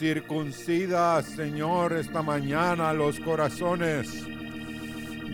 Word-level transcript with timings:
Circuncida, 0.00 1.20
Señor, 1.22 1.92
esta 1.94 2.22
mañana 2.22 2.92
los 2.92 3.18
corazones 3.18 4.24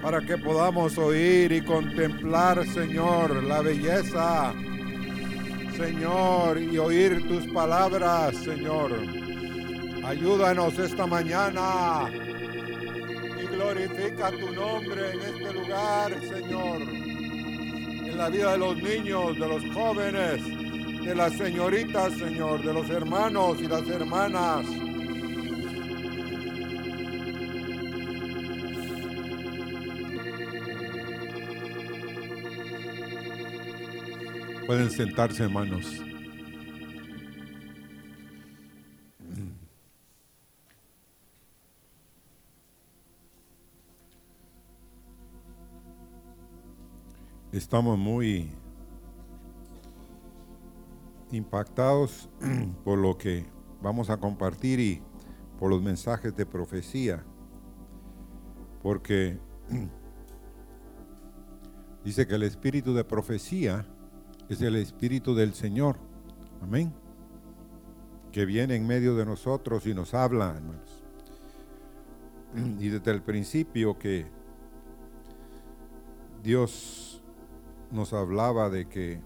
para 0.00 0.22
que 0.22 0.38
podamos 0.38 0.96
oír 0.96 1.52
y 1.52 1.60
contemplar, 1.60 2.66
Señor, 2.68 3.44
la 3.44 3.60
belleza, 3.60 4.54
Señor, 5.76 6.58
y 6.58 6.78
oír 6.78 7.28
tus 7.28 7.46
palabras, 7.52 8.36
Señor. 8.36 8.92
Ayúdanos 10.02 10.78
esta 10.78 11.06
mañana 11.06 12.10
y 13.38 13.46
glorifica 13.54 14.30
tu 14.30 14.50
nombre 14.50 15.10
en 15.12 15.20
este 15.20 15.52
lugar, 15.52 16.20
Señor, 16.22 16.80
en 16.80 18.16
la 18.16 18.30
vida 18.30 18.52
de 18.52 18.58
los 18.58 18.76
niños, 18.78 19.38
de 19.38 19.46
los 19.46 19.62
jóvenes 19.74 20.53
de 21.04 21.14
las 21.14 21.34
señoritas, 21.34 22.14
Señor, 22.14 22.62
de 22.62 22.72
los 22.72 22.88
hermanos 22.88 23.58
y 23.60 23.68
las 23.68 23.86
hermanas. 23.88 24.66
Pueden 34.66 34.90
sentarse, 34.90 35.42
hermanos. 35.42 36.00
Estamos 47.52 47.98
muy 47.98 48.50
impactados 51.34 52.28
por 52.84 52.98
lo 52.98 53.18
que 53.18 53.46
vamos 53.82 54.10
a 54.10 54.16
compartir 54.16 54.80
y 54.80 55.02
por 55.58 55.70
los 55.70 55.82
mensajes 55.82 56.34
de 56.34 56.46
profecía, 56.46 57.24
porque 58.82 59.38
dice 62.04 62.26
que 62.26 62.34
el 62.34 62.42
espíritu 62.42 62.94
de 62.94 63.04
profecía 63.04 63.86
es 64.48 64.60
el 64.62 64.76
espíritu 64.76 65.34
del 65.34 65.54
Señor, 65.54 65.98
amén, 66.62 66.92
que 68.32 68.44
viene 68.44 68.74
en 68.74 68.86
medio 68.86 69.16
de 69.16 69.24
nosotros 69.24 69.86
y 69.86 69.94
nos 69.94 70.14
habla, 70.14 70.54
hermanos. 70.56 71.04
Y 72.80 72.88
desde 72.88 73.10
el 73.10 73.22
principio 73.22 73.98
que 73.98 74.26
Dios 76.42 77.22
nos 77.90 78.12
hablaba 78.12 78.70
de 78.70 78.88
que 78.88 79.20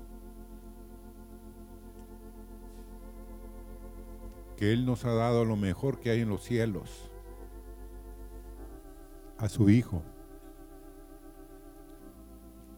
que 4.58 4.72
Él 4.72 4.84
nos 4.84 5.04
ha 5.04 5.12
dado 5.12 5.44
lo 5.44 5.54
mejor 5.54 6.00
que 6.00 6.10
hay 6.10 6.20
en 6.20 6.30
los 6.30 6.42
cielos, 6.42 7.12
a 9.38 9.48
su 9.48 9.70
Hijo. 9.70 10.02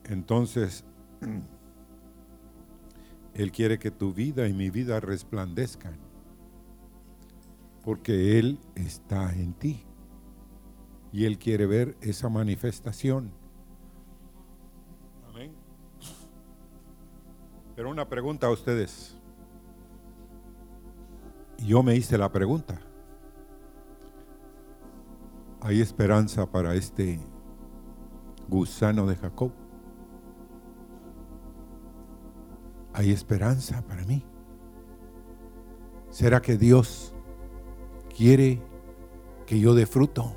Entonces, 0.04 0.84
Él 3.34 3.50
quiere 3.50 3.78
que 3.78 3.90
tu 3.90 4.12
vida 4.12 4.46
y 4.46 4.52
mi 4.52 4.68
vida 4.68 5.00
resplandezcan, 5.00 5.96
porque 7.82 8.38
Él 8.38 8.58
está 8.74 9.32
en 9.32 9.54
ti. 9.54 9.82
Y 11.12 11.24
Él 11.24 11.38
quiere 11.38 11.64
ver 11.64 11.96
esa 12.02 12.28
manifestación. 12.28 13.32
Amén. 15.26 15.52
Pero 17.74 17.88
una 17.88 18.06
pregunta 18.06 18.48
a 18.48 18.50
ustedes 18.50 19.16
yo 21.66 21.82
me 21.82 21.96
hice 21.96 22.16
la 22.18 22.30
pregunta. 22.30 22.80
¿Hay 25.60 25.80
esperanza 25.80 26.50
para 26.50 26.74
este 26.74 27.20
gusano 28.48 29.06
de 29.06 29.16
Jacob? 29.16 29.52
¿Hay 32.92 33.10
esperanza 33.10 33.82
para 33.82 34.04
mí? 34.04 34.24
¿Será 36.10 36.40
que 36.40 36.56
Dios 36.56 37.14
quiere 38.16 38.60
que 39.46 39.60
yo 39.60 39.74
dé 39.74 39.86
fruto? 39.86 40.36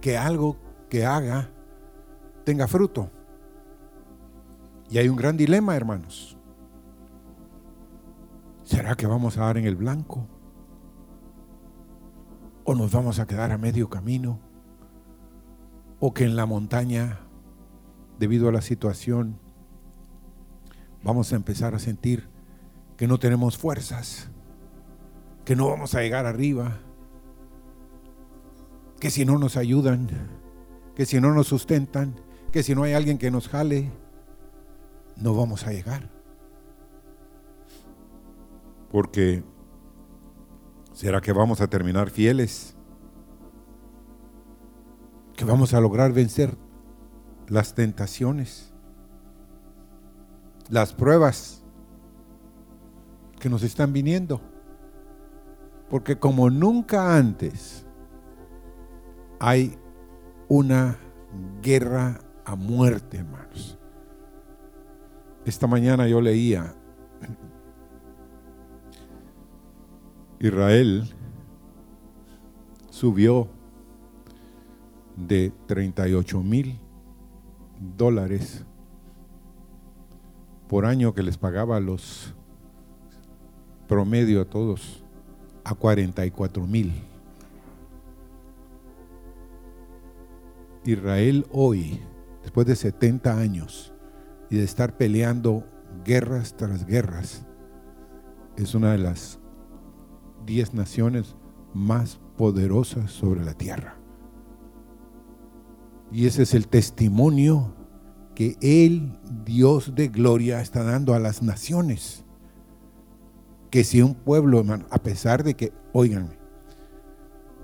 Que 0.00 0.16
algo 0.16 0.56
que 0.88 1.04
haga 1.04 1.50
tenga 2.44 2.68
fruto. 2.68 3.10
Y 4.90 4.98
hay 4.98 5.08
un 5.08 5.16
gran 5.16 5.36
dilema, 5.36 5.76
hermanos. 5.76 6.36
¿Será 8.70 8.94
que 8.94 9.08
vamos 9.08 9.36
a 9.36 9.46
dar 9.46 9.58
en 9.58 9.66
el 9.66 9.74
blanco? 9.74 10.28
¿O 12.62 12.76
nos 12.76 12.92
vamos 12.92 13.18
a 13.18 13.26
quedar 13.26 13.50
a 13.50 13.58
medio 13.58 13.90
camino? 13.90 14.38
¿O 15.98 16.14
que 16.14 16.22
en 16.22 16.36
la 16.36 16.46
montaña, 16.46 17.18
debido 18.20 18.48
a 18.48 18.52
la 18.52 18.62
situación, 18.62 19.40
vamos 21.02 21.32
a 21.32 21.36
empezar 21.36 21.74
a 21.74 21.80
sentir 21.80 22.28
que 22.96 23.08
no 23.08 23.18
tenemos 23.18 23.58
fuerzas, 23.58 24.28
que 25.44 25.56
no 25.56 25.66
vamos 25.68 25.96
a 25.96 26.02
llegar 26.02 26.24
arriba, 26.26 26.78
que 29.00 29.10
si 29.10 29.24
no 29.24 29.36
nos 29.36 29.56
ayudan, 29.56 30.08
que 30.94 31.06
si 31.06 31.20
no 31.20 31.34
nos 31.34 31.48
sustentan, 31.48 32.14
que 32.52 32.62
si 32.62 32.76
no 32.76 32.84
hay 32.84 32.92
alguien 32.92 33.18
que 33.18 33.32
nos 33.32 33.48
jale, 33.48 33.90
no 35.16 35.34
vamos 35.34 35.66
a 35.66 35.72
llegar? 35.72 36.19
Porque 38.90 39.44
¿será 40.92 41.20
que 41.20 41.32
vamos 41.32 41.60
a 41.60 41.68
terminar 41.68 42.10
fieles? 42.10 42.76
¿Que 45.36 45.44
vamos 45.44 45.72
a 45.72 45.80
lograr 45.80 46.12
vencer 46.12 46.56
las 47.48 47.74
tentaciones? 47.74 48.72
Las 50.68 50.92
pruebas 50.92 51.62
que 53.38 53.48
nos 53.48 53.62
están 53.62 53.92
viniendo. 53.92 54.40
Porque 55.88 56.18
como 56.18 56.50
nunca 56.50 57.16
antes 57.16 57.86
hay 59.40 59.76
una 60.48 60.98
guerra 61.62 62.20
a 62.44 62.54
muerte, 62.54 63.18
hermanos. 63.18 63.78
Esta 65.44 65.66
mañana 65.66 66.06
yo 66.06 66.20
leía 66.20 66.74
Israel 70.42 71.06
subió 72.88 73.46
de 75.14 75.52
38 75.66 76.42
mil 76.42 76.80
dólares 77.98 78.64
por 80.66 80.86
año 80.86 81.12
que 81.12 81.22
les 81.22 81.36
pagaba 81.36 81.78
los 81.78 82.34
promedio 83.86 84.40
a 84.40 84.44
todos 84.46 85.04
a 85.62 85.74
44 85.74 86.66
mil. 86.66 86.90
Israel 90.86 91.46
hoy, 91.52 92.00
después 92.42 92.66
de 92.66 92.76
70 92.76 93.38
años 93.38 93.92
y 94.48 94.56
de 94.56 94.64
estar 94.64 94.96
peleando 94.96 95.66
guerras 96.02 96.56
tras 96.56 96.86
guerras, 96.86 97.44
es 98.56 98.74
una 98.74 98.92
de 98.92 98.98
las 98.98 99.39
diez 100.44 100.74
naciones 100.74 101.36
más 101.74 102.20
poderosas 102.36 103.10
sobre 103.10 103.44
la 103.44 103.54
tierra. 103.54 103.96
Y 106.12 106.26
ese 106.26 106.42
es 106.42 106.54
el 106.54 106.68
testimonio 106.68 107.74
que 108.34 108.56
el 108.60 109.18
Dios 109.44 109.94
de 109.94 110.08
gloria, 110.08 110.60
está 110.60 110.82
dando 110.82 111.14
a 111.14 111.18
las 111.18 111.42
naciones. 111.42 112.24
Que 113.70 113.84
si 113.84 114.02
un 114.02 114.14
pueblo, 114.14 114.58
hermano, 114.60 114.86
a 114.90 114.98
pesar 115.02 115.44
de 115.44 115.54
que, 115.54 115.72
oiganme, 115.92 116.38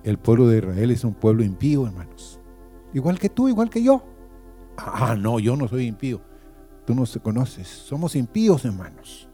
el 0.05 0.19
pueblo 0.19 0.47
de 0.47 0.59
Israel 0.59 0.91
es 0.93 1.03
un 1.03 1.15
pueblo 1.15 1.43
impío, 1.43 1.87
hermanos. 1.87 2.41
Igual 2.95 3.19
que 3.19 3.29
tú, 3.29 3.49
igual 3.49 3.71
que 3.71 3.83
yo. 3.83 4.05
Ah, 4.77 5.17
no, 5.19 5.41
yo 5.41 5.57
no 5.57 5.67
soy 5.67 5.87
impío. 5.87 6.21
Tú 6.85 6.95
no 6.95 7.07
se 7.07 7.19
conoces. 7.19 7.67
Somos 7.67 8.15
impíos, 8.15 8.65
hermanos 8.65 9.26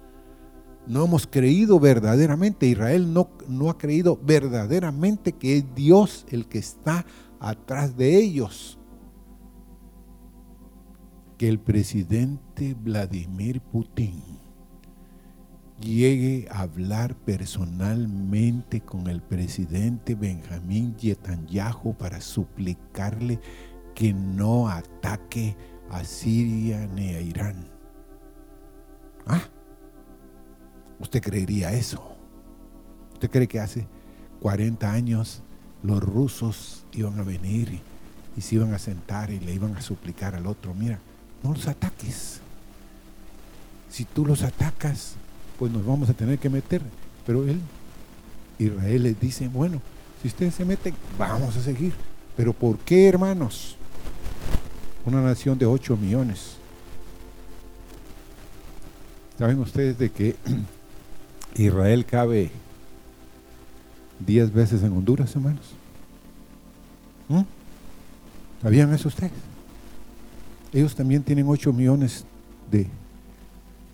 no 0.87 1.05
hemos 1.05 1.26
creído 1.26 1.79
verdaderamente, 1.79 2.67
Israel 2.67 3.12
no, 3.12 3.31
no 3.49 3.70
ha 3.70 3.79
creído 3.79 4.19
verdaderamente 4.23 5.32
que 5.32 5.58
es 5.58 5.75
Dios 5.75 6.26
el 6.31 6.46
que 6.46 6.58
está 6.58 7.06
atrás 7.40 7.96
de 7.96 8.19
ellos. 8.19 8.79
Que 11.38 11.49
el 11.49 11.58
presidente 11.58 12.75
Vladimir 12.75 13.61
Putin 13.61 14.23
llegue 15.81 16.46
a 16.50 16.61
hablar 16.61 17.17
personalmente 17.17 18.81
con 18.81 19.08
el 19.08 19.20
presidente 19.20 20.14
Benjamín 20.14 20.96
Netanyahu 21.02 21.94
para 21.94 22.20
suplicarle 22.20 23.40
que 23.94 24.12
no 24.12 24.69
ataque 24.69 25.56
a 25.90 26.05
Siria 26.05 26.87
ni 26.94 27.11
a 27.11 27.20
Irán. 27.20 27.67
¿Ah? 29.26 29.43
¿Usted 31.02 31.20
creería 31.20 31.72
eso? 31.72 32.00
¿Usted 33.14 33.28
cree 33.28 33.49
que 33.49 33.58
hace 33.58 33.87
40 34.40 34.90
años 34.90 35.43
los 35.82 36.00
rusos 36.00 36.84
iban 36.93 37.19
a 37.19 37.25
venir 37.25 37.81
y, 38.37 38.40
se 38.40 38.54
iban 38.54 38.72
a 38.72 38.78
sentar 38.78 39.31
y 39.31 39.40
le 39.40 39.52
iban 39.52 39.76
a 39.76 39.82
suplicar 39.82 40.37
al 40.37 40.46
otro, 40.46 40.72
mira, 40.75 41.00
no 41.43 41.52
los 41.52 41.66
ataques. 41.66 42.40
Si 43.90 44.04
tú 44.04 44.25
los 44.25 44.43
atacas, 44.43 45.14
pues 45.58 45.72
nos 45.72 45.84
vamos 45.84 46.08
a 46.08 46.14
tener 46.14 46.38
que 46.38 46.49
meter. 46.49 46.81
Pero 47.26 47.46
él, 47.46 47.60
Israel 48.58 49.02
les 49.02 49.20
dice, 49.20 49.48
bueno, 49.48 49.82
si 50.22 50.28
ustedes 50.28 50.55
se 50.55 50.64
meten, 50.64 50.94
vamos 51.19 51.56
a 51.56 51.62
seguir. 51.62 51.93
Pero 52.37 52.52
¿por 52.52 52.78
qué, 52.78 53.08
hermanos? 53.08 53.76
Una 55.05 55.20
nación 55.20 55.58
de 55.58 55.66
8 55.66 55.96
millones. 55.96 56.56
¿Saben 59.37 59.58
ustedes 59.58 59.98
de 59.98 60.10
que 60.10 60.37
Israel 61.56 62.04
cabe 62.04 62.50
10 64.26 64.52
veces 64.52 64.82
en 64.82 64.93
Honduras, 64.93 65.34
hermanos? 65.34 65.72
¿Mm? 67.28 67.43
¿Sabían 68.62 68.93
eso 68.94 69.08
ustedes? 69.08 69.32
Ellos 70.72 70.94
también 70.94 71.22
tienen 71.22 71.46
8 71.49 71.72
millones 71.72 72.25
de, 72.70 72.87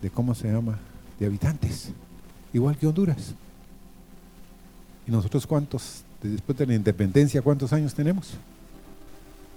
de, 0.01 0.09
¿cómo 0.09 0.33
se 0.33 0.51
llama? 0.51 0.77
De 1.19 1.25
habitantes, 1.25 1.89
igual 2.53 2.77
que 2.77 2.87
Honduras. 2.87 3.33
¿Y 5.07 5.11
nosotros 5.11 5.45
cuántos, 5.45 6.03
después 6.21 6.57
de 6.57 6.67
la 6.67 6.75
independencia, 6.75 7.41
cuántos 7.41 7.73
años 7.73 7.93
tenemos? 7.93 8.31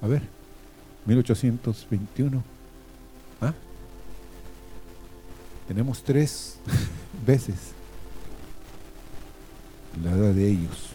A 0.00 0.08
ver, 0.08 0.22
1821. 1.06 2.42
¿Ah? 3.40 3.52
Tenemos 5.68 6.02
tres 6.02 6.58
veces 7.26 7.72
la 10.02 10.12
edad 10.12 10.32
de 10.32 10.48
ellos. 10.48 10.90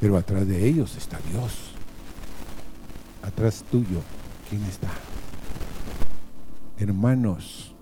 Pero 0.00 0.16
atrás 0.16 0.46
de 0.46 0.66
ellos 0.66 0.96
está 0.96 1.18
Dios. 1.30 1.72
Atrás 3.22 3.64
tuyo, 3.70 4.00
¿quién 4.48 4.62
está? 4.64 4.88
Hermanos, 6.78 7.74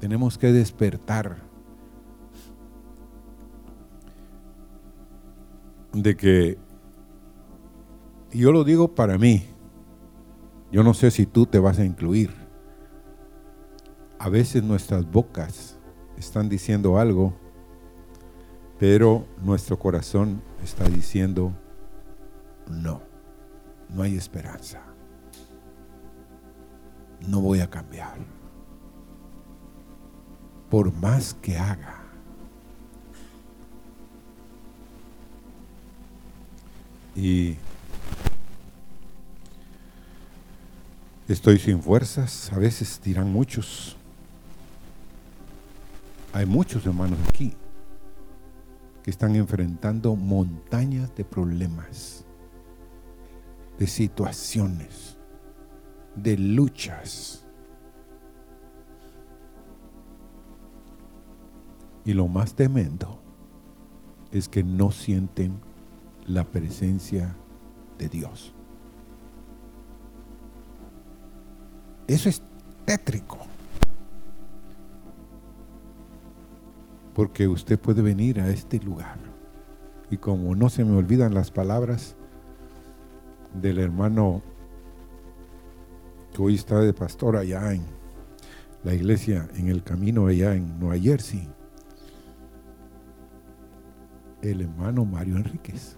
tenemos 0.00 0.38
que 0.38 0.52
despertar 0.52 1.36
de 5.92 6.16
que, 6.16 6.58
yo 8.32 8.52
lo 8.52 8.62
digo 8.62 8.94
para 8.94 9.18
mí, 9.18 9.44
yo 10.70 10.82
no 10.82 10.94
sé 10.94 11.10
si 11.10 11.26
tú 11.26 11.46
te 11.46 11.58
vas 11.58 11.78
a 11.78 11.84
incluir. 11.84 12.30
A 14.18 14.28
veces 14.28 14.62
nuestras 14.62 15.10
bocas 15.10 15.78
están 16.16 16.48
diciendo 16.48 16.98
algo, 16.98 17.34
pero 18.78 19.26
nuestro 19.42 19.78
corazón 19.78 20.42
está 20.62 20.88
diciendo 20.88 21.52
no, 22.68 23.02
no 23.88 24.02
hay 24.02 24.16
esperanza. 24.16 24.82
No 27.26 27.40
voy 27.40 27.60
a 27.60 27.68
cambiar. 27.68 28.18
Por 30.70 30.92
más 30.92 31.34
que 31.34 31.58
haga. 31.58 32.02
Y 37.16 37.56
Estoy 41.26 41.58
sin 41.58 41.82
fuerzas, 41.82 42.50
a 42.54 42.58
veces 42.58 43.02
dirán 43.04 43.30
muchos. 43.30 43.96
Hay 46.32 46.46
muchos 46.46 46.86
hermanos 46.86 47.18
aquí 47.28 47.54
están 49.10 49.36
enfrentando 49.36 50.16
montañas 50.16 51.14
de 51.14 51.24
problemas, 51.24 52.24
de 53.78 53.86
situaciones, 53.86 55.16
de 56.14 56.36
luchas. 56.36 57.46
Y 62.04 62.12
lo 62.12 62.28
más 62.28 62.54
tremendo 62.54 63.20
es 64.30 64.48
que 64.48 64.62
no 64.62 64.90
sienten 64.90 65.60
la 66.26 66.44
presencia 66.44 67.34
de 67.98 68.08
Dios. 68.08 68.54
Eso 72.06 72.28
es 72.28 72.42
tétrico. 72.84 73.38
Porque 77.18 77.48
usted 77.48 77.80
puede 77.80 78.00
venir 78.00 78.38
a 78.38 78.48
este 78.48 78.78
lugar. 78.78 79.18
Y 80.08 80.18
como 80.18 80.54
no 80.54 80.68
se 80.68 80.84
me 80.84 80.96
olvidan 80.96 81.34
las 81.34 81.50
palabras 81.50 82.14
del 83.60 83.80
hermano 83.80 84.40
que 86.32 86.40
hoy 86.40 86.54
está 86.54 86.78
de 86.78 86.92
pastor 86.92 87.36
allá 87.36 87.72
en 87.72 87.82
la 88.84 88.94
iglesia, 88.94 89.48
en 89.56 89.66
el 89.66 89.82
camino 89.82 90.28
allá 90.28 90.54
en 90.54 90.78
Nueva 90.78 90.96
Jersey, 90.96 91.48
el 94.40 94.60
hermano 94.60 95.04
Mario 95.04 95.38
Enríquez. 95.38 95.96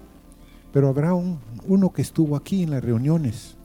Pero 0.72 0.88
habrá 0.88 1.12
un, 1.12 1.38
uno 1.66 1.92
que 1.92 2.00
estuvo 2.00 2.34
aquí 2.34 2.62
en 2.62 2.70
las 2.70 2.82
reuniones, 2.82 3.58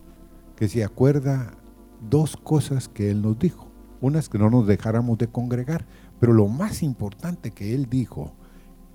que 0.58 0.68
se 0.68 0.84
acuerda 0.84 1.54
dos 2.02 2.36
cosas 2.36 2.90
que 2.90 3.10
él 3.12 3.22
nos 3.22 3.40
dijo. 3.40 3.72
Una 4.02 4.20
es 4.20 4.28
que 4.28 4.38
no 4.38 4.50
nos 4.50 4.68
dejáramos 4.68 5.18
de 5.18 5.30
congregar, 5.30 5.86
pero 6.20 6.34
lo 6.34 6.48
más 6.48 6.84
importante 6.84 7.52
que 7.52 7.74
él 7.74 7.88
dijo, 7.90 8.34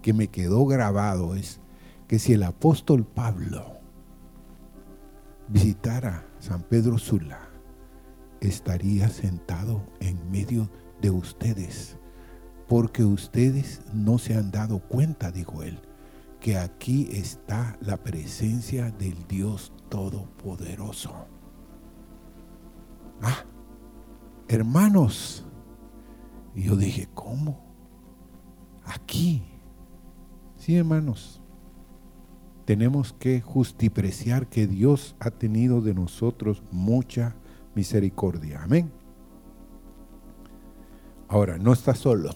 que 0.03 0.13
me 0.13 0.29
quedó 0.29 0.67
grabado, 0.67 1.35
es 1.35 1.61
que 2.07 2.19
si 2.19 2.33
el 2.33 2.43
apóstol 2.43 3.05
Pablo 3.05 3.79
visitara 5.49 6.27
San 6.39 6.63
Pedro 6.63 6.99
Sula, 6.99 7.51
estaría 8.41 9.09
sentado 9.09 9.85
en 10.01 10.31
medio 10.31 10.71
de 11.01 11.11
ustedes, 11.11 11.97
porque 12.69 13.05
ustedes 13.05 13.83
no 13.93 14.19
se 14.19 14.37
han 14.37 14.51
dado 14.51 14.79
cuenta, 14.79 15.31
dijo 15.31 15.63
él, 15.63 15.81
que 16.41 16.57
aquí 16.57 17.09
está 17.13 17.77
la 17.81 17.99
presencia 17.99 18.91
del 18.91 19.27
Dios 19.29 19.73
Todopoderoso. 19.91 21.27
Ah, 23.21 23.45
hermanos. 24.49 25.45
Y 26.55 26.65
yo 26.65 26.77
dije, 26.77 27.09
¿cómo? 27.15 27.61
Aquí. 28.85 29.43
Sí, 30.57 30.77
hermanos. 30.77 31.41
Tenemos 32.65 33.13
que 33.13 33.41
justipreciar 33.41 34.47
que 34.47 34.67
Dios 34.67 35.17
ha 35.19 35.31
tenido 35.31 35.81
de 35.81 35.95
nosotros 35.95 36.63
mucha 36.71 37.35
misericordia. 37.75 38.63
Amén. 38.63 38.93
Ahora, 41.29 41.59
no 41.59 41.73
está 41.73 41.95
solo. 41.95 42.31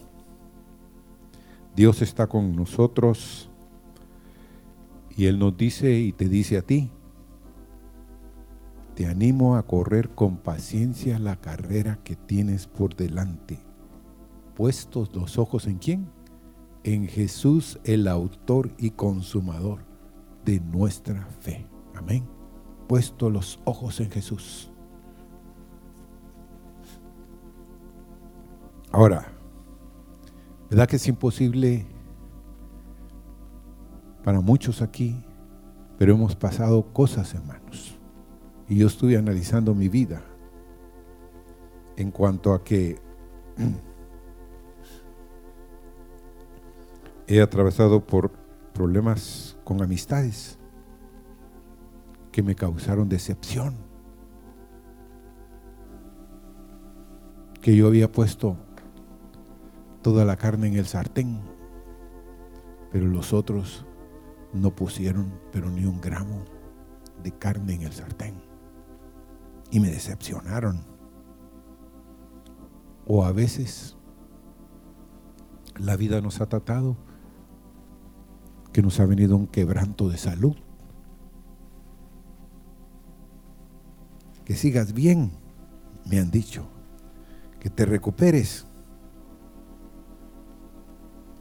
Dios 1.75 2.01
está 2.01 2.27
con 2.27 2.55
nosotros 2.55 3.49
y 5.17 5.25
Él 5.25 5.39
nos 5.39 5.57
dice 5.57 5.91
y 5.99 6.13
te 6.13 6.29
dice 6.29 6.57
a 6.57 6.61
ti, 6.61 6.89
te 8.95 9.07
animo 9.07 9.57
a 9.57 9.63
correr 9.63 10.09
con 10.09 10.37
paciencia 10.37 11.19
la 11.19 11.35
carrera 11.35 11.99
que 12.03 12.15
tienes 12.15 12.67
por 12.67 12.95
delante. 12.95 13.64
Puestos 14.55 15.13
los 15.15 15.37
ojos 15.37 15.67
en 15.67 15.77
quién? 15.77 16.09
En 16.83 17.07
Jesús, 17.07 17.79
el 17.83 18.07
autor 18.07 18.71
y 18.77 18.91
consumador 18.91 19.79
de 20.45 20.59
nuestra 20.59 21.25
fe. 21.39 21.67
Amén. 21.93 22.25
Puestos 22.87 23.31
los 23.31 23.59
ojos 23.65 23.99
en 23.99 24.11
Jesús. 24.11 24.71
Ahora, 28.91 29.27
¿verdad 30.69 30.87
que 30.87 30.95
es 30.95 31.07
imposible 31.07 31.85
para 34.23 34.39
muchos 34.39 34.81
aquí? 34.81 35.21
Pero 35.97 36.13
hemos 36.13 36.35
pasado 36.35 36.93
cosas, 36.93 37.33
hermanos 37.33 37.95
y 38.67 38.77
yo 38.77 38.87
estuve 38.87 39.17
analizando 39.17 39.75
mi 39.75 39.89
vida 39.89 40.21
en 41.97 42.11
cuanto 42.11 42.53
a 42.53 42.63
que 42.63 42.97
he 47.27 47.41
atravesado 47.41 48.05
por 48.05 48.31
problemas 48.73 49.57
con 49.63 49.81
amistades 49.81 50.59
que 52.31 52.43
me 52.43 52.55
causaron 52.55 53.09
decepción, 53.09 53.75
que 57.61 57.75
yo 57.75 57.87
había 57.87 58.11
puesto 58.11 58.57
toda 60.01 60.25
la 60.25 60.35
carne 60.35 60.67
en 60.67 60.75
el 60.75 60.85
sartén, 60.85 61.39
pero 62.91 63.07
los 63.07 63.33
otros 63.33 63.85
no 64.53 64.75
pusieron 64.75 65.39
pero 65.51 65.69
ni 65.69 65.85
un 65.85 65.99
gramo 65.99 66.45
de 67.23 67.31
carne 67.31 67.73
en 67.73 67.81
el 67.81 67.91
sartén 67.91 68.35
y 69.71 69.79
me 69.79 69.89
decepcionaron. 69.89 70.85
O 73.07 73.25
a 73.25 73.31
veces 73.31 73.97
la 75.77 75.95
vida 75.95 76.21
nos 76.21 76.41
ha 76.41 76.47
tratado 76.47 76.97
que 78.75 78.81
nos 78.81 78.99
ha 78.99 79.05
venido 79.05 79.37
un 79.37 79.47
quebranto 79.47 80.09
de 80.09 80.17
salud. 80.17 80.53
Que 84.43 84.53
sigas 84.53 84.91
bien, 84.91 85.31
me 86.03 86.19
han 86.19 86.29
dicho. 86.29 86.67
Que 87.61 87.69
te 87.69 87.85
recuperes. 87.85 88.65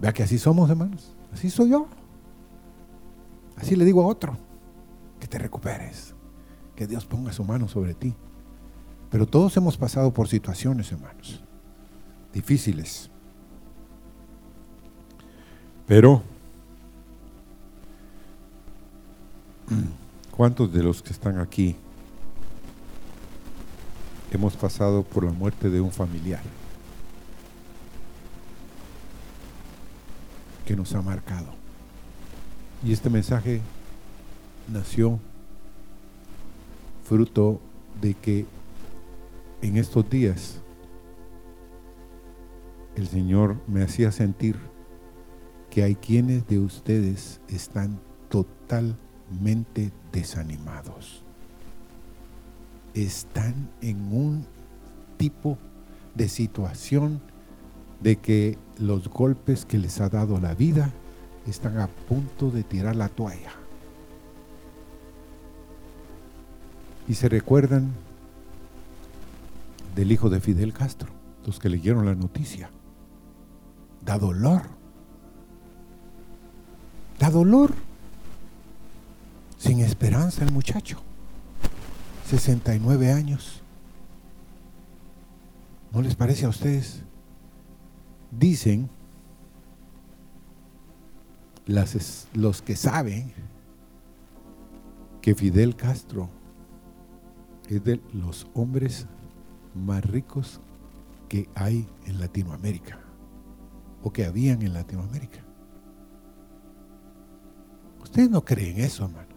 Vea 0.00 0.12
que 0.12 0.22
así 0.22 0.38
somos, 0.38 0.70
hermanos. 0.70 1.16
Así 1.32 1.50
soy 1.50 1.70
yo. 1.70 1.88
Así 3.56 3.74
le 3.74 3.84
digo 3.84 4.04
a 4.04 4.06
otro. 4.06 4.38
Que 5.18 5.26
te 5.26 5.36
recuperes. 5.36 6.14
Que 6.76 6.86
Dios 6.86 7.04
ponga 7.04 7.32
su 7.32 7.42
mano 7.42 7.66
sobre 7.66 7.94
ti. 7.94 8.14
Pero 9.10 9.26
todos 9.26 9.56
hemos 9.56 9.76
pasado 9.76 10.12
por 10.12 10.28
situaciones, 10.28 10.92
hermanos, 10.92 11.42
difíciles. 12.32 13.10
Pero, 15.84 16.22
¿cuántos 20.30 20.72
de 20.72 20.82
los 20.82 21.02
que 21.02 21.12
están 21.12 21.38
aquí 21.38 21.76
hemos 24.30 24.56
pasado 24.56 25.02
por 25.02 25.24
la 25.24 25.32
muerte 25.32 25.70
de 25.70 25.80
un 25.80 25.92
familiar 25.92 26.42
que 30.66 30.76
nos 30.76 30.94
ha 30.94 31.02
marcado? 31.02 31.54
Y 32.84 32.92
este 32.92 33.10
mensaje 33.10 33.60
nació 34.72 35.18
fruto 37.04 37.60
de 38.00 38.14
que 38.14 38.46
en 39.62 39.76
estos 39.76 40.08
días 40.08 40.60
el 42.96 43.08
Señor 43.08 43.56
me 43.66 43.82
hacía 43.82 44.12
sentir 44.12 44.56
que 45.70 45.82
hay 45.82 45.94
quienes 45.96 46.46
de 46.46 46.58
ustedes 46.58 47.40
están 47.48 47.98
totalmente 49.24 49.92
desanimados. 50.12 51.22
Están 52.94 53.70
en 53.80 54.12
un 54.12 54.46
tipo 55.16 55.58
de 56.14 56.28
situación 56.28 57.20
de 58.00 58.16
que 58.16 58.58
los 58.78 59.08
golpes 59.08 59.64
que 59.64 59.78
les 59.78 60.00
ha 60.00 60.08
dado 60.08 60.38
la 60.38 60.54
vida 60.54 60.92
están 61.46 61.78
a 61.78 61.88
punto 61.88 62.50
de 62.50 62.62
tirar 62.62 62.96
la 62.96 63.08
toalla. 63.08 63.52
Y 67.08 67.14
se 67.14 67.28
recuerdan 67.28 67.92
del 69.94 70.12
hijo 70.12 70.30
de 70.30 70.40
Fidel 70.40 70.72
Castro, 70.72 71.10
los 71.44 71.58
que 71.58 71.68
leyeron 71.68 72.06
la 72.06 72.14
noticia. 72.14 72.70
Da 74.04 74.18
dolor. 74.18 74.62
Da 77.18 77.30
dolor. 77.30 77.72
Sin 79.64 79.80
esperanza 79.80 80.44
el 80.44 80.52
muchacho. 80.52 81.00
69 82.26 83.10
años. 83.10 83.62
¿No 85.90 86.02
les 86.02 86.14
parece 86.14 86.44
a 86.44 86.50
ustedes? 86.50 87.00
Dicen 88.30 88.90
los 92.34 92.60
que 92.60 92.76
saben 92.76 93.32
que 95.22 95.34
Fidel 95.34 95.74
Castro 95.74 96.28
es 97.70 97.82
de 97.82 98.02
los 98.12 98.46
hombres 98.52 99.06
más 99.74 100.04
ricos 100.04 100.60
que 101.26 101.48
hay 101.54 101.88
en 102.04 102.20
Latinoamérica 102.20 102.98
o 104.02 104.12
que 104.12 104.26
habían 104.26 104.60
en 104.60 104.74
Latinoamérica. 104.74 105.40
Ustedes 108.02 108.28
no 108.28 108.44
creen 108.44 108.78
eso, 108.80 109.06
hermanos. 109.06 109.33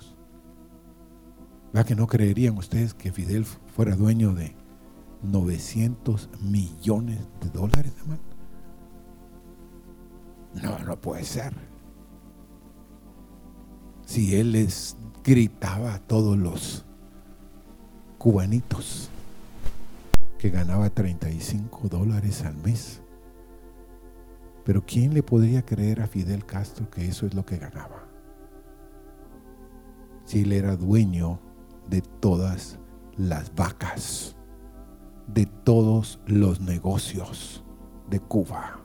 ¿Verdad 1.74 1.86
que 1.86 1.96
no 1.96 2.08
creerían 2.08 2.58
ustedes 2.58 2.94
que 2.94 3.12
Fidel 3.12 3.46
fuera 3.46 3.96
dueño 3.96 4.34
de 4.34 4.56
900 5.24 6.30
millones 6.42 7.20
de 7.42 7.50
dólares, 7.50 7.94
hermano? 8.00 8.22
No, 10.62 10.80
no 10.80 11.00
puede 11.00 11.24
ser. 11.24 11.54
Si 14.06 14.36
él 14.36 14.54
les 14.54 14.96
gritaba 15.24 15.94
a 15.94 16.00
todos 16.00 16.38
los 16.38 16.86
cubanitos 18.18 19.10
que 20.38 20.50
ganaba 20.50 20.90
35 20.90 21.90
dólares 21.90 22.44
al 22.44 22.56
mes. 22.58 23.02
Pero 24.64 24.86
¿quién 24.86 25.14
le 25.14 25.24
podría 25.24 25.66
creer 25.66 26.02
a 26.02 26.08
Fidel 26.08 26.46
Castro 26.46 26.90
que 26.90 27.08
eso 27.08 27.26
es 27.26 27.34
lo 27.34 27.46
que 27.46 27.58
ganaba? 27.58 28.08
Si 30.26 30.42
él 30.42 30.52
era 30.52 30.76
dueño 30.76 31.40
de 31.90 32.02
todas 32.02 32.80
las 33.16 33.54
vacas, 33.56 34.36
de 35.28 35.46
todos 35.46 36.20
los 36.26 36.62
negocios 36.62 37.64
de 38.10 38.20
Cuba. 38.20 38.80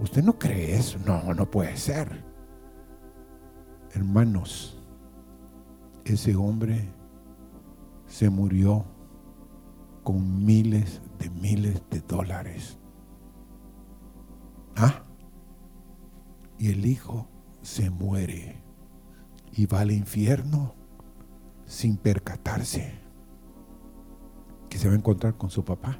¿Usted 0.00 0.24
no 0.24 0.38
cree 0.38 0.74
eso? 0.76 0.98
No, 1.06 1.32
no 1.34 1.50
puede 1.50 1.76
ser. 1.76 2.24
Hermanos, 3.92 4.82
ese 6.04 6.34
hombre 6.34 6.88
se 8.06 8.28
murió 8.30 8.84
con 10.02 10.44
miles 10.44 11.00
de 11.18 11.30
miles 11.30 11.82
de 11.90 12.00
dólares. 12.00 12.78
¿Ah? 14.76 15.04
Y 16.58 16.70
el 16.70 16.86
hijo 16.86 17.28
se 17.62 17.90
muere 17.90 18.60
y 19.52 19.66
va 19.66 19.80
al 19.80 19.92
infierno 19.92 20.74
sin 21.64 21.96
percatarse 21.96 23.00
que 24.68 24.78
se 24.78 24.88
va 24.88 24.94
a 24.94 24.98
encontrar 24.98 25.36
con 25.36 25.50
su 25.50 25.64
papá 25.64 25.98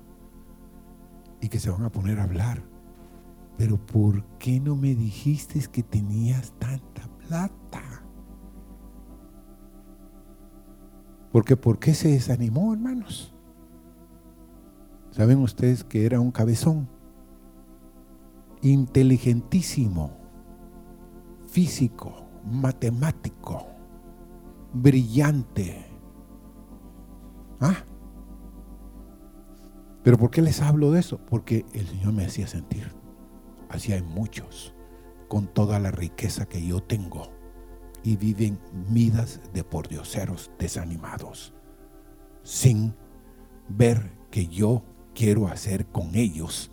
y 1.41 1.49
que 1.49 1.59
se 1.59 1.71
van 1.71 1.85
a 1.85 1.93
poner 1.93 2.19
a 2.21 2.25
hablar. 2.25 2.63
Pero 3.59 3.77
¿por 3.77 4.25
qué 4.39 4.61
no 4.61 4.77
me 4.77 4.95
dijiste 4.95 5.61
que 5.71 5.83
tenías 5.83 6.53
tanta 6.59 7.09
plata? 7.27 7.83
Porque 11.31 11.57
¿por 11.57 11.79
qué 11.79 11.95
se 11.95 12.09
desanimó, 12.09 12.73
hermanos? 12.73 13.35
Saben 15.11 15.39
ustedes 15.39 15.85
que 15.85 16.07
era 16.07 16.21
un 16.21 16.31
cabezón, 16.31 16.89
inteligentísimo, 18.63 20.22
físico, 21.53 22.15
matemático, 22.45 23.67
brillante. 24.73 25.85
¿Ah? 27.61 27.85
Pero 30.03 30.17
¿por 30.17 30.31
qué 30.31 30.41
les 30.41 30.63
hablo 30.63 30.91
de 30.91 31.01
eso? 31.01 31.19
Porque 31.27 31.67
el 31.75 31.87
Señor 31.87 32.15
me 32.15 32.25
hacía 32.25 32.47
sentir, 32.47 32.91
así 33.69 33.93
hay 33.93 34.03
muchos, 34.03 34.75
con 35.29 35.47
toda 35.47 35.79
la 35.79 35.91
riqueza 35.91 36.47
que 36.47 36.67
yo 36.67 36.81
tengo 36.81 37.31
y 38.03 38.17
viven 38.17 38.59
vidas 38.89 39.41
de 39.53 39.63
pordioseros 39.63 40.51
desanimados, 40.59 41.53
sin 42.43 42.97
ver 43.69 44.17
que 44.31 44.49
yo 44.49 44.83
quiero 45.15 45.49
hacer 45.49 45.87
con 45.87 46.17
ellos 46.17 46.71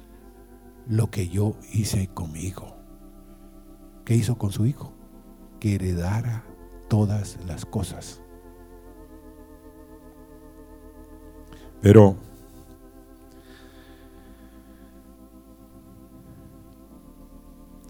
lo 0.87 1.11
que 1.11 1.27
yo 1.27 1.57
hice 1.73 2.07
conmigo. 2.07 2.78
¿Qué 4.09 4.15
hizo 4.15 4.39
con 4.39 4.51
su 4.51 4.65
hijo? 4.65 4.91
Que 5.59 5.75
heredara 5.75 6.43
todas 6.87 7.37
las 7.45 7.63
cosas. 7.63 8.23
Pero 11.79 12.15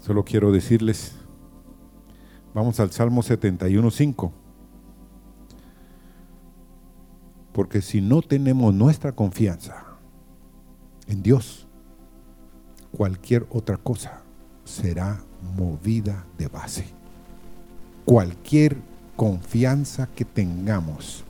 solo 0.01 0.25
quiero 0.25 0.51
decirles 0.51 1.15
Vamos 2.53 2.81
al 2.81 2.91
Salmo 2.91 3.21
71.5. 3.21 4.33
Porque 7.53 7.81
si 7.81 8.01
no 8.01 8.21
tenemos 8.21 8.73
nuestra 8.73 9.13
confianza 9.13 9.85
en 11.07 11.23
Dios, 11.23 11.65
cualquier 12.91 13.47
otra 13.51 13.77
cosa 13.77 14.23
será 14.65 15.23
movida 15.57 16.25
de 16.37 16.47
base. 16.47 16.85
Cualquier 18.05 18.77
confianza 19.15 20.07
que 20.15 20.25
tengamos 20.25 21.23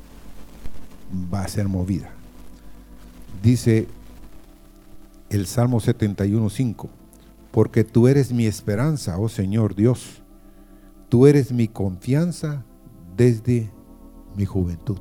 va 1.34 1.42
a 1.44 1.48
ser 1.48 1.68
movida. 1.68 2.10
Dice 3.42 3.88
el 5.30 5.48
Salmo 5.48 5.80
71.5, 5.80 6.88
porque 7.52 7.84
tú 7.84 8.08
eres 8.08 8.32
mi 8.32 8.46
esperanza, 8.46 9.18
oh 9.18 9.30
Señor 9.30 9.76
Dios 9.76 10.22
Tú 11.10 11.26
eres 11.26 11.52
mi 11.52 11.68
confianza 11.68 12.64
desde 13.18 13.72
mi 14.36 14.46
juventud. 14.46 15.00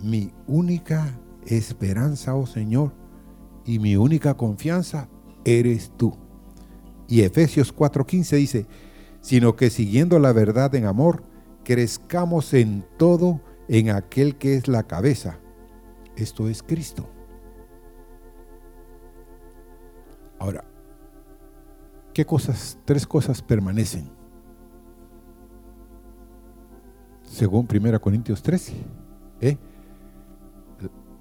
Mi 0.00 0.30
única 0.46 1.18
esperanza, 1.44 2.36
oh 2.36 2.46
Señor, 2.46 2.92
y 3.66 3.80
mi 3.80 3.96
única 3.96 4.34
confianza 4.34 5.08
eres 5.44 5.90
tú. 5.96 6.16
Y 7.08 7.22
Efesios 7.22 7.74
4:15 7.74 8.36
dice, 8.36 8.66
sino 9.20 9.56
que 9.56 9.70
siguiendo 9.70 10.18
la 10.18 10.32
verdad 10.32 10.74
en 10.74 10.84
amor, 10.84 11.24
crezcamos 11.64 12.54
en 12.54 12.84
todo 12.96 13.40
en 13.66 13.90
aquel 13.90 14.36
que 14.36 14.54
es 14.54 14.68
la 14.68 14.84
cabeza. 14.84 15.38
Esto 16.16 16.48
es 16.48 16.62
Cristo. 16.62 17.08
Ahora, 20.38 20.64
¿qué 22.12 22.24
cosas? 22.24 22.78
Tres 22.84 23.06
cosas 23.06 23.42
permanecen. 23.42 24.08
Según 27.22 27.66
1 27.70 28.00
Corintios 28.00 28.42
13. 28.42 28.74
¿eh? 29.40 29.58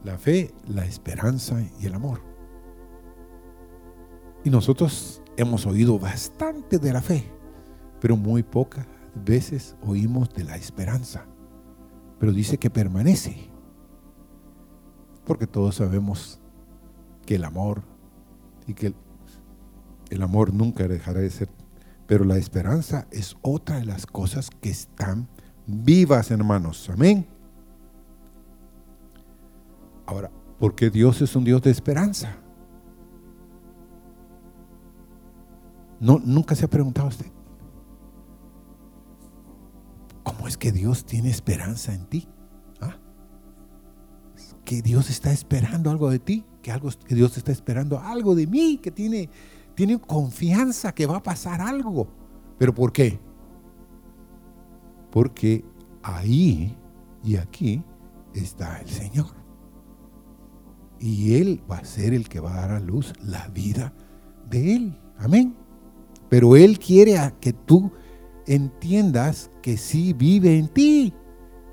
La 0.03 0.17
fe, 0.17 0.53
la 0.67 0.85
esperanza 0.85 1.61
y 1.79 1.85
el 1.85 1.93
amor. 1.93 2.21
Y 4.43 4.49
nosotros 4.49 5.21
hemos 5.37 5.65
oído 5.65 5.97
bastante 5.99 6.79
de 6.79 6.91
la 6.91 7.01
fe, 7.01 7.31
pero 8.01 8.17
muy 8.17 8.43
pocas 8.43 8.85
veces 9.15 9.75
oímos 9.83 10.33
de 10.33 10.43
la 10.43 10.55
esperanza. 10.55 11.25
Pero 12.19 12.33
dice 12.33 12.57
que 12.57 12.69
permanece. 12.69 13.49
Porque 15.25 15.47
todos 15.47 15.75
sabemos 15.75 16.39
que 17.25 17.35
el 17.35 17.43
amor 17.43 17.83
y 18.65 18.73
que 18.73 18.93
el, 20.09 20.21
amor 20.21 20.53
nunca 20.53 20.87
dejará 20.87 21.19
de 21.19 21.29
ser. 21.29 21.49
Pero 22.07 22.23
la 22.23 22.37
esperanza 22.37 23.07
es 23.11 23.35
otra 23.41 23.77
de 23.77 23.85
las 23.85 24.05
cosas 24.05 24.49
que 24.49 24.69
están 24.69 25.27
vivas, 25.65 26.31
hermanos. 26.31 26.89
Amén. 26.89 27.27
Ahora, 30.05 30.31
¿por 30.57 30.73
qué 30.73 30.89
Dios 30.89 31.21
es 31.21 31.35
un 31.35 31.43
Dios 31.43 31.61
de 31.61 31.71
esperanza? 31.71 32.37
No, 35.99 36.19
nunca 36.23 36.55
se 36.55 36.65
ha 36.65 36.69
preguntado 36.69 37.07
usted. 37.07 37.25
¿Cómo 40.23 40.47
es 40.47 40.57
que 40.57 40.71
Dios 40.71 41.05
tiene 41.05 41.29
esperanza 41.29 41.93
en 41.93 42.05
ti? 42.05 42.27
¿Ah? 42.81 42.97
Que 44.65 44.81
Dios 44.81 45.09
está 45.09 45.31
esperando 45.31 45.89
algo 45.89 46.09
de 46.09 46.19
ti, 46.19 46.45
que, 46.61 46.71
algo, 46.71 46.89
que 47.05 47.15
Dios 47.15 47.37
está 47.37 47.51
esperando 47.51 47.99
algo 47.99 48.35
de 48.35 48.45
mí, 48.45 48.77
que 48.77 48.91
tiene, 48.91 49.29
tiene 49.73 49.99
confianza 49.99 50.93
que 50.93 51.05
va 51.05 51.17
a 51.17 51.23
pasar 51.23 51.61
algo. 51.61 52.07
¿Pero 52.57 52.73
por 52.73 52.91
qué? 52.91 53.19
Porque 55.11 55.63
ahí 56.03 56.77
y 57.23 57.37
aquí 57.37 57.83
está 58.33 58.79
el 58.81 58.89
Señor. 58.89 59.27
Y 60.99 61.35
Él 61.35 61.63
va 61.69 61.77
a 61.77 61.85
ser 61.85 62.13
el 62.13 62.27
que 62.27 62.39
va 62.39 62.53
a 62.53 62.61
dar 62.61 62.71
a 62.71 62.79
luz 62.79 63.13
la 63.21 63.47
vida 63.47 63.93
de 64.49 64.75
Él. 64.75 64.99
Amén. 65.17 65.66
Pero 66.29 66.55
Él 66.55 66.79
quiere 66.79 67.17
que 67.39 67.53
tú 67.53 67.91
entiendas 68.45 69.51
que 69.61 69.77
sí 69.77 70.13
vive 70.13 70.57
en 70.57 70.67
ti, 70.67 71.13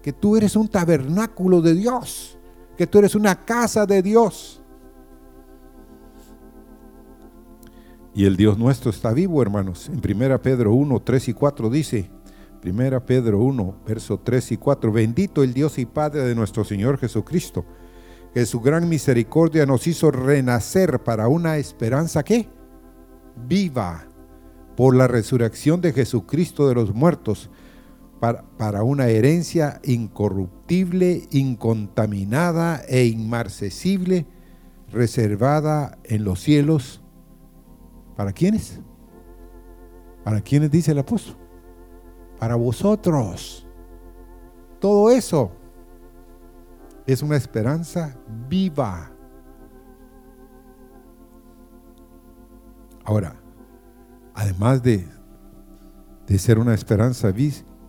que 0.03 0.13
tú 0.13 0.37
eres 0.37 0.57
un 0.57 0.69
tabernáculo 0.69 1.63
de 1.63 1.75
Dios, 1.75 2.39
que 2.77 2.87
tú 2.87 2.99
eres 2.99 3.15
una 3.15 3.45
casa 3.45 3.87
de 3.87 4.03
Dios. 4.03 4.61
Y 8.15 8.27
el 8.27 8.37
Dios 8.37 8.59
nuestro 8.59 8.91
está 8.91 9.13
vivo, 9.13 9.43
hermanos. 9.43 9.89
En 9.89 9.99
1 9.99 10.43
Pedro 10.43 10.73
1, 10.73 11.03
3 11.03 11.29
y 11.29 11.33
4 11.33 11.71
dice, 11.71 12.11
1 12.65 13.07
Pedro 13.07 13.41
1, 13.41 13.77
verso 13.87 14.21
3 14.21 14.53
y 14.53 14.57
4, 14.57 14.93
bendito 14.93 15.43
el 15.43 15.53
Dios 15.53 15.79
y 15.79 15.87
Padre 15.87 16.23
de 16.23 16.35
nuestro 16.35 16.65
Señor 16.65 16.99
Jesucristo, 16.99 17.65
que 18.33 18.47
su 18.47 18.61
gran 18.61 18.89
misericordia 18.89 19.67
nos 19.67 19.87
hizo 19.87 20.11
renacer 20.11 21.03
para 21.03 21.29
una 21.29 21.57
esperanza 21.57 22.23
que 22.23 22.49
viva 23.49 24.07
por 24.77 24.95
la 24.95 25.07
resurrección 25.07 25.81
de 25.81 25.93
Jesucristo 25.93 26.69
de 26.69 26.75
los 26.75 26.95
muertos, 26.95 27.51
para, 28.57 28.83
una 28.83 29.09
herencia 29.09 29.81
incorruptible, 29.85 31.29
incontaminada 31.31 32.83
e 32.89 33.05
inmarcesible, 33.05 34.27
reservada 34.91 35.99
en 36.05 36.25
los 36.25 36.41
cielos. 36.41 37.03
¿Para 38.17 38.33
quiénes? 38.33 38.81
¿Para 40.25 40.41
quiénes 40.41 40.71
dice 40.71 40.93
el 40.93 41.01
apóstol? 41.01 41.37
Para 42.39 42.55
vosotros. 42.55 43.67
Todo 44.81 45.11
eso 45.11 45.53
es 47.07 47.23
una 47.23 47.37
esperanza 47.37 48.17
viva. 48.49 49.11
Ahora, 53.05 53.44
además 54.35 54.83
de, 54.83 55.07
de 56.27 56.39
ser 56.39 56.59
una 56.59 56.75
esperanza 56.75 57.33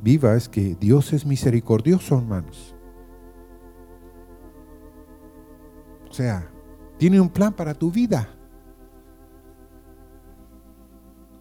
viva, 0.02 0.36
es 0.36 0.48
que 0.48 0.76
Dios 0.76 1.12
es 1.14 1.26
misericordioso, 1.26 2.18
hermanos. 2.18 2.76
O 6.10 6.14
sea, 6.14 6.50
tiene 6.98 7.20
un 7.20 7.30
plan 7.30 7.54
para 7.54 7.74
tu 7.74 7.92
vida. 7.92 8.30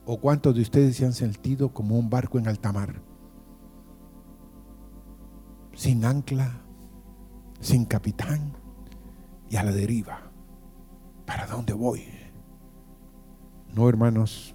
¿O 0.07 0.21
cuántos 0.21 0.55
de 0.55 0.63
ustedes 0.63 0.97
se 0.97 1.07
han 1.07 1.13
sentido 1.13 1.73
como 1.73 1.99
un 1.99 2.11
barco 2.11 2.39
en 2.39 2.49
alta 2.49 2.73
mar? 2.73 3.01
Sin 5.75 6.05
ancla, 6.05 6.61
sin 7.61 7.85
capitán 7.85 8.53
y 9.49 9.57
a 9.57 9.63
la 9.63 9.73
deriva. 9.73 10.31
¿Para 11.25 11.47
dónde 11.47 11.73
voy? 11.73 12.05
No, 13.75 13.89
hermanos, 13.89 14.54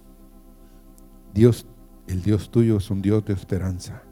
Dios, 1.32 1.66
el 2.06 2.22
Dios 2.22 2.50
tuyo 2.50 2.78
es 2.78 2.90
un 2.90 3.02
Dios 3.02 3.24
de 3.24 3.32
esperanza. 3.32 4.02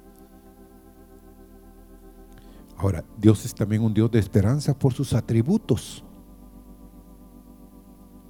Ahora, 2.76 3.04
Dios 3.18 3.44
es 3.44 3.54
también 3.54 3.82
un 3.82 3.92
Dios 3.92 4.10
de 4.10 4.20
esperanza 4.20 4.78
por 4.78 4.92
sus 4.92 5.12
atributos. 5.12 6.04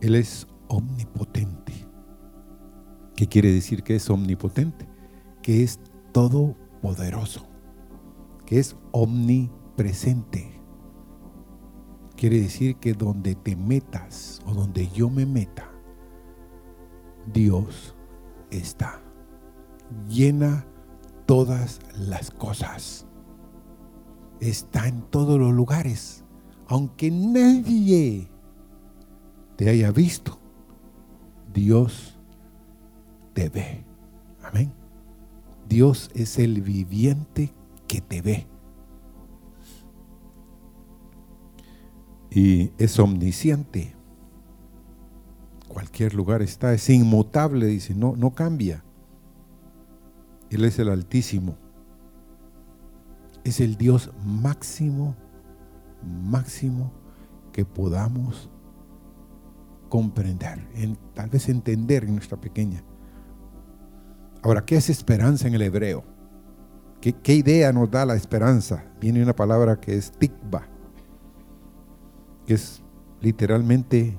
Él 0.01 0.15
es 0.15 0.47
omnipotente. 0.69 1.75
¿Qué 3.15 3.27
quiere 3.27 3.53
decir 3.53 3.83
que 3.83 3.97
es 3.97 4.09
omnipotente? 4.09 4.89
Que 5.43 5.63
es 5.63 5.81
todopoderoso, 6.13 7.47
que 8.47 8.59
es 8.59 8.75
omnipresente. 8.93 10.53
Quiere 12.17 12.41
decir 12.41 12.77
que 12.77 12.95
donde 12.95 13.35
te 13.35 13.55
metas 13.55 14.41
o 14.47 14.55
donde 14.55 14.89
yo 14.89 15.11
me 15.11 15.27
meta, 15.27 15.71
Dios 17.33 17.95
está. 18.51 19.01
Llena 20.09 20.67
todas 21.27 21.81
las 21.99 22.31
cosas. 22.31 23.07
Está 24.41 24.89
en 24.89 25.03
todos 25.03 25.39
los 25.39 25.53
lugares. 25.53 26.25
Aunque 26.67 27.11
nadie 27.11 28.29
te 29.57 29.69
haya 29.69 29.91
visto, 29.91 30.39
Dios 31.53 32.19
te 33.33 33.49
ve. 33.49 33.85
Amén. 34.43 34.73
Dios 35.69 36.11
es 36.15 36.39
el 36.39 36.63
viviente 36.63 37.53
que 37.87 38.01
te 38.01 38.23
ve. 38.23 38.47
Y 42.31 42.73
es 42.79 42.99
omnisciente 42.99 43.98
cualquier 45.79 46.13
lugar 46.13 46.43
está, 46.43 46.75
es 46.75 46.91
inmutable, 46.91 47.67
dice, 47.67 47.95
no, 47.95 48.17
no 48.17 48.33
cambia. 48.33 48.83
Él 50.51 50.65
es 50.65 50.77
el 50.81 50.89
Altísimo. 50.89 51.57
Es 53.45 53.61
el 53.61 53.77
Dios 53.77 54.11
máximo, 54.25 55.15
máximo 56.03 56.91
que 57.53 57.65
podamos 57.65 58.51
comprender, 59.89 60.67
en, 60.75 60.99
tal 61.15 61.31
vez 61.31 61.49
entender 61.49 62.03
en 62.03 62.17
nuestra 62.17 62.41
pequeña. 62.41 62.83
Ahora, 64.43 64.65
¿qué 64.65 64.75
es 64.75 64.91
esperanza 64.91 65.47
en 65.47 65.55
el 65.55 65.63
hebreo? 65.63 66.03
¿Qué, 67.01 67.13
¿Qué, 67.13 67.37
idea 67.37 67.73
nos 67.73 67.89
da 67.89 68.05
la 68.05 68.17
esperanza? 68.17 68.85
Viene 69.01 69.23
una 69.23 69.37
palabra 69.37 69.79
que 69.79 69.97
es 69.97 70.11
tikba, 70.11 70.67
que 72.47 72.55
es 72.55 72.83
literalmente 73.21 74.19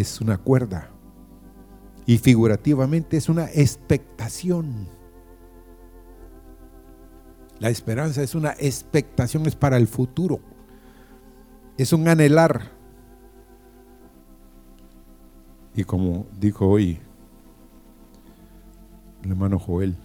es 0.00 0.20
una 0.20 0.36
cuerda 0.36 0.90
y 2.04 2.18
figurativamente 2.18 3.16
es 3.16 3.30
una 3.30 3.46
expectación. 3.46 4.86
La 7.58 7.70
esperanza 7.70 8.22
es 8.22 8.34
una 8.34 8.52
expectación, 8.58 9.46
es 9.46 9.56
para 9.56 9.78
el 9.78 9.88
futuro. 9.88 10.40
Es 11.78 11.94
un 11.94 12.06
anhelar. 12.06 12.72
Y 15.74 15.84
como 15.84 16.26
dijo 16.38 16.68
hoy 16.68 17.00
el 19.22 19.30
hermano 19.30 19.58
Joel, 19.58 19.96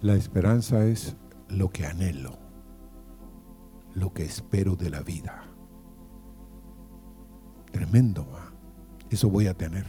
la 0.00 0.14
esperanza 0.14 0.84
es 0.86 1.16
lo 1.48 1.70
que 1.70 1.86
anhelo, 1.86 2.38
lo 3.94 4.12
que 4.12 4.24
espero 4.24 4.76
de 4.76 4.90
la 4.90 5.00
vida. 5.00 5.49
Tremendo. 7.70 8.26
Eso 9.10 9.28
voy 9.28 9.46
a 9.46 9.54
tener. 9.54 9.84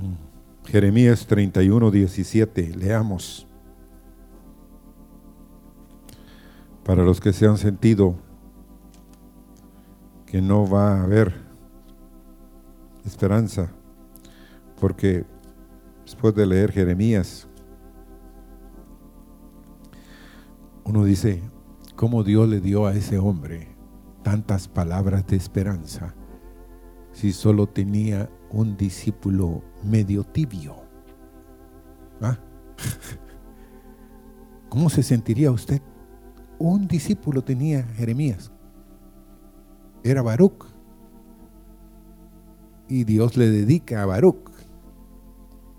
Mm. 0.00 0.68
Jeremías 0.68 1.26
31, 1.26 1.90
17, 1.90 2.76
leamos. 2.76 3.46
Para 6.84 7.02
los 7.02 7.20
que 7.20 7.32
se 7.32 7.46
han 7.46 7.58
sentido 7.58 8.16
que 10.24 10.40
no 10.42 10.68
va 10.68 10.98
a 10.98 11.02
haber 11.02 11.34
esperanza, 13.04 13.70
porque 14.78 15.24
después 16.04 16.34
de 16.34 16.46
leer 16.46 16.70
Jeremías, 16.72 17.47
uno 20.88 21.04
dice, 21.04 21.42
¿cómo 21.96 22.24
Dios 22.24 22.48
le 22.48 22.60
dio 22.60 22.86
a 22.86 22.94
ese 22.94 23.18
hombre 23.18 23.68
tantas 24.22 24.68
palabras 24.68 25.26
de 25.26 25.36
esperanza 25.36 26.14
si 27.12 27.32
solo 27.32 27.68
tenía 27.68 28.30
un 28.50 28.76
discípulo 28.76 29.62
medio 29.84 30.24
tibio? 30.24 30.76
¿Ah? 32.20 32.38
¿Cómo 34.68 34.90
se 34.90 35.02
sentiría 35.02 35.50
usted 35.50 35.82
un 36.58 36.88
discípulo 36.88 37.42
tenía 37.42 37.84
Jeremías. 37.84 38.50
Era 40.02 40.22
Baruch. 40.22 40.66
Y 42.88 43.04
Dios 43.04 43.36
le 43.36 43.50
dedica 43.50 44.02
a 44.02 44.06
Baruch 44.06 44.50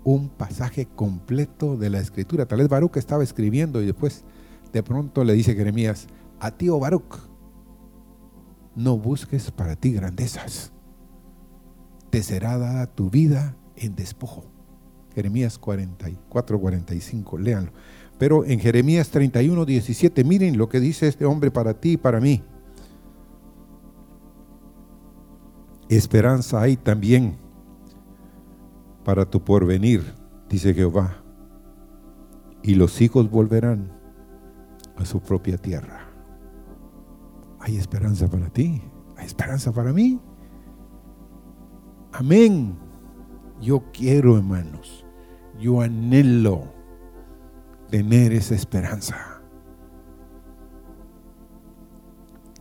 un 0.04 0.30
pasaje 0.30 0.86
completo 0.86 1.76
de 1.76 1.90
la 1.90 2.00
escritura. 2.00 2.46
Tal 2.46 2.60
vez 2.60 2.68
Baruch 2.68 2.96
estaba 2.96 3.22
escribiendo 3.22 3.82
y 3.82 3.86
después 3.86 4.24
de 4.72 4.82
pronto 4.82 5.24
le 5.24 5.32
dice 5.32 5.54
Jeremías, 5.54 6.06
a 6.38 6.50
ti, 6.50 6.68
oh 6.68 6.78
Baruch, 6.78 7.18
no 8.74 8.96
busques 8.96 9.50
para 9.50 9.76
ti 9.76 9.92
grandezas. 9.92 10.72
Te 12.10 12.22
será 12.22 12.58
dada 12.58 12.86
tu 12.86 13.10
vida 13.10 13.56
en 13.76 13.94
despojo. 13.94 14.44
Jeremías 15.14 15.58
44, 15.58 16.60
45, 16.60 17.38
léanlo. 17.38 17.72
Pero 18.18 18.44
en 18.44 18.60
Jeremías 18.60 19.10
31, 19.10 19.64
17, 19.64 20.24
miren 20.24 20.58
lo 20.58 20.68
que 20.68 20.80
dice 20.80 21.08
este 21.08 21.24
hombre 21.24 21.50
para 21.50 21.74
ti 21.74 21.92
y 21.92 21.96
para 21.96 22.20
mí. 22.20 22.42
Esperanza 25.88 26.60
hay 26.60 26.76
también 26.76 27.36
para 29.04 29.24
tu 29.24 29.42
porvenir, 29.42 30.04
dice 30.48 30.72
Jehová. 30.74 31.22
Y 32.62 32.74
los 32.74 33.00
hijos 33.00 33.30
volverán 33.30 33.99
a 35.00 35.04
su 35.06 35.20
propia 35.20 35.56
tierra. 35.56 36.08
Hay 37.60 37.76
esperanza 37.76 38.28
para 38.28 38.48
ti, 38.48 38.82
hay 39.16 39.26
esperanza 39.26 39.72
para 39.72 39.92
mí. 39.92 40.20
Amén. 42.12 42.76
Yo 43.60 43.84
quiero, 43.92 44.36
hermanos, 44.36 45.04
yo 45.58 45.80
anhelo 45.80 46.72
tener 47.90 48.32
esa 48.32 48.54
esperanza. 48.54 49.42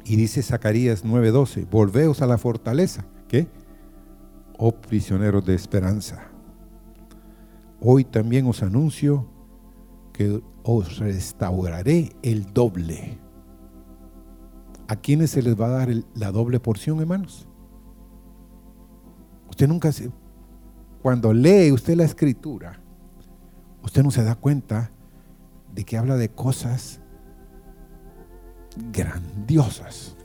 Y 0.04 0.16
dice 0.16 0.42
Zacarías 0.42 1.06
9:12, 1.06 1.68
volveos 1.70 2.22
a 2.22 2.26
la 2.26 2.38
fortaleza. 2.38 3.06
¿Qué? 3.28 3.48
Oh 4.58 4.74
prisioneros 4.74 5.46
de 5.46 5.56
esperanza. 5.56 6.30
Hoy 7.80 8.04
también 8.04 8.46
os 8.48 8.62
anuncio 8.62 9.26
que 10.12 10.42
os 10.72 11.00
restauraré 11.00 12.16
el 12.22 12.54
doble. 12.54 13.18
¿A 14.88 14.96
quiénes 14.96 15.32
se 15.32 15.42
les 15.42 15.60
va 15.60 15.66
a 15.66 15.70
dar 15.70 15.90
la 16.14 16.32
doble 16.32 16.60
porción, 16.60 17.00
hermanos? 17.00 17.48
Usted 19.50 19.68
nunca 19.68 19.92
se... 19.92 20.12
Cuando 21.02 21.34
lee 21.34 21.72
usted 21.72 21.96
la 21.96 22.04
escritura, 22.04 22.82
usted 23.84 24.04
no 24.04 24.12
se 24.12 24.24
da 24.24 24.36
cuenta 24.36 24.92
de 25.74 25.86
que 25.86 25.98
habla 25.98 26.18
de 26.18 26.30
cosas 26.30 27.02
grandiosas. 28.92 30.18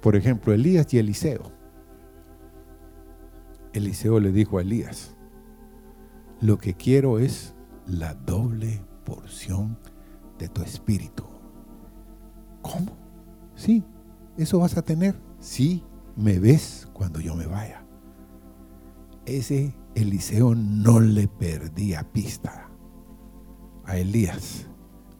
Por 0.00 0.16
ejemplo, 0.16 0.52
Elías 0.54 0.92
y 0.94 0.98
Eliseo. 0.98 1.52
Eliseo 3.72 4.20
le 4.20 4.32
dijo 4.32 4.58
a 4.58 4.62
Elías, 4.62 5.14
lo 6.40 6.56
que 6.58 6.74
quiero 6.74 7.18
es 7.18 7.54
la 7.86 8.14
doble 8.14 8.82
porción 9.06 9.78
de 10.38 10.48
tu 10.48 10.60
espíritu. 10.60 11.24
¿Cómo? 12.60 12.92
Sí, 13.54 13.82
eso 14.36 14.58
vas 14.58 14.76
a 14.76 14.82
tener. 14.82 15.18
Sí, 15.40 15.82
me 16.16 16.38
ves 16.38 16.86
cuando 16.92 17.20
yo 17.20 17.34
me 17.34 17.46
vaya. 17.46 17.82
Ese 19.24 19.74
Eliseo 19.94 20.54
no 20.54 21.00
le 21.00 21.26
perdía 21.26 22.02
pista 22.12 22.68
a 23.84 23.96
Elías, 23.96 24.66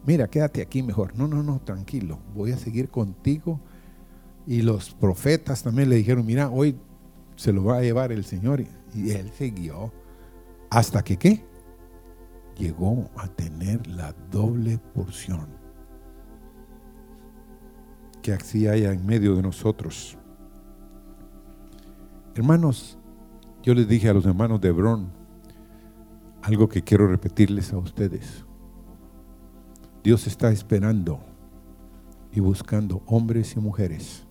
mira, 0.05 0.27
quédate 0.27 0.61
aquí 0.61 0.83
mejor. 0.83 1.15
No, 1.15 1.27
no, 1.27 1.41
no, 1.41 1.59
tranquilo, 1.59 2.19
voy 2.35 2.51
a 2.51 2.57
seguir 2.57 2.89
contigo. 2.89 3.59
Y 4.45 4.61
los 4.61 4.93
profetas 4.93 5.63
también 5.63 5.89
le 5.89 5.95
dijeron, 5.97 6.25
mira, 6.25 6.49
hoy 6.49 6.77
se 7.35 7.51
lo 7.51 7.63
va 7.65 7.77
a 7.77 7.81
llevar 7.81 8.11
el 8.11 8.23
Señor. 8.23 8.63
Y 8.93 9.11
él 9.11 9.31
siguió 9.37 9.91
hasta 10.69 11.03
que, 11.03 11.17
¿qué? 11.17 11.45
Llegó 12.57 13.09
a 13.17 13.27
tener 13.27 13.85
la 13.87 14.13
doble 14.31 14.79
porción 14.93 15.47
que 18.21 18.33
así 18.33 18.67
haya 18.67 18.91
en 18.91 19.05
medio 19.05 19.35
de 19.35 19.41
nosotros. 19.41 20.17
Hermanos, 22.35 22.97
yo 23.63 23.73
les 23.73 23.87
dije 23.87 24.09
a 24.09 24.13
los 24.13 24.25
hermanos 24.25 24.59
de 24.59 24.69
Hebrón 24.69 25.11
algo 26.41 26.67
que 26.67 26.81
quiero 26.81 27.07
repetirles 27.07 27.73
a 27.73 27.77
ustedes. 27.77 28.45
Dios 30.03 30.25
está 30.27 30.51
esperando 30.51 31.19
y 32.31 32.39
buscando 32.39 33.03
hombres 33.05 33.55
y 33.55 33.59
mujeres 33.59 34.25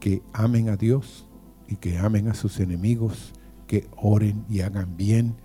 que 0.00 0.22
amen 0.32 0.68
a 0.68 0.76
Dios 0.76 1.28
y 1.68 1.76
que 1.76 1.98
amen 1.98 2.28
a 2.28 2.34
sus 2.34 2.60
enemigos, 2.60 3.32
que 3.66 3.88
oren 3.96 4.44
y 4.48 4.60
hagan 4.60 4.96
bien 4.96 5.36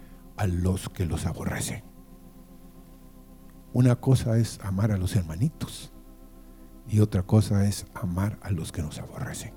a 0.41 0.47
los 0.47 0.89
que 0.89 1.05
los 1.05 1.27
aborrecen. 1.27 1.83
Una 3.73 3.97
cosa 3.97 4.39
es 4.39 4.59
amar 4.63 4.91
a 4.91 4.97
los 4.97 5.15
hermanitos 5.15 5.93
y 6.87 6.99
otra 6.99 7.21
cosa 7.21 7.67
es 7.67 7.85
amar 7.93 8.39
a 8.41 8.49
los 8.49 8.71
que 8.71 8.81
nos 8.81 8.97
aborrecen. 8.97 9.53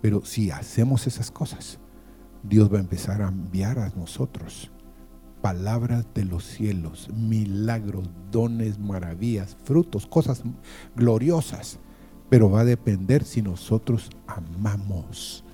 Pero 0.00 0.24
si 0.24 0.50
hacemos 0.50 1.06
esas 1.06 1.30
cosas, 1.30 1.78
Dios 2.42 2.72
va 2.72 2.78
a 2.78 2.80
empezar 2.80 3.20
a 3.20 3.28
enviar 3.28 3.78
a 3.78 3.90
nosotros 3.90 4.70
palabras 5.42 6.06
de 6.14 6.24
los 6.24 6.44
cielos, 6.44 7.10
milagros, 7.12 8.08
dones, 8.30 8.78
maravillas, 8.78 9.58
frutos, 9.62 10.06
cosas 10.06 10.42
gloriosas. 10.96 11.80
Pero 12.30 12.50
va 12.50 12.60
a 12.60 12.64
depender 12.64 13.24
si 13.24 13.42
nosotros 13.42 14.08
amamos 14.26 15.44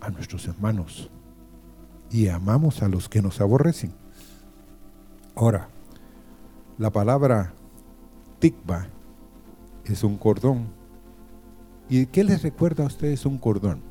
a 0.00 0.10
nuestros 0.10 0.46
hermanos 0.46 1.10
y 2.14 2.28
amamos 2.28 2.80
a 2.80 2.88
los 2.88 3.08
que 3.08 3.20
nos 3.20 3.40
aborrecen. 3.40 3.92
Ahora, 5.34 5.68
la 6.78 6.92
palabra 6.92 7.54
tikva 8.38 8.86
es 9.84 10.04
un 10.04 10.16
cordón. 10.16 10.68
¿Y 11.88 12.06
qué 12.06 12.22
les 12.22 12.44
recuerda 12.44 12.84
a 12.84 12.86
ustedes 12.86 13.26
un 13.26 13.36
cordón? 13.36 13.82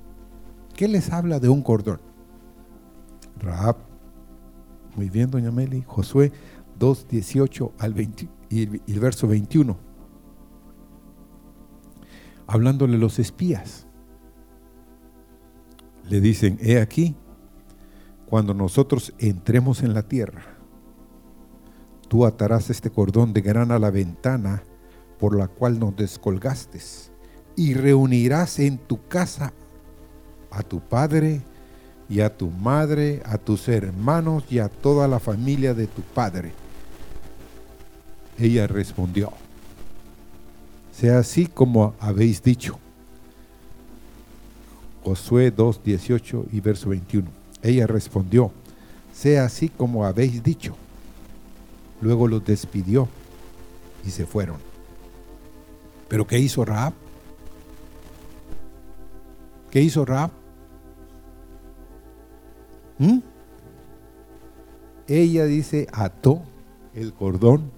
¿Qué 0.73 0.87
les 0.87 1.11
habla 1.11 1.41
de 1.41 1.49
un 1.49 1.61
cordón? 1.61 1.99
Raab 3.39 3.75
muy 4.95 5.09
bien, 5.09 5.29
doña 5.29 5.51
Meli. 5.51 5.83
Josué 5.85 6.31
2, 6.79 7.09
18 7.09 7.73
al 7.77 7.93
20 7.93 8.29
y 8.49 8.93
el 8.93 8.99
verso 9.01 9.27
21. 9.27 9.77
Hablándole 12.47 12.97
los 12.97 13.19
espías. 13.19 13.85
Le 16.07 16.21
dicen, 16.21 16.57
he 16.61 16.79
aquí, 16.79 17.17
cuando 18.33 18.55
nosotros 18.55 19.13
entremos 19.19 19.83
en 19.83 19.93
la 19.93 20.01
tierra, 20.01 20.41
tú 22.07 22.25
atarás 22.25 22.71
este 22.71 22.89
cordón 22.89 23.31
de 23.31 23.41
grana 23.41 23.75
a 23.75 23.79
la 23.79 23.91
ventana 23.91 24.63
por 25.19 25.37
la 25.37 25.47
cual 25.47 25.77
nos 25.77 25.95
descolgaste 25.95 26.79
y 27.55 27.75
reunirás 27.75 28.57
en 28.57 28.79
tu 28.79 29.07
casa 29.07 29.53
a 30.49 30.63
tu 30.63 30.79
padre, 30.79 31.43
y 32.09 32.21
a 32.21 32.35
tu 32.35 32.49
madre, 32.49 33.21
a 33.23 33.37
tus 33.37 33.67
hermanos 33.67 34.45
y 34.49 34.57
a 34.57 34.67
toda 34.67 35.07
la 35.07 35.19
familia 35.19 35.75
de 35.75 35.85
tu 35.85 36.01
padre. 36.01 36.53
Ella 38.39 38.65
respondió, 38.65 39.31
sea 40.91 41.19
así 41.19 41.45
como 41.45 41.93
habéis 41.99 42.41
dicho. 42.41 42.79
Josué 45.03 45.51
2, 45.51 45.83
18 45.83 46.45
y 46.51 46.61
verso 46.61 46.89
21. 46.89 47.42
Ella 47.63 47.87
respondió, 47.87 48.51
sea 49.13 49.45
así 49.45 49.69
como 49.69 50.05
habéis 50.05 50.43
dicho. 50.43 50.75
Luego 52.01 52.27
los 52.27 52.43
despidió 52.43 53.07
y 54.05 54.09
se 54.11 54.25
fueron. 54.25 54.57
¿Pero 56.09 56.27
qué 56.27 56.37
hizo 56.37 56.65
Raab? 56.65 56.93
¿Qué 59.71 59.81
hizo 59.81 60.03
Raab? 60.03 60.29
¿Mm? 62.99 63.19
Ella 65.07 65.45
dice, 65.45 65.87
ató 65.93 66.41
el 66.93 67.13
cordón 67.13 67.71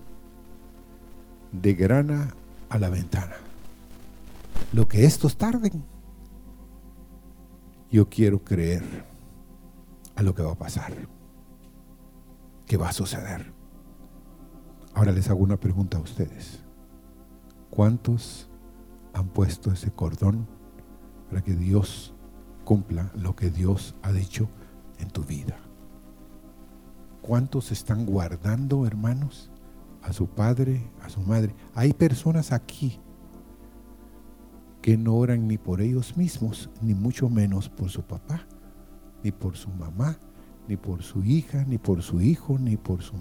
de 1.51 1.73
grana 1.75 2.33
a 2.69 2.79
la 2.79 2.89
ventana. 2.89 3.35
Lo 4.73 4.87
que 4.87 5.05
estos 5.05 5.37
tarden, 5.37 5.83
yo 7.91 8.09
quiero 8.09 8.39
creer 8.39 8.83
a 10.15 10.23
lo 10.23 10.33
que 10.33 10.43
va 10.43 10.53
a 10.53 10.57
pasar, 10.57 10.93
que 12.65 12.77
va 12.77 12.89
a 12.89 12.93
suceder. 12.93 13.53
Ahora 14.93 15.11
les 15.11 15.29
hago 15.29 15.43
una 15.43 15.59
pregunta 15.59 15.97
a 15.97 16.01
ustedes. 16.01 16.63
¿Cuántos 17.69 18.49
han 19.13 19.27
puesto 19.27 19.71
ese 19.71 19.91
cordón 19.91 20.47
para 21.29 21.43
que 21.43 21.53
Dios 21.53 22.13
cumpla 22.63 23.11
lo 23.15 23.35
que 23.35 23.49
Dios 23.49 23.95
ha 24.01 24.11
dicho 24.11 24.49
en 24.99 25.09
tu 25.09 25.23
vida? 25.23 25.57
¿Cuántos 27.21 27.71
están 27.71 28.05
guardando, 28.05 28.85
hermanos, 28.85 29.51
a 30.01 30.13
su 30.13 30.27
padre, 30.27 30.89
a 31.01 31.09
su 31.09 31.21
madre? 31.21 31.55
Hay 31.73 31.91
personas 31.91 32.51
aquí 32.51 33.01
que 34.81 34.95
no 34.95 35.15
oran 35.15 35.47
ni 35.47 35.57
por 35.57 35.81
ellos 35.81 36.15
mismos, 36.15 36.69
ni 36.81 36.93
mucho 36.93 37.27
menos 37.27 37.67
por 37.67 37.89
su 37.89 38.03
papá, 38.03 38.45
ni 39.25 39.31
por 39.31 39.57
su 39.57 39.71
mamá, 39.71 40.15
ni 40.67 40.77
por 40.77 41.01
su 41.01 41.23
hija, 41.23 41.65
ni 41.65 41.79
por 41.79 42.03
su 42.03 42.21
hijo, 42.21 42.59
ni 42.59 42.77
por 42.77 43.01
su 43.01 43.15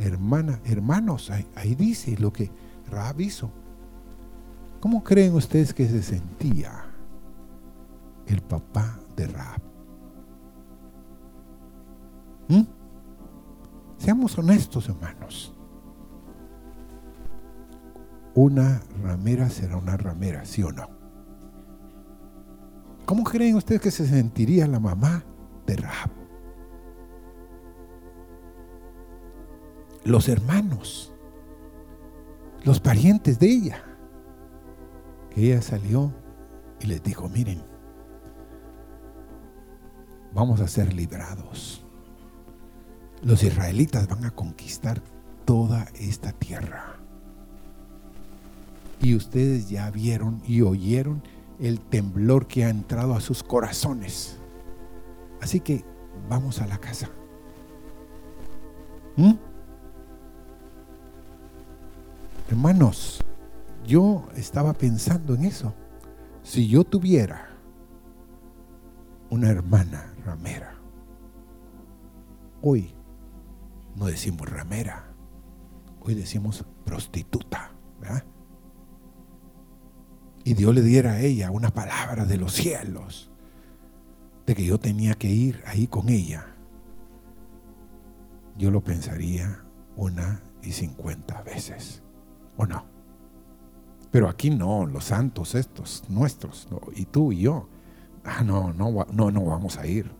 hermana. 0.00 0.58
Hermanos, 0.64 1.30
ahí, 1.30 1.76
dice 1.76 2.16
lo 2.18 2.32
que 2.32 2.50
Raab 2.90 3.20
hizo. 3.20 3.52
¿Cómo 4.80 5.04
creen 5.04 5.32
ustedes 5.36 5.72
que 5.72 5.88
se 5.88 6.02
sentía 6.02 6.86
el 8.26 8.42
papá 8.42 8.98
de 9.14 9.28
Raab? 9.28 9.62
¿Mm? 12.48 12.62
Seamos 13.96 14.36
honestos, 14.36 14.88
hermanos. 14.88 15.54
Una 18.34 18.82
ramera 19.04 19.48
será 19.48 19.76
una 19.76 19.96
ramera, 19.96 20.44
¿sí 20.44 20.64
o 20.64 20.72
no? 20.72 20.88
¿Cómo 23.06 23.22
creen 23.22 23.54
ustedes 23.54 23.80
que 23.80 23.92
se 23.92 24.08
sentiría 24.08 24.66
la 24.66 24.80
mamá 24.80 25.24
de 25.66 25.76
Rahab? 25.76 26.10
Los 30.04 30.28
hermanos, 30.28 31.12
los 32.64 32.80
parientes 32.80 33.38
de 33.38 33.50
ella. 33.50 33.84
Que 35.30 35.46
ella 35.46 35.62
salió 35.62 36.12
y 36.80 36.86
les 36.86 37.02
dijo, 37.02 37.28
miren, 37.28 37.62
vamos 40.34 40.60
a 40.60 40.68
ser 40.68 40.92
librados. 40.92 41.84
Los 43.22 43.42
israelitas 43.42 44.06
van 44.06 44.24
a 44.26 44.30
conquistar 44.30 45.02
toda 45.44 45.86
esta 45.94 46.32
tierra. 46.32 46.96
Y 49.00 49.14
ustedes 49.14 49.68
ya 49.68 49.90
vieron 49.90 50.42
y 50.46 50.62
oyeron 50.62 51.22
el 51.58 51.80
temblor 51.80 52.46
que 52.46 52.64
ha 52.64 52.70
entrado 52.70 53.14
a 53.14 53.20
sus 53.20 53.42
corazones. 53.42 54.38
Así 55.44 55.60
que 55.60 55.84
vamos 56.26 56.62
a 56.62 56.66
la 56.66 56.78
casa. 56.78 57.10
¿Mm? 59.16 59.34
Hermanos, 62.48 63.22
yo 63.86 64.26
estaba 64.36 64.72
pensando 64.72 65.34
en 65.34 65.44
eso. 65.44 65.74
Si 66.42 66.66
yo 66.66 66.82
tuviera 66.82 67.50
una 69.28 69.50
hermana 69.50 70.14
ramera, 70.24 70.76
hoy 72.62 72.94
no 73.96 74.06
decimos 74.06 74.48
ramera, 74.48 75.12
hoy 76.00 76.14
decimos 76.14 76.64
prostituta, 76.86 77.70
¿verdad? 78.00 78.24
y 80.42 80.54
Dios 80.54 80.74
le 80.74 80.80
diera 80.80 81.12
a 81.12 81.20
ella 81.20 81.50
una 81.50 81.68
palabra 81.68 82.24
de 82.24 82.38
los 82.38 82.54
cielos, 82.54 83.30
de 84.46 84.54
que 84.54 84.64
yo 84.64 84.78
tenía 84.78 85.14
que 85.14 85.28
ir 85.28 85.62
ahí 85.66 85.86
con 85.86 86.08
ella, 86.08 86.46
yo 88.56 88.70
lo 88.70 88.82
pensaría 88.82 89.64
una 89.96 90.42
y 90.62 90.72
cincuenta 90.72 91.42
veces, 91.42 92.02
¿o 92.56 92.66
no? 92.66 92.84
Pero 94.10 94.28
aquí 94.28 94.50
no, 94.50 94.86
los 94.86 95.06
santos 95.06 95.54
estos, 95.54 96.04
nuestros, 96.08 96.68
y 96.94 97.04
tú 97.06 97.32
y 97.32 97.40
yo, 97.40 97.68
ah, 98.24 98.44
no, 98.44 98.72
no, 98.72 99.06
no, 99.12 99.30
no 99.30 99.44
vamos 99.44 99.76
a 99.76 99.86
ir. 99.86 100.10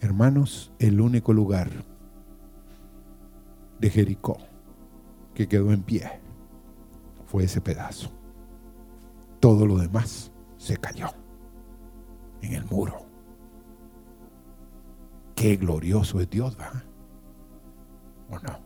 Hermanos, 0.00 0.72
el 0.78 1.00
único 1.00 1.32
lugar 1.32 1.70
de 3.78 3.90
Jericó 3.90 4.38
que 5.32 5.48
quedó 5.48 5.72
en 5.72 5.82
pie 5.82 6.20
fue 7.26 7.44
ese 7.44 7.60
pedazo 7.60 8.10
todo 9.44 9.66
lo 9.66 9.76
demás 9.76 10.32
se 10.56 10.78
cayó 10.78 11.08
en 12.40 12.54
el 12.54 12.64
muro. 12.64 13.04
Qué 15.44 15.56
glorioso 15.56 16.20
es 16.20 16.30
Dios, 16.30 16.56
¿va? 16.58 16.72
¿O 18.30 18.38
no? 18.38 18.60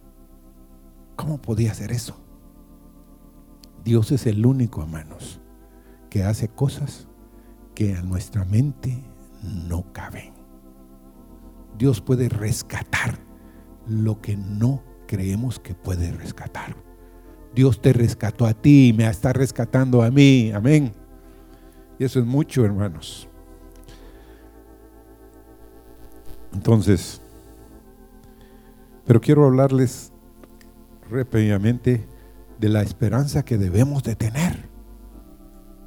¿Cómo 1.17 1.43
podía 1.43 1.73
hacer 1.73 1.91
eso? 1.91 2.17
Dios 3.83 4.13
es 4.13 4.29
el 4.29 4.47
único, 4.47 4.83
hermanos, 4.83 5.41
que 6.09 6.23
hace 6.23 6.47
cosas 6.47 7.09
que 7.75 7.97
a 7.97 8.03
nuestra 8.03 8.45
mente 8.45 9.03
no 9.43 9.93
caben. 9.93 10.33
Dios 11.77 12.01
puede 12.01 12.29
rescatar 12.29 13.19
lo 13.89 14.21
que 14.21 14.37
no 14.37 14.85
creemos 15.09 15.59
que 15.59 15.75
puede 15.75 16.13
rescatar. 16.13 16.77
Dios 17.57 17.83
te 17.83 17.93
rescató 17.93 18.47
a 18.47 18.55
ti 18.55 18.91
y 18.91 18.93
me 18.93 19.05
está 19.09 19.33
rescatando 19.33 20.01
a 20.01 20.13
mí. 20.13 20.53
Amén. 20.55 20.93
Y 21.99 22.05
eso 22.05 22.21
es 22.21 22.25
mucho, 22.25 22.65
hermanos. 22.65 23.29
Entonces, 26.53 27.21
pero 29.07 29.21
quiero 29.21 29.47
hablarles 29.47 30.13
rápidamente 31.11 32.07
de 32.59 32.69
la 32.69 32.83
esperanza 32.83 33.45
que 33.45 33.57
debemos 33.57 34.03
de 34.03 34.17
tener, 34.17 34.69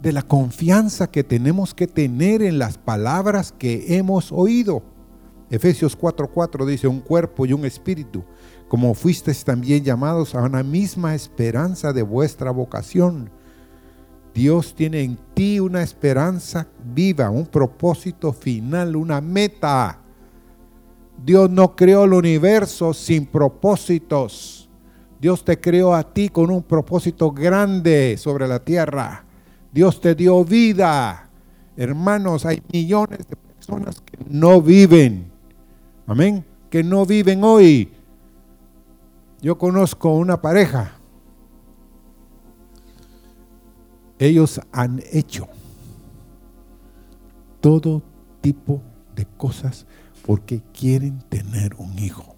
de 0.01 0.11
la 0.11 0.23
confianza 0.23 1.11
que 1.11 1.23
tenemos 1.23 1.73
que 1.73 1.87
tener 1.87 2.41
en 2.41 2.57
las 2.57 2.77
palabras 2.77 3.51
que 3.51 3.97
hemos 3.97 4.31
oído. 4.31 4.83
Efesios 5.49 5.97
4:4 5.97 6.65
dice, 6.65 6.87
un 6.87 7.01
cuerpo 7.01 7.45
y 7.45 7.53
un 7.53 7.65
espíritu, 7.65 8.23
como 8.69 8.93
fuisteis 8.93 9.43
también 9.43 9.83
llamados 9.83 10.33
a 10.33 10.41
una 10.41 10.63
misma 10.63 11.13
esperanza 11.13 11.91
de 11.93 12.03
vuestra 12.03 12.51
vocación. 12.51 13.29
Dios 14.33 14.73
tiene 14.73 15.01
en 15.01 15.19
ti 15.33 15.59
una 15.59 15.83
esperanza 15.83 16.67
viva, 16.95 17.29
un 17.29 17.45
propósito 17.45 18.31
final, 18.31 18.95
una 18.95 19.19
meta. 19.19 20.00
Dios 21.23 21.49
no 21.49 21.75
creó 21.75 22.05
el 22.05 22.13
universo 22.13 22.93
sin 22.93 23.25
propósitos. 23.25 24.69
Dios 25.19 25.43
te 25.45 25.59
creó 25.59 25.93
a 25.93 26.03
ti 26.03 26.29
con 26.29 26.49
un 26.49 26.63
propósito 26.63 27.31
grande 27.31 28.15
sobre 28.17 28.47
la 28.47 28.59
tierra. 28.59 29.23
Dios 29.71 30.01
te 30.01 30.15
dio 30.15 30.43
vida. 30.43 31.29
Hermanos, 31.77 32.45
hay 32.45 32.61
millones 32.71 33.27
de 33.27 33.35
personas 33.35 34.01
que 34.01 34.17
no 34.29 34.61
viven. 34.61 35.31
Amén. 36.07 36.43
Que 36.69 36.83
no 36.83 37.05
viven 37.05 37.43
hoy 37.43 37.91
yo 39.41 39.57
conozco 39.57 40.13
una 40.13 40.39
pareja. 40.39 40.93
Ellos 44.19 44.61
han 44.71 45.01
hecho 45.11 45.47
todo 47.59 48.03
tipo 48.39 48.81
de 49.15 49.25
cosas 49.25 49.87
porque 50.25 50.61
quieren 50.73 51.19
tener 51.29 51.75
un 51.75 51.97
hijo. 51.99 52.35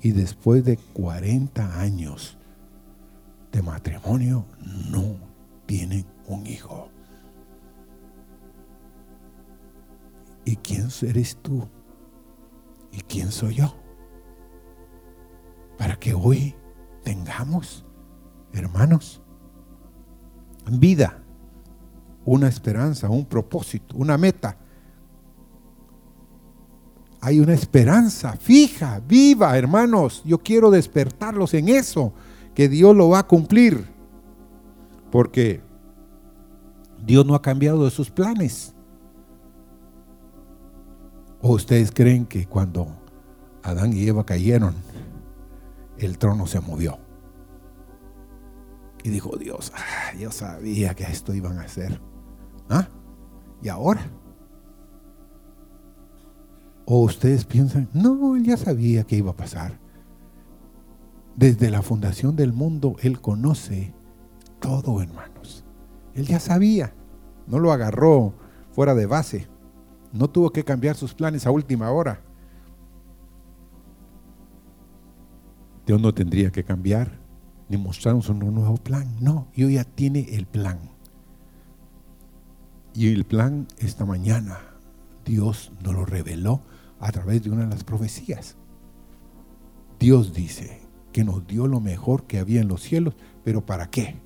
Y 0.00 0.12
después 0.12 0.64
de 0.64 0.76
40 0.76 1.80
años 1.80 2.38
de 3.52 3.62
matrimonio 3.62 4.44
no 4.90 5.16
tienen 5.66 6.06
un 6.26 6.46
hijo. 6.46 6.90
¿Y 10.44 10.56
quién 10.56 10.88
eres 11.02 11.36
tú? 11.42 11.68
¿Y 12.92 13.00
quién 13.02 13.30
soy 13.30 13.56
yo? 13.56 13.74
para 15.78 15.96
que 15.96 16.12
hoy 16.12 16.54
tengamos, 17.04 17.86
hermanos, 18.52 19.22
vida, 20.70 21.22
una 22.24 22.48
esperanza, 22.48 23.08
un 23.08 23.24
propósito, 23.24 23.96
una 23.96 24.18
meta. 24.18 24.58
Hay 27.28 27.40
una 27.40 27.52
esperanza 27.52 28.32
fija, 28.38 29.02
viva, 29.06 29.56
hermanos. 29.58 30.22
Yo 30.24 30.38
quiero 30.38 30.70
despertarlos 30.70 31.52
en 31.52 31.68
eso, 31.68 32.14
que 32.54 32.70
Dios 32.70 32.96
lo 32.96 33.10
va 33.10 33.18
a 33.18 33.26
cumplir. 33.26 33.86
Porque 35.12 35.60
Dios 37.04 37.26
no 37.26 37.34
ha 37.34 37.42
cambiado 37.42 37.84
de 37.84 37.90
sus 37.90 38.10
planes. 38.10 38.74
¿O 41.42 41.52
ustedes 41.52 41.92
creen 41.92 42.24
que 42.24 42.46
cuando 42.46 42.88
Adán 43.62 43.92
y 43.92 44.06
Eva 44.08 44.24
cayeron, 44.24 44.74
el 45.98 46.16
trono 46.16 46.46
se 46.46 46.60
movió? 46.60 46.98
Y 49.04 49.10
dijo 49.10 49.36
Dios, 49.36 49.70
ah, 49.76 50.14
yo 50.18 50.32
sabía 50.32 50.94
que 50.94 51.04
esto 51.04 51.34
iban 51.34 51.58
a 51.58 51.62
hacer. 51.64 52.00
¿Ah? 52.70 52.88
¿Y 53.62 53.68
ahora? 53.68 54.10
¿O 56.90 57.02
ustedes 57.02 57.44
piensan, 57.44 57.86
no, 57.92 58.34
él 58.34 58.44
ya 58.44 58.56
sabía 58.56 59.04
que 59.04 59.16
iba 59.16 59.32
a 59.32 59.36
pasar? 59.36 59.78
Desde 61.36 61.70
la 61.70 61.82
fundación 61.82 62.34
del 62.34 62.54
mundo, 62.54 62.96
Él 63.02 63.20
conoce 63.20 63.92
todo, 64.58 65.02
hermanos. 65.02 65.66
Él 66.14 66.24
ya 66.24 66.40
sabía, 66.40 66.94
no 67.46 67.58
lo 67.58 67.72
agarró 67.72 68.32
fuera 68.70 68.94
de 68.94 69.04
base. 69.04 69.48
No 70.14 70.30
tuvo 70.30 70.48
que 70.48 70.64
cambiar 70.64 70.96
sus 70.96 71.12
planes 71.12 71.46
a 71.46 71.50
última 71.50 71.90
hora. 71.90 72.22
Dios 75.84 76.00
no 76.00 76.14
tendría 76.14 76.50
que 76.50 76.64
cambiar 76.64 77.20
ni 77.68 77.76
mostrarnos 77.76 78.30
un 78.30 78.38
nuevo 78.38 78.78
plan. 78.78 79.14
No, 79.20 79.48
Dios 79.54 79.70
ya 79.70 79.84
tiene 79.84 80.20
el 80.30 80.46
plan. 80.46 80.78
Y 82.94 83.12
el 83.12 83.26
plan 83.26 83.68
esta 83.76 84.06
mañana 84.06 84.58
Dios 85.28 85.70
nos 85.84 85.92
lo 85.92 86.06
reveló 86.06 86.62
a 87.00 87.12
través 87.12 87.42
de 87.42 87.50
una 87.50 87.64
de 87.64 87.70
las 87.70 87.84
profecías. 87.84 88.56
Dios 89.98 90.32
dice 90.32 90.80
que 91.12 91.24
nos 91.24 91.46
dio 91.46 91.66
lo 91.66 91.80
mejor 91.80 92.24
que 92.26 92.38
había 92.38 92.60
en 92.60 92.68
los 92.68 92.82
cielos, 92.82 93.14
pero 93.44 93.64
¿para 93.64 93.90
qué? 93.90 94.20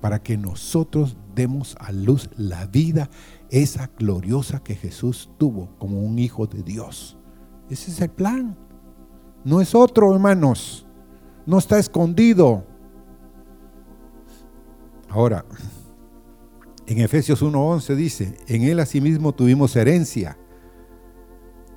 Para 0.00 0.22
que 0.22 0.36
nosotros 0.36 1.16
demos 1.34 1.76
a 1.78 1.92
luz 1.92 2.30
la 2.36 2.66
vida 2.66 3.10
esa 3.50 3.90
gloriosa 3.98 4.62
que 4.62 4.74
Jesús 4.74 5.30
tuvo 5.38 5.76
como 5.78 6.00
un 6.00 6.18
hijo 6.18 6.46
de 6.46 6.62
Dios. 6.62 7.18
Ese 7.68 7.90
es 7.90 8.00
el 8.00 8.10
plan. 8.10 8.56
No 9.44 9.60
es 9.60 9.74
otro, 9.74 10.12
hermanos. 10.12 10.86
No 11.46 11.58
está 11.58 11.78
escondido. 11.78 12.64
Ahora, 15.08 15.44
en 16.86 16.98
Efesios 16.98 17.42
1:11 17.42 17.94
dice, 17.94 18.36
en 18.46 18.62
él 18.62 18.80
asimismo 18.80 19.32
tuvimos 19.32 19.74
herencia, 19.76 20.38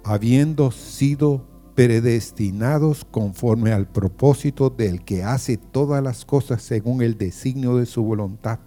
habiendo 0.04 0.72
sido 0.72 1.48
predestinados 1.76 3.06
conforme 3.06 3.72
al 3.72 3.88
propósito 3.88 4.70
del 4.70 5.04
que 5.04 5.24
hace 5.24 5.58
todas 5.58 6.04
las 6.04 6.26
cosas 6.26 6.62
según 6.62 7.02
el 7.02 7.18
designio 7.18 7.78
de 7.78 7.86
su 7.86 8.04
voluntad 8.04 8.60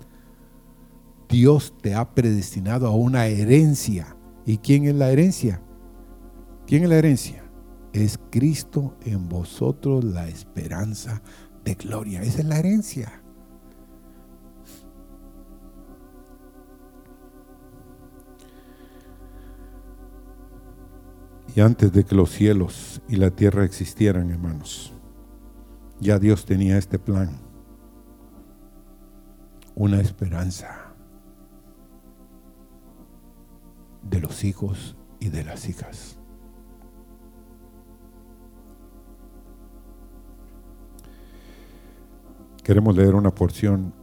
Dios 1.29 1.75
te 1.81 1.95
ha 1.95 2.15
predestinado 2.15 2.87
a 2.87 2.95
una 2.95 3.27
herencia. 3.27 4.17
¿Y 4.45 4.59
quién 4.59 4.87
es 4.87 4.95
la 4.95 5.11
herencia? 5.11 5.61
¿Quién 6.67 6.85
es 6.85 6.89
la 6.89 6.97
herencia? 6.97 7.45
Es 7.93 8.19
Cristo 8.31 8.97
en 9.05 9.29
vosotros 9.29 10.05
la 10.05 10.29
esperanza 10.29 11.23
de 11.65 11.75
gloria. 11.75 12.23
Esa 12.23 12.41
es 12.41 12.45
la 12.45 12.59
herencia. 12.59 13.23
Y 21.57 21.63
antes 21.63 21.91
de 21.91 22.05
que 22.05 22.15
los 22.15 22.31
cielos 22.33 23.01
y 23.09 23.17
la 23.17 23.31
tierra 23.31 23.65
existieran, 23.65 24.29
hermanos, 24.31 24.93
ya 25.99 26.19
Dios 26.19 26.45
tenía 26.45 26.77
este 26.77 26.99
plan, 26.99 27.31
una 29.75 30.03
esperanza 30.03 30.95
de 34.03 34.21
los 34.21 34.45
hijos 34.45 34.99
y 35.19 35.31
de 35.31 35.45
las 35.45 35.67
hijas. 35.67 36.19
Queremos 42.63 42.95
leer 42.95 43.15
una 43.15 43.35
porción 43.35 43.95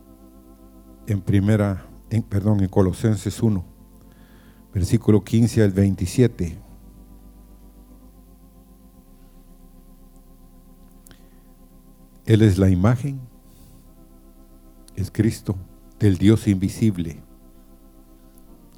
en 1.06 1.22
primera, 1.22 1.86
en, 2.10 2.24
perdón, 2.24 2.62
en 2.62 2.70
Colosenses 2.70 3.44
1, 3.44 3.63
versículo 4.74 5.24
15 5.24 5.62
al 5.62 5.72
27. 5.72 6.62
Él 12.26 12.42
es 12.42 12.58
la 12.58 12.70
imagen, 12.70 13.20
es 14.96 15.12
Cristo, 15.12 15.56
del 16.00 16.18
Dios 16.18 16.48
invisible 16.48 17.22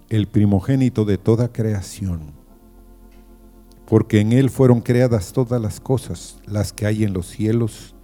el 0.10 0.28
primogénito 0.28 1.06
de 1.06 1.18
toda 1.18 1.52
creación, 1.52 2.34
porque 3.88 4.20
en 4.20 4.34
Él 4.34 4.50
fueron 4.50 4.82
creadas 4.82 5.34
todas 5.34 5.62
las 5.62 5.80
cosas, 5.80 6.38
las 6.46 6.74
que 6.74 6.86
hay 6.86 7.04
en 7.04 7.14
los 7.14 7.28
cielos 7.28 7.96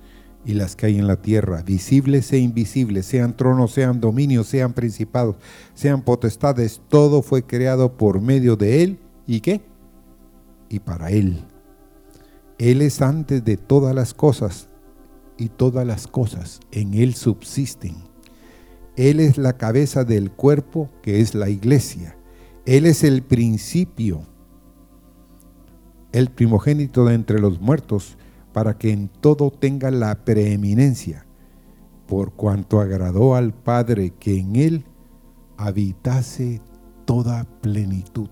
y 0.43 0.53
las 0.53 0.75
que 0.75 0.87
hay 0.87 0.97
en 0.97 1.07
la 1.07 1.21
tierra, 1.21 1.61
visibles 1.61 2.31
e 2.33 2.39
invisibles, 2.39 3.05
sean 3.05 3.37
tronos, 3.37 3.71
sean 3.71 4.01
dominios, 4.01 4.47
sean 4.47 4.73
principados, 4.73 5.35
sean 5.73 6.01
potestades, 6.01 6.81
todo 6.89 7.21
fue 7.21 7.43
creado 7.43 7.95
por 7.95 8.19
medio 8.19 8.55
de 8.55 8.83
Él. 8.83 8.99
¿Y 9.27 9.41
qué? 9.41 9.61
Y 10.69 10.79
para 10.79 11.11
Él. 11.11 11.43
Él 12.57 12.81
es 12.81 13.01
antes 13.01 13.43
de 13.45 13.57
todas 13.57 13.93
las 13.93 14.13
cosas 14.13 14.67
y 15.41 15.49
todas 15.49 15.85
las 15.85 16.07
cosas 16.07 16.59
en 16.71 16.93
Él 16.93 17.15
subsisten 17.15 18.11
él 18.95 19.19
es 19.19 19.37
la 19.37 19.53
cabeza 19.53 20.03
del 20.03 20.31
cuerpo 20.31 20.89
que 21.01 21.21
es 21.21 21.33
la 21.33 21.49
iglesia. 21.49 22.17
Él 22.65 22.85
es 22.85 23.03
el 23.03 23.23
principio, 23.23 24.21
el 26.11 26.29
primogénito 26.29 27.05
de 27.05 27.15
entre 27.15 27.39
los 27.39 27.61
muertos, 27.61 28.17
para 28.53 28.77
que 28.77 28.91
en 28.91 29.07
todo 29.07 29.49
tenga 29.49 29.91
la 29.91 30.25
preeminencia, 30.25 31.25
por 32.05 32.33
cuanto 32.33 32.81
agradó 32.81 33.35
al 33.35 33.53
Padre 33.53 34.11
que 34.19 34.37
en 34.37 34.57
él 34.57 34.85
habitase 35.57 36.61
toda 37.05 37.45
plenitud. 37.61 38.29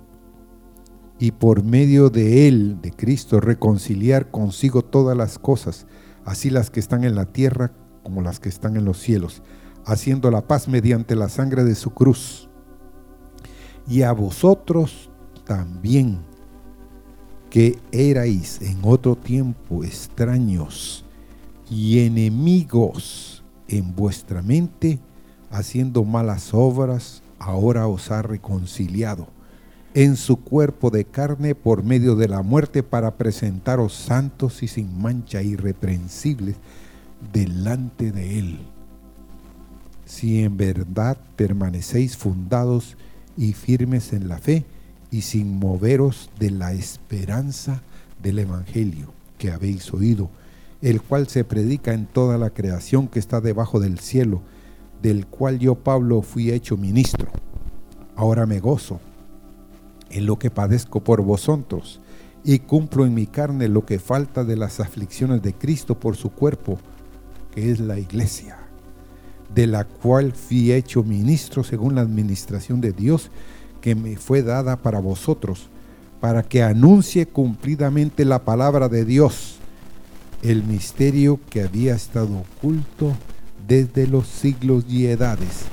Y 1.18 1.32
por 1.32 1.64
medio 1.64 2.10
de 2.10 2.48
él, 2.48 2.82
de 2.82 2.92
Cristo, 2.92 3.40
reconciliar 3.40 4.30
consigo 4.30 4.84
todas 4.84 5.16
las 5.16 5.40
cosas, 5.40 5.88
así 6.26 6.50
las 6.50 6.70
que 6.70 6.80
están 6.80 7.04
en 7.04 7.16
la 7.16 7.26
tierra 7.26 7.72
como 8.04 8.22
las 8.22 8.40
que 8.40 8.50
están 8.50 8.76
en 8.76 8.86
los 8.86 9.00
cielos 9.00 9.42
haciendo 9.86 10.30
la 10.30 10.42
paz 10.42 10.68
mediante 10.68 11.16
la 11.16 11.30
sangre 11.30 11.64
de 11.64 11.76
su 11.76 11.92
cruz. 11.92 12.48
Y 13.88 14.04
a 14.04 14.12
vosotros 14.12 15.10
también, 15.46 16.20
que 17.50 17.80
erais 17.92 18.62
en 18.62 18.80
otro 18.84 19.16
tiempo 19.16 19.84
extraños 19.84 21.04
y 21.70 22.06
enemigos 22.06 23.44
en 23.68 23.96
vuestra 23.96 24.44
mente, 24.44 25.00
haciendo 25.50 26.04
malas 26.04 26.54
obras, 26.54 27.24
ahora 27.40 27.88
os 27.88 28.12
ha 28.12 28.22
reconciliado 28.22 29.28
en 29.94 30.16
su 30.16 30.38
cuerpo 30.38 30.90
de 30.90 31.06
carne 31.06 31.56
por 31.56 31.84
medio 31.84 32.16
de 32.16 32.28
la 32.28 32.42
muerte 32.42 32.84
para 32.84 33.18
presentaros 33.18 33.94
santos 33.94 34.64
y 34.64 34.68
sin 34.68 35.02
mancha 35.02 35.42
irreprensibles 35.42 36.56
delante 37.34 38.12
de 38.12 38.40
él 38.40 38.60
si 40.10 40.42
en 40.42 40.58
verdad 40.58 41.18
permanecéis 41.36 42.18
fundados 42.18 42.98
y 43.38 43.54
firmes 43.54 44.12
en 44.12 44.28
la 44.28 44.40
fe 44.40 44.66
y 45.12 45.22
sin 45.22 45.60
moveros 45.60 46.32
de 46.40 46.50
la 46.50 46.74
esperanza 46.74 47.84
del 48.22 48.40
Evangelio 48.40 49.14
que 49.38 49.52
habéis 49.52 49.94
oído, 49.94 50.32
el 50.82 51.00
cual 51.04 51.28
se 51.28 51.44
predica 51.44 51.94
en 51.94 52.08
toda 52.08 52.40
la 52.40 52.50
creación 52.50 53.08
que 53.08 53.20
está 53.20 53.40
debajo 53.40 53.80
del 53.80 54.00
cielo, 54.00 54.42
del 55.04 55.28
cual 55.28 55.60
yo 55.60 55.76
Pablo 55.76 56.24
fui 56.24 56.50
hecho 56.50 56.76
ministro. 56.76 57.30
Ahora 58.16 58.48
me 58.48 58.60
gozo 58.60 59.00
en 60.10 60.26
lo 60.26 60.40
que 60.40 60.50
padezco 60.52 61.02
por 61.04 61.22
vosotros 61.22 62.00
y 62.44 62.60
cumplo 62.60 63.06
en 63.06 63.14
mi 63.14 63.28
carne 63.28 63.68
lo 63.68 63.86
que 63.86 64.00
falta 64.00 64.44
de 64.44 64.56
las 64.56 64.80
aflicciones 64.80 65.42
de 65.42 65.54
Cristo 65.54 66.00
por 66.00 66.16
su 66.16 66.32
cuerpo, 66.32 66.80
que 67.54 67.72
es 67.72 67.80
la 67.80 68.00
iglesia 68.00 68.60
de 69.54 69.68
la 69.68 69.84
cual 69.84 70.34
fui 70.34 70.72
hecho 70.72 71.04
ministro 71.04 71.64
según 71.64 71.96
la 71.96 72.02
administración 72.02 72.82
de 72.82 72.92
Dios 72.92 73.32
que 73.82 73.96
me 73.96 74.18
fue 74.18 74.44
dada 74.44 74.78
para 74.78 75.00
vosotros, 75.00 75.70
para 76.20 76.44
que 76.44 76.64
anuncie 76.64 77.26
cumplidamente 77.26 78.26
la 78.26 78.44
palabra 78.44 78.90
de 78.90 79.06
Dios, 79.06 79.58
el 80.42 80.64
misterio 80.64 81.40
que 81.50 81.64
había 81.64 81.96
estado 81.96 82.44
oculto 82.58 83.14
desde 83.68 84.06
los 84.08 84.28
siglos 84.28 84.84
y 84.90 85.08
edades, 85.08 85.64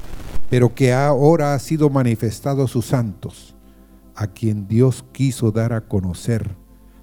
pero 0.49 0.75
que 0.75 0.93
ahora 0.93 1.55
ha 1.55 1.59
sido 1.59 1.91
manifestado 1.91 2.65
a 2.65 2.69
sus 2.69 2.87
santos, 2.87 3.56
a 4.17 4.29
quien 4.29 4.67
Dios 4.67 5.05
quiso 5.13 5.53
dar 5.53 5.73
a 5.73 5.83
conocer 5.83 6.57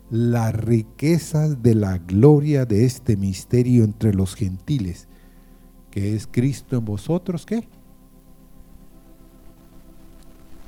las 0.10 0.54
riquezas 0.54 1.62
de 1.64 1.76
la 1.76 2.00
gloria 2.00 2.66
de 2.66 2.86
este 2.86 3.16
misterio 3.16 3.84
entre 3.84 4.14
los 4.14 4.36
gentiles, 4.36 5.08
que 5.92 6.16
es 6.16 6.28
Cristo 6.28 6.78
en 6.78 6.86
vosotros, 6.86 7.46
¿qué? 7.46 7.68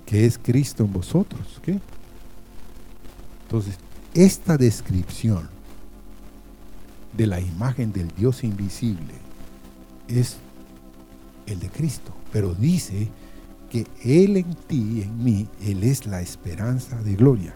Que 0.05 0.25
es 0.25 0.37
Cristo 0.37 0.85
en 0.85 0.93
vosotros, 0.93 1.59
¿qué? 1.63 1.79
Entonces, 3.43 3.77
esta 4.13 4.57
descripción 4.57 5.49
de 7.17 7.27
la 7.27 7.39
imagen 7.39 7.91
del 7.91 8.07
Dios 8.15 8.43
invisible 8.43 9.13
es 10.07 10.37
el 11.45 11.59
de 11.59 11.69
Cristo, 11.69 12.13
pero 12.31 12.53
dice 12.53 13.09
Él 14.03 14.37
en 14.37 14.53
ti, 14.67 15.01
en 15.01 15.23
mí, 15.23 15.47
Él 15.61 15.83
es 15.83 16.05
la 16.05 16.21
esperanza 16.21 17.01
de 17.01 17.15
gloria. 17.15 17.55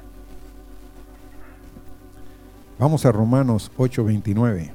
Vamos 2.78 3.06
a 3.06 3.12
Romanos 3.12 3.72
8:29. 3.78 4.72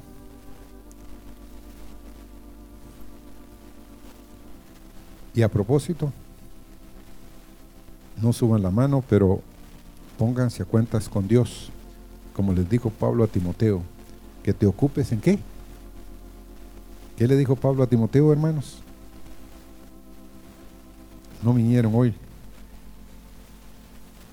Y 5.33 5.41
a 5.41 5.49
propósito, 5.49 6.13
no 8.21 8.31
suban 8.31 8.61
la 8.61 8.71
mano, 8.71 9.03
pero 9.09 9.41
pónganse 10.17 10.63
a 10.63 10.65
cuentas 10.65 11.09
con 11.09 11.27
Dios, 11.27 11.71
como 12.33 12.53
les 12.53 12.69
dijo 12.69 12.89
Pablo 12.89 13.23
a 13.23 13.27
Timoteo, 13.27 13.81
que 14.43 14.53
te 14.53 14.65
ocupes 14.65 15.11
en 15.11 15.19
qué. 15.19 15.39
¿Qué 17.17 17.27
le 17.27 17.35
dijo 17.35 17.55
Pablo 17.55 17.83
a 17.83 17.87
Timoteo, 17.87 18.31
hermanos? 18.31 18.84
No 21.45 21.53
vinieron 21.53 21.93
hoy. 21.95 22.13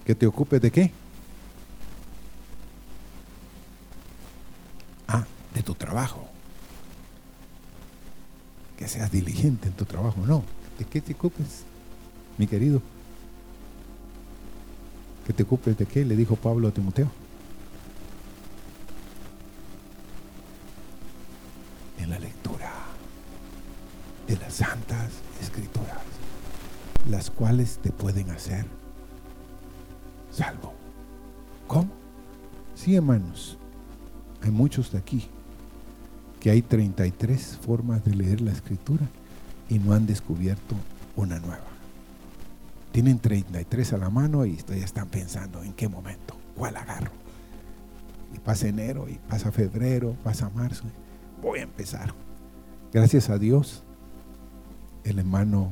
Que 0.04 0.16
te 0.16 0.26
ocupes 0.26 0.60
de 0.60 0.72
qué? 0.72 0.90
de 5.54 5.62
tu 5.62 5.74
trabajo. 5.74 6.26
Que 8.76 8.88
seas 8.88 9.10
diligente 9.10 9.68
en 9.68 9.74
tu 9.74 9.84
trabajo. 9.84 10.20
No, 10.26 10.42
¿de 10.78 10.84
qué 10.84 11.00
te 11.00 11.12
ocupes, 11.12 11.64
mi 12.38 12.46
querido? 12.46 12.80
¿Que 15.26 15.32
te 15.32 15.42
ocupes 15.42 15.76
de 15.76 15.86
qué? 15.86 16.04
Le 16.04 16.16
dijo 16.16 16.36
Pablo 16.36 16.68
a 16.68 16.70
Timoteo. 16.72 17.08
En 21.98 22.10
la 22.10 22.18
lectura 22.18 22.72
de 24.26 24.36
las 24.36 24.62
las 27.12 27.30
cuales 27.30 27.78
te 27.82 27.92
pueden 27.92 28.30
hacer 28.30 28.64
salvo. 30.30 30.72
¿Cómo? 31.68 31.90
Sí, 32.74 32.96
hermanos, 32.96 33.58
hay 34.40 34.50
muchos 34.50 34.90
de 34.92 34.98
aquí 34.98 35.28
que 36.40 36.50
hay 36.50 36.62
33 36.62 37.58
formas 37.58 38.02
de 38.02 38.16
leer 38.16 38.40
la 38.40 38.50
escritura 38.50 39.06
y 39.68 39.78
no 39.78 39.92
han 39.92 40.06
descubierto 40.06 40.74
una 41.14 41.38
nueva. 41.38 41.66
Tienen 42.92 43.18
33 43.18 43.92
a 43.92 43.98
la 43.98 44.08
mano 44.08 44.46
y 44.46 44.56
ya 44.56 44.76
están 44.76 45.08
pensando 45.08 45.62
en 45.62 45.74
qué 45.74 45.88
momento, 45.88 46.34
cuál 46.56 46.78
agarro. 46.78 47.10
Y 48.34 48.38
pasa 48.38 48.68
enero, 48.68 49.06
y 49.10 49.18
pasa 49.28 49.52
febrero, 49.52 50.16
pasa 50.24 50.48
marzo. 50.48 50.84
Voy 51.42 51.58
a 51.58 51.64
empezar. 51.64 52.14
Gracias 52.90 53.28
a 53.28 53.38
Dios, 53.38 53.82
el 55.04 55.18
hermano 55.18 55.70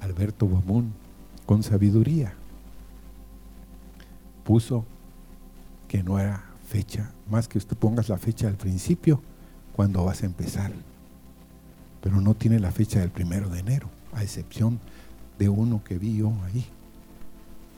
Alberto 0.00 0.46
Bomún, 0.46 0.92
con 1.46 1.62
sabiduría, 1.62 2.34
puso 4.44 4.84
que 5.88 6.02
no 6.02 6.18
era 6.18 6.44
fecha, 6.68 7.10
más 7.30 7.48
que 7.48 7.58
usted 7.58 7.76
pongas 7.76 8.08
la 8.08 8.18
fecha 8.18 8.48
al 8.48 8.56
principio, 8.56 9.20
cuando 9.74 10.04
vas 10.04 10.22
a 10.22 10.26
empezar. 10.26 10.72
Pero 12.00 12.20
no 12.20 12.34
tiene 12.34 12.58
la 12.58 12.72
fecha 12.72 13.00
del 13.00 13.10
primero 13.10 13.48
de 13.48 13.60
enero, 13.60 13.88
a 14.12 14.22
excepción 14.22 14.80
de 15.38 15.48
uno 15.48 15.82
que 15.84 15.98
vi 15.98 16.16
yo 16.16 16.32
ahí. 16.44 16.64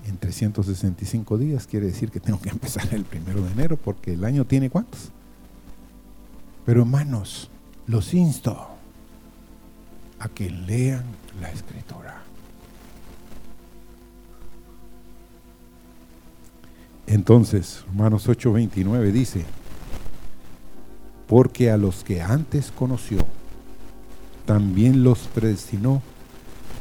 En 0.07 0.17
365 0.17 1.39
días 1.39 1.67
quiere 1.67 1.87
decir 1.87 2.11
que 2.11 2.21
tengo 2.21 2.41
que 2.41 2.49
empezar 2.51 2.93
el 2.95 3.05
primero 3.05 3.43
de 3.43 3.53
enero, 3.53 3.77
porque 3.77 4.15
el 4.15 4.25
año 4.25 4.45
tiene 4.45 4.71
cuántos. 4.71 5.11
Pero 6.65 6.83
hermanos, 6.83 7.51
los 7.87 8.15
insto 8.15 8.78
a 10.19 10.29
que 10.29 10.51
lean 10.51 11.05
la 11.41 11.51
escritura. 11.51 12.23
Entonces, 17.07 17.85
Romanos 17.89 18.29
8:29 18.29 19.13
dice, 19.13 19.45
porque 21.27 21.71
a 21.71 21.77
los 21.77 22.05
que 22.05 22.21
antes 22.23 22.71
conoció, 22.71 23.19
también 24.45 25.03
los 25.05 25.21
predestinó 25.21 26.03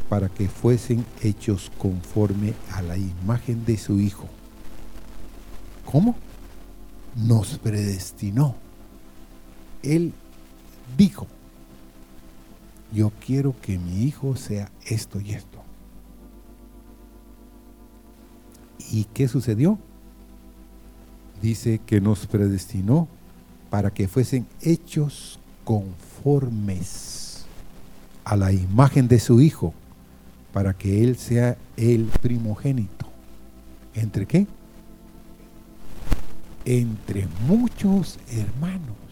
para 0.09 0.29
que 0.29 0.47
fuesen 0.47 1.05
hechos 1.21 1.71
conforme 1.77 2.53
a 2.71 2.81
la 2.81 2.97
imagen 2.97 3.65
de 3.65 3.77
su 3.77 3.99
Hijo. 3.99 4.27
¿Cómo? 5.85 6.15
Nos 7.15 7.57
predestinó. 7.57 8.55
Él 9.83 10.13
dijo, 10.97 11.27
yo 12.93 13.11
quiero 13.25 13.55
que 13.61 13.77
mi 13.77 14.03
hijo 14.03 14.35
sea 14.35 14.71
esto 14.85 15.19
y 15.19 15.33
esto. 15.33 15.63
¿Y 18.91 19.05
qué 19.05 19.27
sucedió? 19.27 19.77
dice 21.41 21.79
que 21.85 22.01
nos 22.01 22.25
predestinó 22.27 23.07
para 23.69 23.91
que 23.91 24.07
fuesen 24.07 24.47
hechos 24.61 25.39
conformes 25.63 27.45
a 28.23 28.35
la 28.35 28.51
imagen 28.51 29.07
de 29.07 29.19
su 29.19 29.41
Hijo, 29.41 29.73
para 30.53 30.73
que 30.73 31.03
Él 31.03 31.17
sea 31.17 31.57
el 31.75 32.05
primogénito. 32.21 33.07
¿Entre 33.93 34.25
qué? 34.25 34.47
Entre 36.65 37.27
muchos 37.47 38.19
hermanos. 38.29 39.06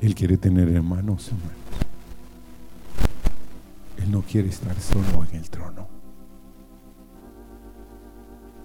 Él 0.00 0.14
quiere 0.14 0.38
tener 0.38 0.68
hermanos, 0.70 1.28
hermanos. 1.28 1.60
Él 3.98 4.10
no 4.10 4.22
quiere 4.22 4.48
estar 4.48 4.74
solo 4.80 5.24
en 5.24 5.36
el 5.36 5.50
trono. 5.50 5.88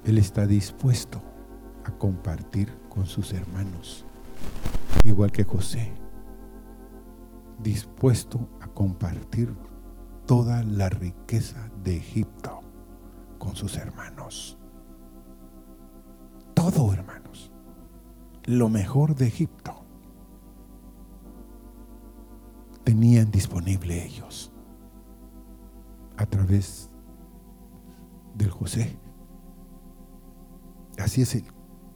Él 0.05 0.17
está 0.17 0.47
dispuesto 0.47 1.21
a 1.83 1.91
compartir 1.91 2.71
con 2.87 3.05
sus 3.05 3.33
hermanos, 3.33 4.05
igual 5.03 5.31
que 5.33 5.43
José, 5.43 5.91
dispuesto 7.61 8.47
a 8.61 8.67
compartir 8.67 9.53
toda 10.25 10.63
la 10.63 10.87
riqueza 10.89 11.69
de 11.83 11.97
Egipto 11.97 12.61
con 13.39 13.57
sus 13.57 13.75
hermanos. 13.75 14.57
Todo, 16.53 16.93
hermanos. 16.93 17.51
Lo 18.45 18.69
mejor 18.69 19.15
de 19.15 19.27
Egipto 19.27 19.84
tenían 22.95 23.29
disponible 23.29 24.05
ellos 24.05 24.49
a 26.15 26.25
través 26.25 26.89
del 28.33 28.49
José. 28.49 28.97
Así 30.97 31.21
es 31.21 31.43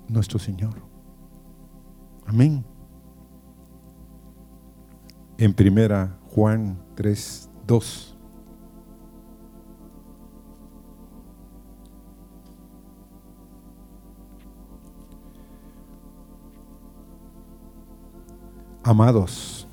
nuestro 0.10 0.40
Señor. 0.40 0.74
Amén. 2.26 2.66
En 5.38 5.54
primera 5.54 6.20
Juan 6.32 6.78
3, 6.96 7.50
2. 7.66 8.18
Amados, 18.84 19.69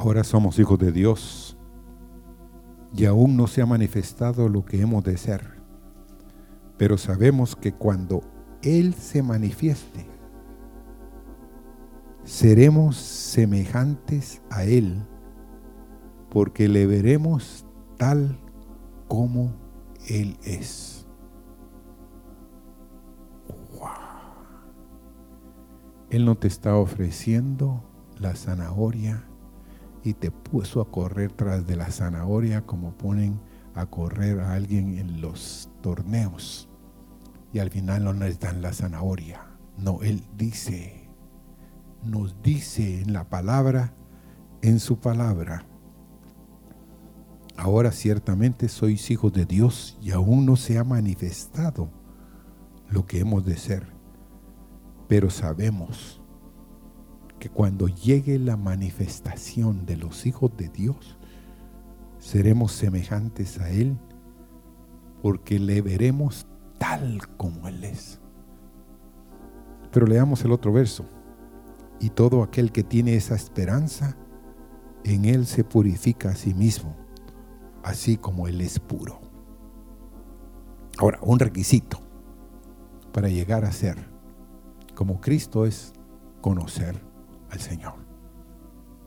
ahora 0.00 0.24
somos 0.24 0.58
hijos 0.58 0.78
de 0.78 0.92
Dios 0.92 1.58
y 2.94 3.04
aún 3.04 3.36
no 3.36 3.46
se 3.46 3.60
ha 3.60 3.66
manifestado 3.66 4.48
lo 4.48 4.64
que 4.64 4.80
hemos 4.80 5.04
de 5.04 5.18
ser. 5.18 5.60
Pero 6.78 6.96
sabemos 6.96 7.54
que 7.54 7.74
cuando 7.74 8.22
Él 8.62 8.94
se 8.94 9.22
manifieste, 9.22 10.06
seremos 12.24 12.96
semejantes 12.96 14.40
a 14.48 14.64
Él, 14.64 15.06
porque 16.30 16.66
le 16.66 16.86
veremos 16.86 17.66
tal 17.98 18.38
como 19.06 19.52
Él 20.08 20.38
es. 20.42 21.06
Él 26.08 26.24
no 26.24 26.36
te 26.36 26.48
está 26.48 26.74
ofreciendo 26.74 27.84
la 28.18 28.34
zanahoria 28.34 29.29
y 30.02 30.14
te 30.14 30.30
puso 30.30 30.80
a 30.80 30.90
correr 30.90 31.32
tras 31.32 31.66
de 31.66 31.76
la 31.76 31.90
zanahoria 31.90 32.62
como 32.62 32.92
ponen 32.92 33.40
a 33.74 33.86
correr 33.86 34.40
a 34.40 34.54
alguien 34.54 34.98
en 34.98 35.20
los 35.20 35.70
torneos. 35.82 36.68
Y 37.52 37.58
al 37.58 37.70
final 37.70 38.04
no 38.04 38.12
les 38.12 38.38
dan 38.38 38.62
la 38.62 38.72
zanahoria. 38.72 39.42
No, 39.76 40.02
Él 40.02 40.22
dice, 40.36 41.08
nos 42.02 42.42
dice 42.42 43.02
en 43.02 43.12
la 43.12 43.28
palabra, 43.28 43.94
en 44.62 44.78
su 44.78 44.98
palabra, 44.98 45.66
ahora 47.56 47.92
ciertamente 47.92 48.68
sois 48.68 49.10
hijos 49.10 49.32
de 49.32 49.46
Dios 49.46 49.98
y 50.00 50.12
aún 50.12 50.46
no 50.46 50.56
se 50.56 50.78
ha 50.78 50.84
manifestado 50.84 51.90
lo 52.88 53.06
que 53.06 53.20
hemos 53.20 53.44
de 53.44 53.56
ser. 53.56 53.86
Pero 55.08 55.30
sabemos 55.30 56.19
que 57.40 57.48
cuando 57.48 57.88
llegue 57.88 58.38
la 58.38 58.56
manifestación 58.56 59.86
de 59.86 59.96
los 59.96 60.26
hijos 60.26 60.56
de 60.56 60.68
Dios, 60.68 61.16
seremos 62.18 62.70
semejantes 62.70 63.58
a 63.58 63.70
Él 63.70 63.98
porque 65.22 65.58
le 65.58 65.80
veremos 65.80 66.46
tal 66.78 67.26
como 67.36 67.66
Él 67.66 67.82
es. 67.82 68.20
Pero 69.90 70.06
leamos 70.06 70.44
el 70.44 70.52
otro 70.52 70.72
verso. 70.72 71.06
Y 71.98 72.10
todo 72.10 72.42
aquel 72.42 72.72
que 72.72 72.84
tiene 72.84 73.16
esa 73.16 73.34
esperanza, 73.34 74.16
en 75.02 75.24
Él 75.24 75.46
se 75.46 75.64
purifica 75.64 76.30
a 76.30 76.36
sí 76.36 76.54
mismo, 76.54 76.94
así 77.82 78.16
como 78.16 78.48
Él 78.48 78.60
es 78.60 78.78
puro. 78.78 79.18
Ahora, 80.98 81.18
un 81.22 81.38
requisito 81.38 82.00
para 83.12 83.28
llegar 83.28 83.64
a 83.64 83.72
ser 83.72 83.96
como 84.94 85.20
Cristo 85.20 85.64
es 85.64 85.94
conocer 86.42 87.09
al 87.50 87.60
Señor. 87.60 87.94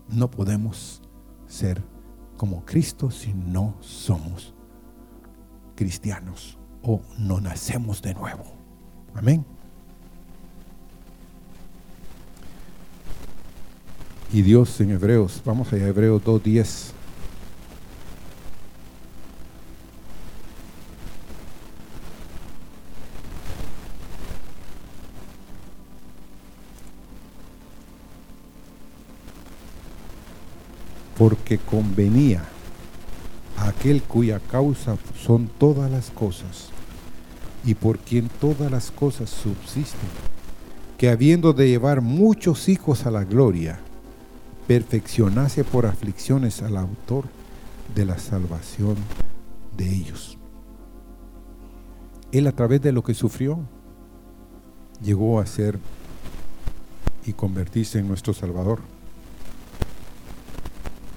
No 0.10 0.30
podemos 0.30 1.02
ser 1.48 1.82
como 2.38 2.66
Cristo 2.66 3.10
si 3.12 3.34
no 3.34 3.76
somos 3.80 4.54
cristianos 5.76 6.58
o 6.82 7.02
no 7.18 7.40
nacemos 7.40 8.02
de 8.02 8.14
nuevo. 8.14 8.44
Amén. 9.16 9.46
Y 14.32 14.42
Dios 14.42 14.82
en 14.82 14.92
Hebreos, 14.92 15.42
vamos 15.46 15.72
a 15.72 15.78
Hebreos 15.78 16.24
2.10. 16.24 16.92
porque 31.24 31.58
convenía 31.58 32.44
a 33.58 33.70
aquel 33.70 34.04
cuya 34.04 34.42
causa 34.42 34.98
son 35.18 35.48
todas 35.48 35.90
las 35.90 36.12
cosas 36.12 36.68
y 37.64 37.76
por 37.76 38.00
quien 38.00 38.28
todas 38.42 38.70
las 38.70 38.92
cosas 38.92 39.30
subsisten, 39.30 40.10
que 40.98 41.08
habiendo 41.08 41.54
de 41.54 41.70
llevar 41.70 42.02
muchos 42.02 42.68
hijos 42.68 43.06
a 43.06 43.12
la 43.12 43.24
gloria, 43.24 43.80
perfeccionase 44.68 45.64
por 45.64 45.86
aflicciones 45.86 46.62
al 46.62 46.76
autor 46.76 47.24
de 47.96 48.04
la 48.04 48.18
salvación 48.18 48.98
de 49.78 49.96
ellos. 49.96 50.38
Él 52.34 52.48
a 52.48 52.52
través 52.52 52.82
de 52.82 52.92
lo 52.92 53.02
que 53.02 53.14
sufrió 53.14 53.60
llegó 55.02 55.40
a 55.40 55.46
ser 55.46 55.80
y 57.26 57.32
convertirse 57.32 58.00
en 58.00 58.10
nuestro 58.10 58.34
Salvador. 58.34 58.93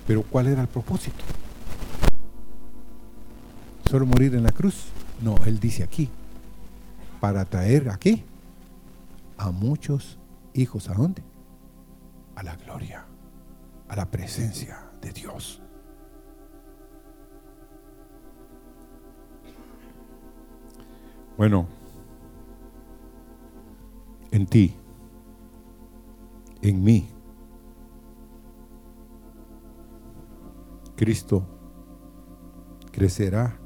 Pero 0.07 0.23
¿cuál 0.23 0.47
era 0.47 0.63
el 0.63 0.69
propósito? 0.69 1.17
¿Solo 3.91 4.07
morir 4.07 4.35
en 4.35 4.43
la 4.43 4.53
cruz? 4.53 4.87
No, 5.21 5.37
él 5.47 5.59
dice 5.59 5.83
aquí, 5.83 6.09
para 7.21 7.45
traer 7.45 7.89
aquí 7.89 8.25
a 9.37 9.51
muchos 9.51 10.19
hijos, 10.55 10.89
¿a 10.89 10.95
dónde? 10.95 11.23
A 12.35 12.43
la 12.43 12.57
gloria, 12.57 13.05
a 13.89 13.97
la 13.97 14.07
presencia 14.11 14.91
de 15.01 15.13
Dios. 15.13 15.61
Bueno, 21.37 21.67
en 24.31 24.47
ti, 24.47 24.75
en 26.63 26.83
mí, 26.83 27.09
Cristo 30.97 31.47
crecerá 32.91 33.61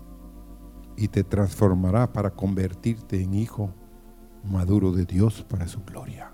y 0.97 1.09
te 1.09 1.23
transformará 1.23 2.13
para 2.13 2.31
convertirte 2.31 3.23
en 3.23 3.35
hijo 3.35 3.73
maduro 4.45 4.93
de 4.93 5.05
Dios 5.05 5.45
para 5.49 5.69
su 5.69 5.83
gloria. 5.85 6.33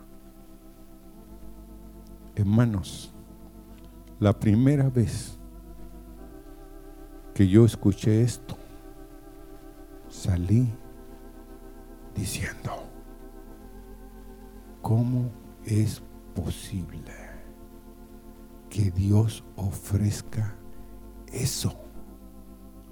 Hermanos, 2.35 3.15
la 4.19 4.33
primera 4.39 4.89
vez 4.89 5.39
que 7.35 7.47
yo 7.47 7.67
escuché 7.67 8.23
esto, 8.23 8.57
salí 10.09 10.73
diciendo, 12.15 12.73
¿cómo 14.81 15.31
es 15.67 16.03
posible 16.35 17.13
que 18.71 18.91
Dios 18.91 19.45
ofrezca 19.57 20.56
eso 21.43 21.75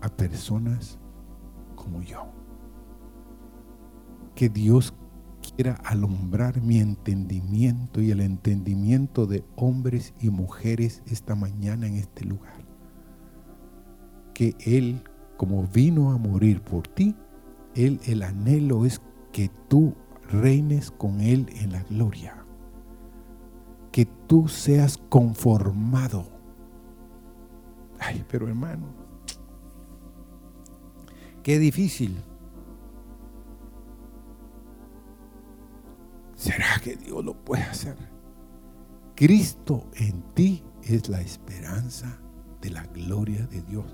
a 0.01 0.09
personas 0.09 0.99
como 1.75 2.03
yo. 2.03 2.27
Que 4.35 4.49
Dios 4.49 4.95
quiera 5.55 5.75
alumbrar 5.85 6.61
mi 6.61 6.79
entendimiento 6.79 8.01
y 8.01 8.11
el 8.11 8.21
entendimiento 8.21 9.27
de 9.27 9.45
hombres 9.57 10.15
y 10.21 10.31
mujeres 10.31 11.03
esta 11.07 11.35
mañana 11.35 11.87
en 11.87 11.97
este 11.97 12.25
lugar. 12.25 12.65
Que 14.35 14.55
Él, 14.61 15.03
como 15.37 15.67
vino 15.67 16.11
a 16.11 16.19
morir 16.19 16.61
por 16.61 16.89
ti, 16.89 17.15
Él, 17.75 18.01
el 18.07 18.23
anhelo 18.23 18.85
es 18.85 19.01
que 19.33 19.51
tú 19.69 19.95
reines 20.31 20.91
con 20.91 21.21
Él 21.21 21.47
en 21.61 21.73
la 21.73 21.83
gloria. 21.85 22.45
Que 23.93 24.07
tú 24.27 24.49
seas 24.49 24.99
conformado 25.09 26.34
Ay, 28.07 28.25
pero 28.29 28.47
hermano, 28.49 28.87
qué 31.43 31.59
difícil. 31.59 32.23
¿Será 36.37 36.79
que 36.83 36.97
Dios 36.97 37.25
lo 37.25 37.35
puede 37.35 37.63
hacer? 37.63 37.97
Cristo 39.15 39.89
en 39.95 40.23
ti 40.35 40.63
es 40.83 41.09
la 41.09 41.21
esperanza 41.23 42.21
de 42.61 42.71
la 42.71 42.85
gloria 42.85 43.47
de 43.47 43.63
Dios. 43.63 43.87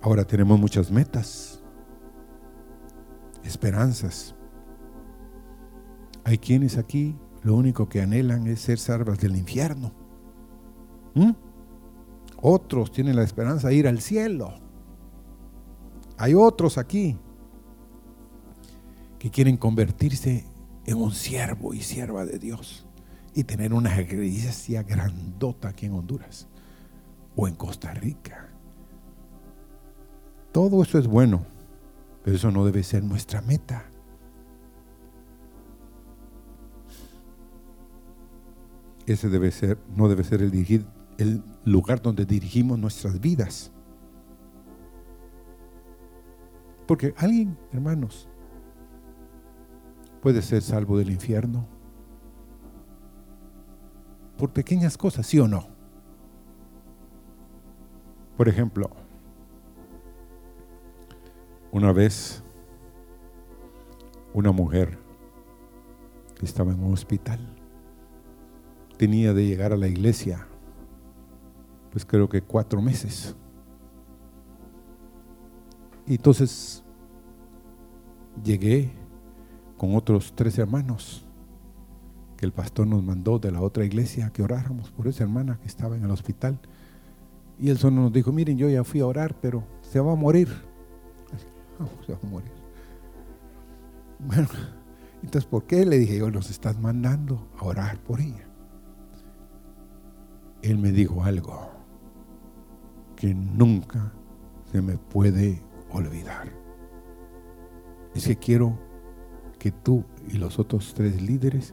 Ahora 0.00 0.24
tenemos 0.24 0.58
muchas 0.58 0.90
metas, 0.90 1.62
esperanzas. 3.44 4.34
Hay 6.24 6.38
quienes 6.38 6.76
aquí 6.76 7.16
lo 7.42 7.54
único 7.54 7.88
que 7.88 8.00
anhelan 8.00 8.48
es 8.48 8.60
ser 8.60 8.80
salvas 8.80 9.20
del 9.20 9.36
infierno. 9.36 9.92
¿Mm? 11.14 11.51
Otros 12.44 12.90
tienen 12.90 13.14
la 13.14 13.22
esperanza 13.22 13.68
de 13.68 13.76
ir 13.76 13.86
al 13.86 14.00
cielo. 14.00 14.52
Hay 16.18 16.34
otros 16.34 16.76
aquí 16.76 17.16
que 19.20 19.30
quieren 19.30 19.56
convertirse 19.56 20.44
en 20.84 20.96
un 20.98 21.12
siervo 21.12 21.72
y 21.72 21.80
sierva 21.80 22.26
de 22.26 22.40
Dios 22.40 22.84
y 23.32 23.44
tener 23.44 23.72
una 23.72 23.98
iglesia 24.00 24.82
grandota 24.82 25.68
aquí 25.68 25.86
en 25.86 25.94
Honduras 25.94 26.48
o 27.36 27.46
en 27.46 27.54
Costa 27.54 27.94
Rica. 27.94 28.48
Todo 30.50 30.82
eso 30.82 30.98
es 30.98 31.06
bueno, 31.06 31.46
pero 32.24 32.36
eso 32.36 32.50
no 32.50 32.64
debe 32.64 32.82
ser 32.82 33.04
nuestra 33.04 33.40
meta. 33.40 33.84
Ese 39.06 39.28
debe 39.28 39.52
ser, 39.52 39.78
no 39.94 40.08
debe 40.08 40.24
ser 40.24 40.42
el 40.42 40.50
dirigir 40.50 40.84
el 41.18 41.42
lugar 41.64 42.00
donde 42.00 42.24
dirigimos 42.24 42.78
nuestras 42.78 43.20
vidas. 43.20 43.72
Porque 46.86 47.14
alguien, 47.16 47.56
hermanos, 47.72 48.28
puede 50.20 50.42
ser 50.42 50.62
salvo 50.62 50.98
del 50.98 51.10
infierno 51.10 51.66
por 54.36 54.52
pequeñas 54.52 54.96
cosas, 54.96 55.26
sí 55.26 55.38
o 55.38 55.46
no. 55.46 55.68
Por 58.36 58.48
ejemplo, 58.48 58.90
una 61.70 61.92
vez 61.92 62.42
una 64.34 64.50
mujer 64.50 64.98
estaba 66.42 66.72
en 66.72 66.82
un 66.82 66.92
hospital 66.92 67.38
tenía 68.96 69.32
de 69.32 69.46
llegar 69.46 69.72
a 69.72 69.76
la 69.76 69.88
iglesia 69.88 70.46
pues 71.92 72.06
creo 72.06 72.28
que 72.28 72.40
cuatro 72.40 72.80
meses. 72.80 73.36
Y 76.06 76.14
entonces 76.14 76.82
llegué 78.42 78.90
con 79.76 79.94
otros 79.94 80.32
tres 80.34 80.58
hermanos 80.58 81.26
que 82.36 82.46
el 82.46 82.52
pastor 82.52 82.86
nos 82.86 83.04
mandó 83.04 83.38
de 83.38 83.52
la 83.52 83.60
otra 83.60 83.84
iglesia 83.84 84.30
que 84.30 84.42
oráramos 84.42 84.90
por 84.90 85.06
esa 85.06 85.22
hermana 85.22 85.58
que 85.60 85.68
estaba 85.68 85.94
en 85.94 86.02
el 86.02 86.10
hospital. 86.10 86.58
Y 87.58 87.68
él 87.68 87.76
solo 87.78 87.96
nos 87.96 88.12
dijo, 88.12 88.32
miren, 88.32 88.56
yo 88.56 88.68
ya 88.70 88.82
fui 88.82 89.00
a 89.00 89.06
orar, 89.06 89.36
pero 89.40 89.62
se 89.82 90.00
va 90.00 90.12
a 90.12 90.16
morir. 90.16 90.48
se 92.06 92.12
va 92.12 92.18
a 92.20 92.26
morir. 92.26 92.50
Bueno, 94.18 94.48
entonces, 95.22 95.44
¿por 95.44 95.64
qué? 95.64 95.84
Le 95.84 95.98
dije, 95.98 96.18
yo 96.18 96.30
nos 96.30 96.50
estás 96.50 96.78
mandando 96.80 97.48
a 97.58 97.64
orar 97.64 97.98
por 97.98 98.20
ella. 98.20 98.48
Él 100.62 100.78
me 100.78 100.90
dijo 100.90 101.22
algo 101.22 101.71
que 103.22 103.36
nunca 103.36 104.12
se 104.72 104.82
me 104.82 104.98
puede 104.98 105.62
olvidar. 105.92 106.52
Es 108.16 108.26
que 108.26 108.34
quiero 108.34 108.76
que 109.60 109.70
tú 109.70 110.04
y 110.26 110.38
los 110.38 110.58
otros 110.58 110.92
tres 110.92 111.22
líderes 111.22 111.72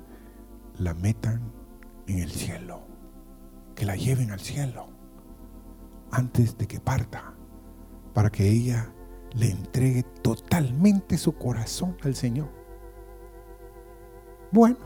la 0.77 0.93
metan 0.93 1.41
en 2.05 2.19
el 2.19 2.29
cielo, 2.29 2.83
que 3.73 3.83
la 3.83 3.95
lleven 3.95 4.29
al 4.29 4.39
cielo 4.39 4.89
antes 6.11 6.55
de 6.55 6.67
que 6.67 6.79
parta, 6.79 7.33
para 8.13 8.29
que 8.29 8.47
ella 8.47 8.93
le 9.33 9.49
entregue 9.49 10.03
totalmente 10.21 11.17
su 11.17 11.33
corazón 11.33 11.97
al 12.03 12.13
Señor. 12.13 12.49
Bueno, 14.51 14.77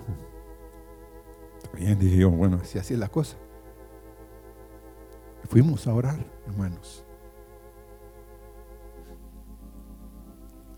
también 1.64 2.00
dije 2.00 2.20
yo, 2.20 2.32
bueno, 2.32 2.64
si 2.64 2.80
así 2.80 2.94
es 2.94 3.02
la 3.02 3.10
cosa. 3.10 3.36
Fuimos 5.50 5.88
a 5.88 5.94
orar, 5.94 6.26
hermanos. 6.48 7.06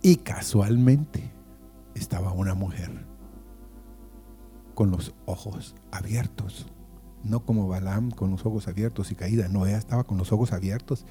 Y 0.01 0.17
casualmente 0.17 1.31
estaba 1.95 2.31
una 2.31 2.53
mujer 2.53 3.05
con 4.73 4.91
los 4.91 5.15
ojos 5.25 5.75
abiertos, 5.91 6.67
no 7.23 7.45
como 7.45 7.67
Balaam 7.67 8.11
con 8.11 8.29
los 8.29 8.45
ojos 8.45 8.67
abiertos 8.67 9.11
y 9.11 9.15
caída, 9.15 9.47
no, 9.47 9.65
ella 9.65 9.77
estaba 9.77 10.03
con 10.03 10.17
los 10.17 10.31
ojos 10.31 10.51
abiertos 10.51 11.05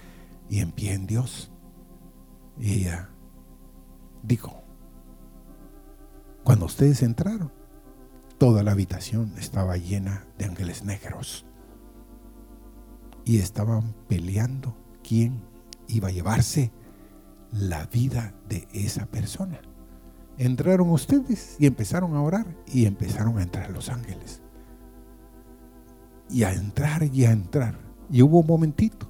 y 0.49 0.61
en 0.61 0.71
pie 0.71 0.93
en 0.93 1.07
Dios. 1.07 1.51
Y 2.59 2.83
ella 2.83 3.11
dijo, 4.23 4.63
cuando 6.45 6.67
ustedes 6.67 7.03
entraron, 7.03 7.51
toda 8.39 8.63
la 8.63 8.73
habitación 8.73 9.33
estaba 9.39 9.77
llena 9.77 10.27
de 10.39 10.45
ángeles 10.45 10.85
negros 10.85 11.47
y 13.25 13.39
estaban 13.39 13.95
peleando 14.09 14.77
quién 15.03 15.41
iba 15.89 16.09
a 16.09 16.13
llevarse 16.13 16.71
la 17.53 17.87
vida 17.87 18.35
de 18.49 18.67
esa 18.73 19.07
persona. 19.07 19.61
Entraron 20.39 20.91
ustedes 20.91 21.57
y 21.59 21.67
empezaron 21.67 22.15
a 22.15 22.23
orar 22.23 22.47
y 22.67 22.87
empezaron 22.87 23.39
a 23.39 23.43
entrar 23.43 23.71
los 23.71 23.89
ángeles. 23.89 24.43
Y 26.29 26.43
a 26.43 26.53
entrar 26.53 27.05
y 27.05 27.25
a 27.25 27.31
entrar. 27.31 27.79
Y 28.11 28.23
hubo 28.23 28.41
un 28.41 28.47
momentito 28.47 29.09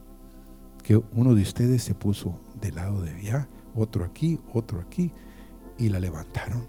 que 0.82 0.96
uno 0.96 1.34
de 1.34 1.42
ustedes 1.42 1.82
se 1.82 1.94
puso 1.94 2.38
del 2.60 2.74
lado 2.74 3.00
de 3.00 3.14
allá, 3.14 3.48
otro 3.74 4.04
aquí, 4.04 4.38
otro 4.52 4.80
aquí, 4.80 5.10
y 5.78 5.88
la 5.88 5.98
levantaron. 5.98 6.66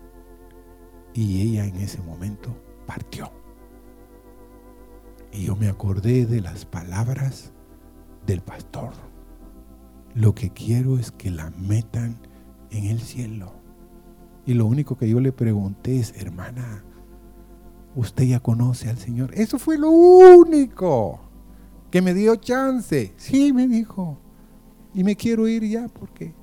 Y 1.13 1.41
ella 1.41 1.65
en 1.65 1.75
ese 1.77 2.01
momento 2.01 2.55
partió. 2.85 3.44
Y 5.35 5.45
yo 5.45 5.55
me 5.55 5.67
acordé 5.67 6.25
de 6.25 6.41
las 6.41 6.65
palabras 6.65 7.51
del 8.25 8.41
pastor 8.41 8.93
lo 10.15 10.33
que 10.33 10.49
quiero 10.49 10.97
es 10.97 11.11
que 11.11 11.29
la 11.29 11.51
metan 11.51 12.17
en 12.71 12.85
el 12.85 13.01
cielo. 13.01 13.53
Y 14.45 14.53
lo 14.53 14.65
único 14.65 14.97
que 14.97 15.09
yo 15.09 15.19
le 15.19 15.33
pregunté 15.33 15.99
es, 15.99 16.15
hermana, 16.15 16.83
usted 17.95 18.23
ya 18.23 18.39
conoce 18.39 18.89
al 18.89 18.97
Señor. 18.97 19.31
Eso 19.33 19.59
fue 19.59 19.77
lo 19.77 19.89
único 19.89 21.19
que 21.91 22.01
me 22.01 22.13
dio 22.13 22.37
chance. 22.37 23.13
Sí, 23.17 23.51
me 23.51 23.67
dijo. 23.67 24.17
Y 24.93 25.03
me 25.03 25.17
quiero 25.17 25.49
ir 25.49 25.65
ya 25.65 25.89
porque 25.89 26.33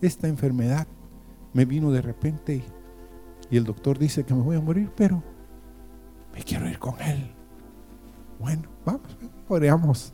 esta 0.00 0.26
enfermedad 0.26 0.88
me 1.52 1.64
vino 1.64 1.92
de 1.92 2.02
repente 2.02 2.64
y, 3.50 3.56
el 3.56 3.62
doctor 3.62 3.96
dice 3.96 4.24
que 4.24 4.34
me 4.34 4.42
voy 4.42 4.56
a 4.56 4.60
morir, 4.60 4.90
pero 4.96 5.22
me 6.34 6.42
quiero 6.42 6.68
ir 6.68 6.80
con 6.80 7.00
él. 7.00 7.35
Bueno, 8.38 8.68
vamos, 8.84 9.16
oremos. 9.48 10.12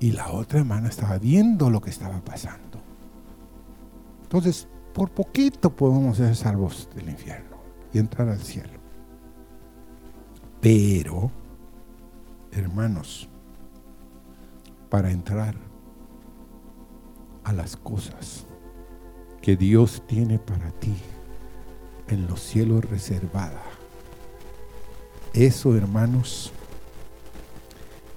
Y 0.00 0.12
la 0.12 0.30
otra 0.30 0.60
hermana 0.60 0.88
estaba 0.88 1.18
viendo 1.18 1.70
lo 1.70 1.80
que 1.80 1.90
estaba 1.90 2.20
pasando. 2.20 2.80
Entonces, 4.22 4.68
por 4.92 5.10
poquito 5.10 5.74
podemos 5.74 6.16
ser 6.16 6.34
salvos 6.36 6.88
del 6.94 7.08
infierno 7.08 7.56
y 7.92 7.98
entrar 7.98 8.28
al 8.28 8.40
cielo. 8.40 8.78
Pero, 10.60 11.30
hermanos, 12.52 13.28
para 14.90 15.10
entrar 15.10 15.54
a 17.44 17.52
las 17.52 17.76
cosas 17.76 18.44
que 19.40 19.56
Dios 19.56 20.02
tiene 20.06 20.38
para 20.38 20.70
ti 20.72 20.94
en 22.08 22.26
los 22.26 22.40
cielos 22.40 22.84
reservada, 22.84 23.62
eso, 25.32 25.76
hermanos, 25.76 26.52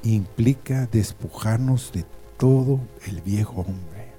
implica 0.04 0.88
despojarnos 0.88 1.92
de 1.92 2.06
todo 2.38 2.80
el 3.06 3.22
viejo 3.22 3.62
hombre. 3.62 4.12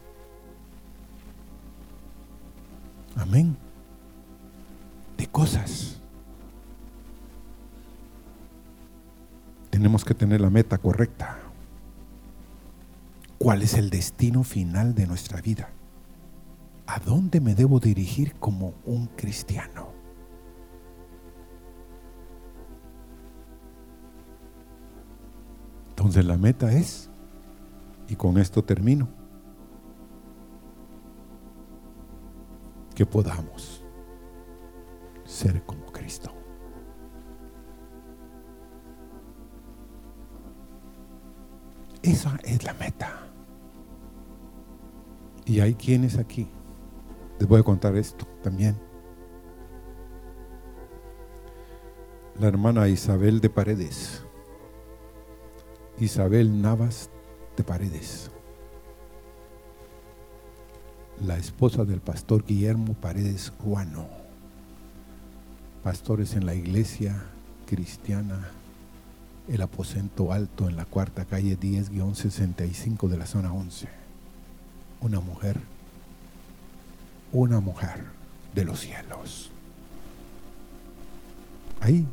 Amén. 3.16 3.56
De 5.16 5.26
cosas. 5.26 6.00
Tenemos 9.70 10.04
que 10.04 10.14
tener 10.14 10.40
la 10.40 10.50
meta 10.50 10.78
correcta. 10.78 11.38
¿Cuál 13.38 13.62
es 13.62 13.74
el 13.74 13.90
destino 13.90 14.44
final 14.44 14.94
de 14.94 15.06
nuestra 15.06 15.40
vida? 15.40 15.70
¿A 16.86 17.00
dónde 17.00 17.40
me 17.40 17.54
debo 17.54 17.80
dirigir 17.80 18.34
como 18.34 18.74
un 18.84 19.06
cristiano? 19.06 19.91
Entonces 26.02 26.24
la 26.24 26.36
meta 26.36 26.72
es, 26.72 27.08
y 28.08 28.16
con 28.16 28.36
esto 28.36 28.64
termino, 28.64 29.08
que 32.92 33.06
podamos 33.06 33.84
ser 35.24 35.62
como 35.64 35.86
Cristo. 35.92 36.32
Esa 42.02 42.36
es 42.42 42.64
la 42.64 42.74
meta. 42.74 43.28
Y 45.44 45.60
hay 45.60 45.74
quienes 45.76 46.18
aquí, 46.18 46.48
les 47.38 47.48
voy 47.48 47.60
a 47.60 47.62
contar 47.62 47.94
esto 47.94 48.26
también. 48.42 48.76
La 52.40 52.48
hermana 52.48 52.88
Isabel 52.88 53.40
de 53.40 53.50
Paredes 53.50 54.24
Isabel 56.00 56.62
Navas 56.62 57.10
de 57.56 57.62
Paredes, 57.62 58.30
la 61.24 61.36
esposa 61.36 61.84
del 61.84 62.00
pastor 62.00 62.44
Guillermo 62.44 62.94
Paredes 62.94 63.52
Ruano, 63.62 64.06
pastores 65.84 66.34
en 66.34 66.46
la 66.46 66.54
iglesia 66.54 67.22
cristiana 67.66 68.48
El 69.48 69.60
Aposento 69.60 70.32
Alto 70.32 70.68
en 70.68 70.76
la 70.76 70.86
cuarta 70.86 71.26
calle 71.26 71.60
10-65 71.60 73.08
de 73.08 73.18
la 73.18 73.26
zona 73.26 73.52
11. 73.52 73.86
Una 75.02 75.20
mujer, 75.20 75.60
una 77.32 77.60
mujer 77.60 78.04
de 78.54 78.64
los 78.64 78.80
cielos. 78.80 79.50
Ahí 81.80 82.06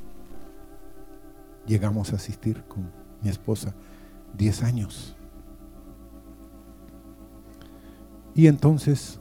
llegamos 1.66 2.12
a 2.12 2.18
asistir 2.18 2.64
con 2.64 2.99
mi 3.22 3.30
esposa, 3.30 3.74
10 4.38 4.64
años. 4.64 5.16
Y 8.36 8.48
entonces, 8.48 9.20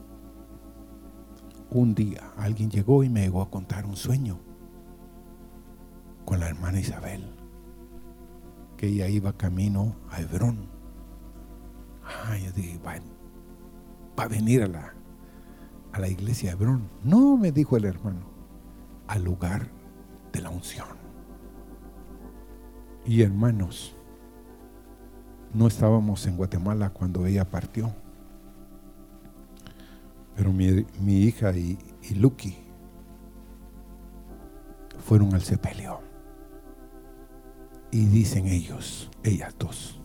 un 1.70 1.94
día 1.94 2.32
alguien 2.36 2.70
llegó 2.70 3.02
y 3.02 3.08
me 3.08 3.22
llegó 3.22 3.42
a 3.42 3.50
contar 3.50 3.86
un 3.86 3.96
sueño 3.96 4.38
con 6.24 6.40
la 6.40 6.48
hermana 6.48 6.78
Isabel, 6.78 7.24
que 8.76 8.88
ella 8.88 9.08
iba 9.08 9.32
camino 9.32 9.96
a 10.10 10.20
Hebrón. 10.20 10.68
Ah, 12.04 12.36
yo 12.36 12.52
dije, 12.52 12.78
va, 12.78 12.94
a 14.22 14.28
venir 14.28 14.62
a 14.62 14.66
la, 14.66 14.94
a 15.92 16.00
la 16.00 16.08
iglesia 16.08 16.50
de 16.50 16.56
Hebrón. 16.56 16.88
No, 17.02 17.36
me 17.36 17.50
dijo 17.50 17.76
el 17.76 17.86
hermano, 17.86 18.26
al 19.06 19.24
lugar 19.24 19.70
de 20.32 20.42
la 20.42 20.50
unción. 20.50 20.97
Y 23.08 23.22
hermanos, 23.22 23.96
No 25.54 25.66
estábamos 25.66 26.26
en 26.26 26.36
Guatemala 26.36 26.90
cuando 26.90 27.24
ella 27.24 27.46
partió. 27.46 27.90
Pero 30.36 30.52
mi, 30.52 30.84
hija 31.22 31.56
y, 31.56 31.78
y 32.02 32.16
Lucky 32.16 32.54
fueron 34.98 35.34
al 35.34 35.40
sepelio. 35.40 36.00
Y 37.90 38.04
dicen 38.04 38.46
ellos, 38.46 39.10
ellas 39.22 39.54
dos, 39.58 39.98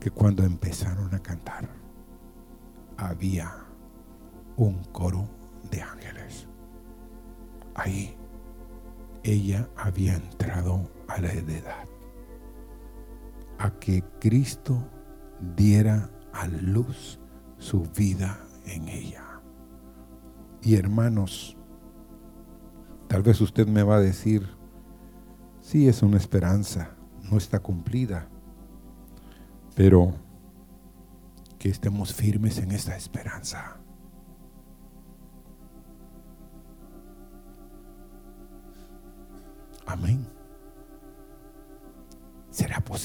que 0.00 0.10
cuando 0.10 0.44
empezaron 0.44 1.14
a 1.14 1.18
cantar, 1.18 1.68
había 2.96 3.52
un 4.56 4.82
coro 4.92 5.28
de 5.70 5.82
ángeles. 5.82 6.48
Ahí 7.74 8.16
ella 9.22 9.68
había 9.76 10.14
entrado 10.14 10.95
a 11.08 11.20
la 11.20 11.32
edad, 11.32 11.88
a 13.58 13.70
que 13.78 14.02
Cristo 14.20 14.88
diera 15.56 16.10
a 16.32 16.46
luz 16.48 17.18
su 17.58 17.82
vida 17.96 18.38
en 18.66 18.88
ella. 18.88 19.40
Y 20.62 20.76
hermanos, 20.76 21.56
tal 23.08 23.22
vez 23.22 23.40
usted 23.40 23.66
me 23.66 23.82
va 23.82 23.96
a 23.96 24.00
decir, 24.00 24.48
sí 25.60 25.88
es 25.88 26.02
una 26.02 26.16
esperanza, 26.16 26.96
no 27.30 27.36
está 27.38 27.60
cumplida, 27.60 28.28
pero 29.74 30.14
que 31.58 31.68
estemos 31.68 32.12
firmes 32.14 32.58
en 32.58 32.72
esta 32.72 32.96
esperanza. 32.96 33.76
Amén. 39.86 40.35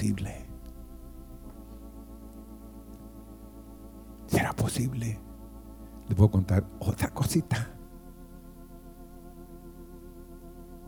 ¿Será 0.02 0.16
posible? 0.16 0.46
¿Será 4.26 4.54
posible? 4.54 5.20
Les 6.10 6.18
voy 6.18 6.28
a 6.28 6.32
contar 6.32 6.66
otra 6.80 7.10
cosita. 7.10 7.70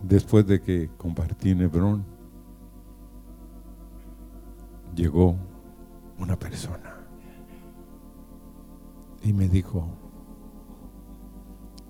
Después 0.02 0.48
de 0.48 0.60
que 0.60 0.90
compartí 0.98 1.52
en 1.52 2.04
llegó 4.96 5.36
una 6.18 6.38
persona 6.38 6.98
y 9.22 9.32
me 9.32 9.48
dijo, 9.48 9.88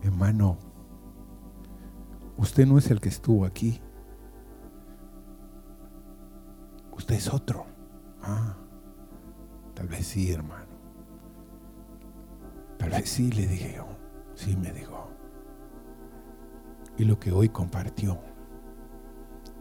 hermano, 0.02 0.58
usted 2.36 2.68
no 2.68 2.78
es 2.78 2.92
el 2.92 3.00
que 3.00 3.10
estuvo 3.10 3.46
aquí. 3.46 3.80
Usted 7.04 7.16
es 7.16 7.34
otro. 7.34 7.66
Ah, 8.22 8.56
tal 9.74 9.90
vez 9.90 10.08
sí, 10.08 10.32
hermano. 10.32 10.72
Tal 12.78 12.92
vez 12.92 13.10
sí, 13.10 13.30
le 13.30 13.46
dije 13.46 13.74
yo. 13.76 13.86
Sí, 14.36 14.56
me 14.56 14.72
dijo. 14.72 15.10
Y 16.98 17.04
lo 17.04 17.20
que 17.20 17.34
hoy 17.34 17.50
compartió 17.50 18.22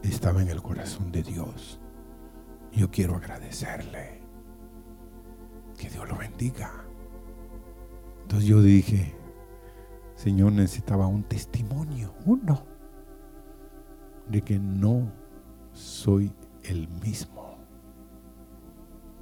estaba 0.04 0.40
en 0.40 0.50
el 0.50 0.62
corazón 0.62 1.10
de 1.10 1.24
Dios. 1.24 1.80
Yo 2.70 2.92
quiero 2.92 3.16
agradecerle. 3.16 4.22
Que 5.76 5.90
Dios 5.90 6.08
lo 6.08 6.16
bendiga. 6.16 6.70
Entonces 8.20 8.48
yo 8.48 8.62
dije, 8.62 9.16
Señor, 10.14 10.52
necesitaba 10.52 11.08
un 11.08 11.24
testimonio, 11.24 12.14
uno, 12.24 12.62
de 14.28 14.42
que 14.42 14.60
no 14.60 15.10
soy 15.72 16.32
el 16.64 16.88
mismo. 16.88 17.56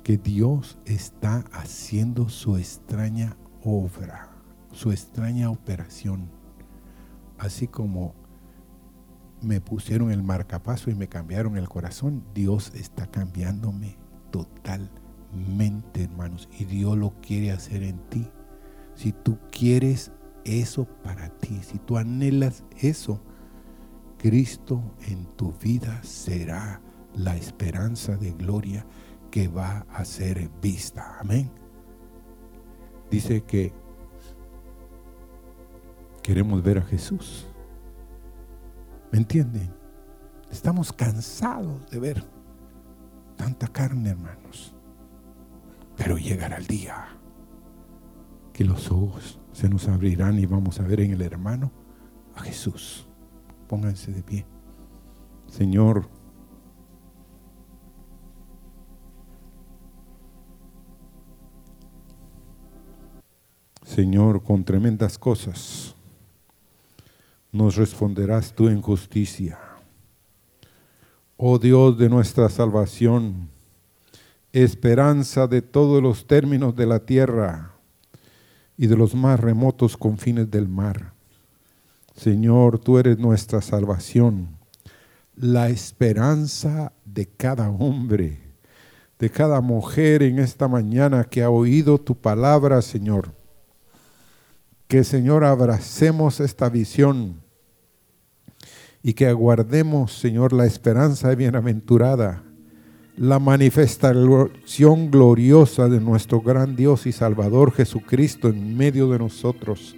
Que 0.02 0.16
Dios 0.16 0.78
está 0.84 1.44
haciendo 1.52 2.28
su 2.28 2.56
extraña 2.56 3.36
obra, 3.62 4.30
su 4.72 4.92
extraña 4.92 5.50
operación. 5.50 6.30
Así 7.38 7.68
como 7.68 8.14
me 9.40 9.60
pusieron 9.60 10.10
el 10.10 10.22
marcapaso 10.22 10.90
y 10.90 10.94
me 10.94 11.08
cambiaron 11.08 11.56
el 11.56 11.68
corazón, 11.68 12.24
Dios 12.34 12.72
está 12.74 13.06
cambiándome 13.06 13.96
totalmente, 14.30 16.04
hermanos. 16.04 16.48
Y 16.58 16.64
Dios 16.64 16.96
lo 16.96 17.14
quiere 17.20 17.52
hacer 17.52 17.82
en 17.82 17.98
ti. 18.08 18.28
Si 18.94 19.12
tú 19.12 19.38
quieres 19.50 20.12
eso 20.44 20.86
para 21.02 21.30
ti, 21.38 21.60
si 21.62 21.78
tú 21.78 21.96
anhelas 21.96 22.64
eso, 22.78 23.22
Cristo 24.18 24.82
en 25.08 25.24
tu 25.36 25.52
vida 25.52 26.02
será 26.02 26.82
la 27.14 27.36
esperanza 27.36 28.16
de 28.16 28.32
gloria 28.32 28.86
que 29.30 29.48
va 29.48 29.86
a 29.90 30.04
ser 30.04 30.48
vista. 30.60 31.18
Amén. 31.20 31.50
Dice 33.10 33.42
que 33.42 33.72
queremos 36.22 36.62
ver 36.62 36.78
a 36.78 36.82
Jesús. 36.82 37.46
¿Me 39.10 39.18
entienden? 39.18 39.72
Estamos 40.50 40.92
cansados 40.92 41.88
de 41.90 41.98
ver 41.98 42.24
tanta 43.36 43.66
carne, 43.68 44.10
hermanos. 44.10 44.74
Pero 45.96 46.16
llegará 46.18 46.56
el 46.56 46.66
día 46.66 47.08
que 48.52 48.64
los 48.64 48.90
ojos 48.90 49.40
se 49.52 49.68
nos 49.68 49.88
abrirán 49.88 50.38
y 50.38 50.46
vamos 50.46 50.80
a 50.80 50.82
ver 50.82 51.00
en 51.00 51.12
el 51.12 51.22
hermano 51.22 51.72
a 52.34 52.42
Jesús. 52.42 53.08
Pónganse 53.68 54.12
de 54.12 54.22
pie. 54.22 54.46
Señor, 55.46 56.08
Señor, 64.00 64.42
con 64.42 64.64
tremendas 64.64 65.18
cosas 65.18 65.94
nos 67.52 67.76
responderás 67.76 68.54
tú 68.54 68.68
en 68.68 68.80
justicia. 68.80 69.58
Oh 71.36 71.58
Dios 71.58 71.98
de 71.98 72.08
nuestra 72.08 72.48
salvación, 72.48 73.50
esperanza 74.54 75.46
de 75.46 75.60
todos 75.60 76.02
los 76.02 76.26
términos 76.26 76.74
de 76.76 76.86
la 76.86 77.00
tierra 77.00 77.72
y 78.78 78.86
de 78.86 78.96
los 78.96 79.14
más 79.14 79.38
remotos 79.38 79.98
confines 79.98 80.50
del 80.50 80.66
mar. 80.66 81.12
Señor, 82.14 82.78
tú 82.78 82.96
eres 82.96 83.18
nuestra 83.18 83.60
salvación, 83.60 84.48
la 85.36 85.68
esperanza 85.68 86.94
de 87.04 87.26
cada 87.26 87.68
hombre, 87.68 88.38
de 89.18 89.28
cada 89.28 89.60
mujer 89.60 90.22
en 90.22 90.38
esta 90.38 90.68
mañana 90.68 91.24
que 91.24 91.42
ha 91.42 91.50
oído 91.50 91.98
tu 91.98 92.14
palabra, 92.14 92.80
Señor 92.80 93.38
que 94.90 95.04
Señor 95.04 95.44
abracemos 95.44 96.40
esta 96.40 96.68
visión 96.68 97.40
y 99.04 99.12
que 99.12 99.28
aguardemos, 99.28 100.12
Señor, 100.12 100.52
la 100.52 100.66
esperanza 100.66 101.32
bienaventurada, 101.36 102.42
la 103.16 103.38
manifestación 103.38 105.12
gloriosa 105.12 105.88
de 105.88 106.00
nuestro 106.00 106.40
gran 106.40 106.74
Dios 106.74 107.06
y 107.06 107.12
Salvador 107.12 107.70
Jesucristo 107.70 108.48
en 108.48 108.76
medio 108.76 109.08
de 109.08 109.20
nosotros, 109.20 109.94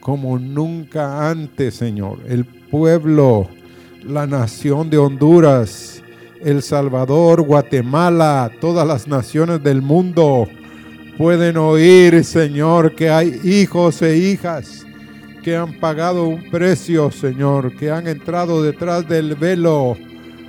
como 0.00 0.40
nunca 0.40 1.30
antes, 1.30 1.76
Señor. 1.76 2.18
El 2.26 2.44
pueblo, 2.44 3.48
la 4.02 4.26
nación 4.26 4.90
de 4.90 4.98
Honduras, 4.98 6.02
El 6.40 6.62
Salvador, 6.62 7.42
Guatemala, 7.42 8.50
todas 8.60 8.84
las 8.84 9.06
naciones 9.06 9.62
del 9.62 9.82
mundo 9.82 10.48
pueden 11.20 11.58
oír, 11.58 12.24
Señor, 12.24 12.94
que 12.94 13.10
hay 13.10 13.38
hijos 13.44 14.00
e 14.00 14.16
hijas 14.16 14.86
que 15.42 15.54
han 15.54 15.78
pagado 15.78 16.26
un 16.26 16.48
precio, 16.50 17.10
Señor, 17.10 17.76
que 17.76 17.90
han 17.90 18.08
entrado 18.08 18.62
detrás 18.62 19.06
del 19.06 19.34
velo 19.34 19.98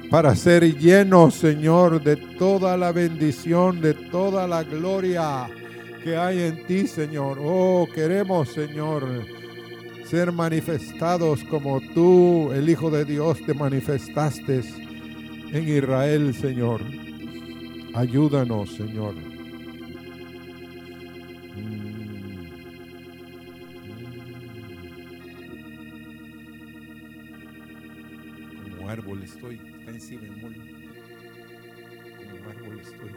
para 0.09 0.33
ser 0.33 0.77
llenos, 0.77 1.35
Señor, 1.35 2.01
de 2.01 2.15
toda 2.15 2.77
la 2.77 2.93
bendición, 2.93 3.81
de 3.81 3.93
toda 3.93 4.47
la 4.47 4.63
gloria 4.63 5.49
que 6.05 6.15
hay 6.15 6.43
en 6.43 6.65
ti, 6.65 6.87
Señor. 6.87 7.37
Oh, 7.41 7.85
queremos, 7.93 8.47
Señor, 8.53 9.25
ser 10.05 10.31
manifestados 10.31 11.43
como 11.49 11.81
tú, 11.93 12.49
el 12.53 12.69
Hijo 12.69 12.89
de 12.89 13.03
Dios, 13.03 13.39
te 13.45 13.53
manifestaste 13.53 14.61
en 15.51 15.67
Israel, 15.67 16.33
Señor. 16.33 16.79
Ayúdanos, 17.93 18.73
Señor. 18.73 19.30
Árbol 28.91 29.23
estoy, 29.23 29.55
está 29.79 29.91
en 29.91 30.01
si 30.01 30.17
bemol, 30.17 30.53
como 32.17 32.49
árbol 32.49 32.79
estoy. 32.81 33.11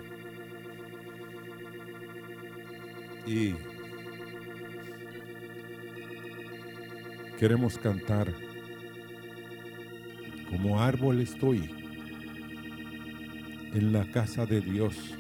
Y 3.27 3.55
queremos 7.41 7.77
cantar, 7.79 8.33
como 10.49 10.81
árbol 10.81 11.21
estoy, 11.21 11.69
en 13.75 13.93
la 13.93 14.05
casa 14.13 14.47
de 14.47 14.61
Dios. 14.61 15.17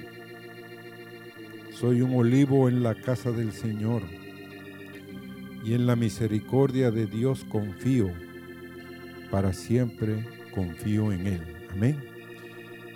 Soy 1.72 2.00
un 2.00 2.14
olivo 2.14 2.68
en 2.68 2.84
la 2.84 2.94
casa 2.94 3.32
del 3.32 3.50
Señor 3.52 4.02
y 5.64 5.74
en 5.74 5.88
la 5.88 5.96
misericordia 5.96 6.92
de 6.92 7.06
Dios 7.06 7.44
confío. 7.44 8.12
Para 9.32 9.52
siempre 9.52 10.33
confío 10.54 11.12
en 11.12 11.26
Él. 11.26 11.42
Amén. 11.72 12.14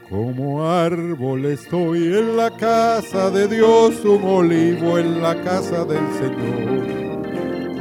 Como 0.08 0.66
árbol 0.66 1.44
estoy 1.46 1.98
en 1.98 2.36
la 2.36 2.50
casa 2.50 3.30
de 3.30 3.46
Dios, 3.46 4.02
un 4.04 4.22
olivo 4.24 4.98
en 4.98 5.20
la 5.20 5.34
casa 5.42 5.84
del 5.84 6.06
Señor. 6.18 7.08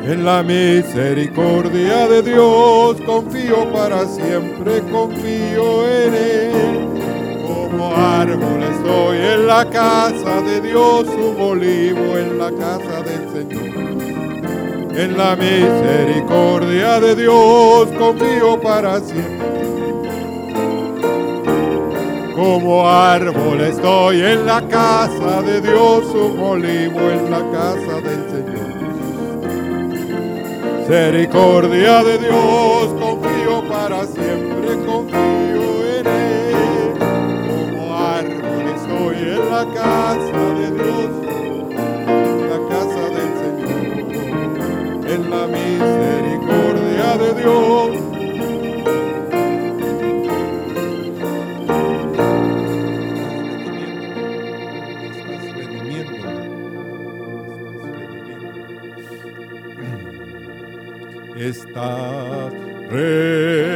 En 0.04 0.26
la 0.26 0.44
misericordia 0.44 2.08
de 2.08 2.22
Dios 2.22 2.98
confío 3.06 3.72
para 3.72 4.06
siempre, 4.08 4.82
confío 4.92 5.88
en 5.90 6.14
Él. 6.16 6.88
Como 7.48 7.96
árbol 7.96 8.64
estoy 8.64 9.18
en 9.18 9.48
la 9.48 9.70
casa 9.70 10.42
de 10.42 10.62
Dios, 10.62 11.08
un 11.08 11.42
olivo 11.42 12.18
en 12.18 12.38
la 12.38 12.52
casa 12.52 13.04
del 13.04 13.30
Señor. 13.32 13.78
En 14.98 15.18
la 15.18 15.36
misericordia 15.36 17.00
de 17.00 17.16
Dios 17.16 17.88
confío 17.98 18.60
para 18.62 19.00
siempre. 19.00 19.47
Como 22.38 22.88
árbol 22.88 23.62
estoy 23.62 24.22
en 24.22 24.46
la 24.46 24.62
casa 24.68 25.42
de 25.42 25.60
Dios, 25.60 26.06
un 26.14 26.40
olivo 26.40 27.00
en 27.00 27.32
la 27.32 27.40
casa 27.52 28.00
del 28.00 28.30
Señor. 28.30 28.68
Misericordia 30.82 32.04
de 32.04 32.20
Dios, 32.20 32.94
confío 33.00 33.68
para 33.68 34.06
siempre, 34.06 34.78
confío 34.86 35.98
en 35.98 36.06
Él. 36.06 36.94
Como 37.50 37.98
árbol 37.98 38.68
estoy 38.76 39.18
en 39.18 39.50
la 39.50 39.66
casa 39.74 40.40
de 40.60 40.68
Dios, 40.74 41.10
en 42.08 42.50
la 42.52 42.60
casa 42.70 43.04
del 43.18 43.32
Señor, 43.42 43.82
en 45.10 45.22
la 45.32 45.44
misericordia 45.48 47.18
de 47.18 47.34
Dios. 47.42 48.07
Estás 61.78 63.67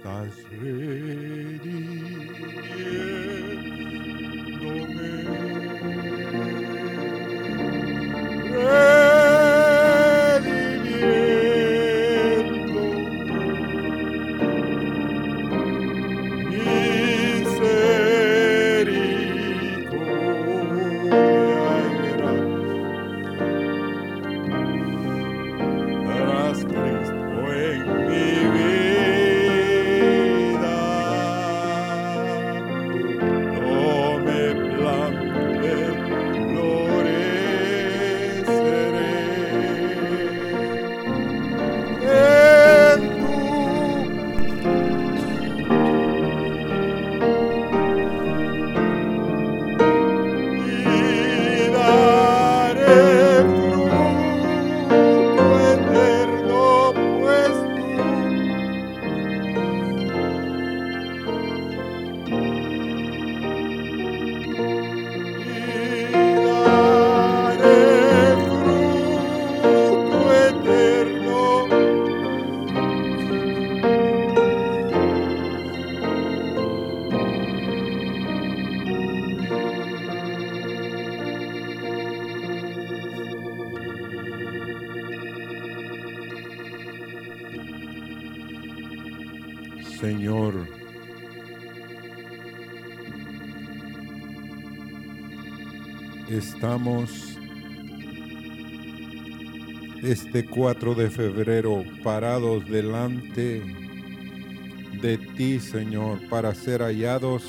estás 0.00 0.32
redimiéndome. 0.50 2.99
Este 100.04 100.46
4 100.46 100.94
de 100.94 101.10
febrero 101.10 101.84
parados 102.04 102.64
delante 102.66 103.60
de 105.02 105.18
ti, 105.18 105.58
Señor, 105.58 106.20
para 106.28 106.54
ser 106.54 106.82
hallados 106.82 107.42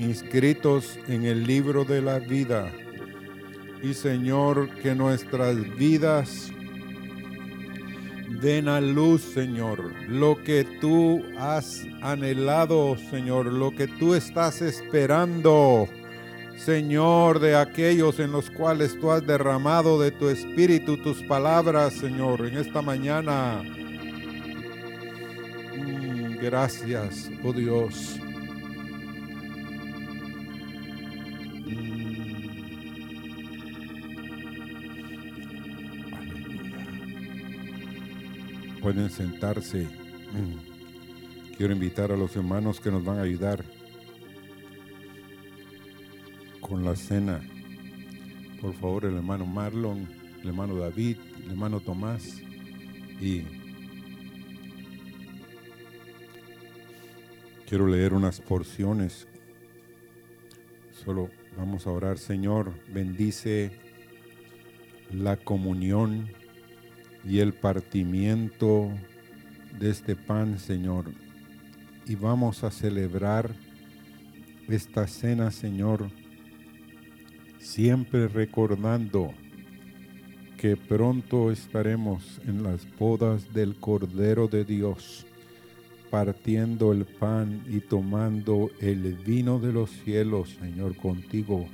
inscritos 0.00 0.98
en 1.06 1.26
el 1.26 1.46
libro 1.46 1.84
de 1.84 2.02
la 2.02 2.18
vida. 2.18 2.72
Y 3.84 3.94
Señor, 3.94 4.68
que 4.82 4.96
nuestras 4.96 5.56
vidas 5.76 6.50
den 8.40 8.68
a 8.68 8.80
luz, 8.80 9.22
Señor, 9.22 9.92
lo 10.08 10.42
que 10.42 10.64
tú 10.80 11.22
has 11.38 11.86
anhelado, 12.02 12.96
Señor, 13.10 13.46
lo 13.46 13.70
que 13.70 13.86
tú 13.86 14.14
estás 14.14 14.60
esperando, 14.60 15.88
Señor, 16.64 17.38
de 17.38 17.56
aquellos 17.56 18.18
en 18.18 18.32
los 18.32 18.50
cuales 18.50 18.98
tú 18.98 19.10
has 19.10 19.26
derramado 19.26 20.00
de 20.00 20.10
tu 20.10 20.28
espíritu 20.28 20.96
tus 20.96 21.22
palabras, 21.22 21.94
Señor, 21.94 22.46
en 22.46 22.58
esta 22.58 22.82
mañana. 22.82 23.62
Mm, 25.76 26.38
gracias, 26.40 27.30
oh 27.42 27.52
Dios. 27.52 28.18
pueden 38.88 39.10
sentarse. 39.10 39.86
Quiero 41.58 41.74
invitar 41.74 42.10
a 42.10 42.16
los 42.16 42.34
hermanos 42.36 42.80
que 42.80 42.90
nos 42.90 43.04
van 43.04 43.18
a 43.18 43.22
ayudar 43.22 43.62
con 46.68 46.84
la 46.84 46.94
cena. 46.96 47.40
Por 48.60 48.74
favor, 48.74 49.04
el 49.06 49.16
hermano 49.16 49.46
Marlon, 49.46 50.08
el 50.42 50.48
hermano 50.48 50.76
David, 50.76 51.16
el 51.44 51.50
hermano 51.50 51.80
Tomás 51.80 52.42
y 53.20 53.42
quiero 57.68 57.86
leer 57.86 58.14
unas 58.14 58.40
porciones. 58.40 59.26
Solo 61.04 61.30
vamos 61.56 61.86
a 61.86 61.90
orar, 61.90 62.18
Señor, 62.18 62.72
bendice 62.92 63.72
la 65.12 65.36
comunión 65.36 66.28
y 67.24 67.38
el 67.38 67.54
partimiento 67.54 68.90
de 69.78 69.90
este 69.90 70.16
pan, 70.16 70.58
Señor. 70.58 71.12
Y 72.06 72.14
vamos 72.14 72.64
a 72.64 72.70
celebrar 72.70 73.54
esta 74.68 75.06
cena, 75.06 75.50
Señor, 75.50 76.10
siempre 77.68 78.28
recordando 78.28 79.34
que 80.56 80.74
pronto 80.76 81.52
estaremos 81.52 82.40
en 82.46 82.62
las 82.62 82.86
bodas 82.98 83.52
del 83.52 83.76
Cordero 83.76 84.48
de 84.48 84.64
Dios, 84.64 85.26
partiendo 86.10 86.92
el 86.92 87.04
pan 87.04 87.62
y 87.68 87.80
tomando 87.80 88.70
el 88.80 89.16
vino 89.16 89.58
de 89.58 89.74
los 89.74 89.90
cielos, 89.90 90.56
Señor, 90.58 90.96
contigo 90.96 91.68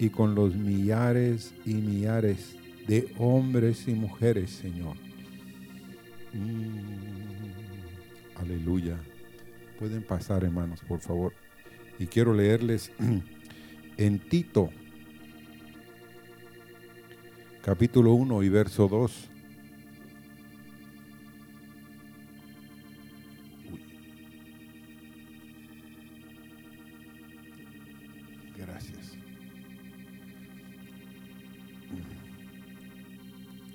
y 0.00 0.10
con 0.10 0.34
los 0.34 0.56
millares 0.56 1.54
y 1.64 1.74
millares 1.74 2.56
de 2.88 3.14
hombres 3.16 3.86
y 3.86 3.92
mujeres, 3.92 4.50
Señor. 4.50 4.96
Mm, 6.32 6.80
aleluya. 8.34 8.98
Pueden 9.78 10.02
pasar, 10.02 10.42
hermanos, 10.42 10.80
por 10.88 10.98
favor. 10.98 11.32
Y 12.00 12.06
quiero 12.06 12.34
leerles 12.34 12.90
en 13.96 14.18
Tito, 14.18 14.70
capítulo 17.62 18.14
1 18.14 18.42
y 18.42 18.48
verso 18.48 18.88
2. 18.88 19.30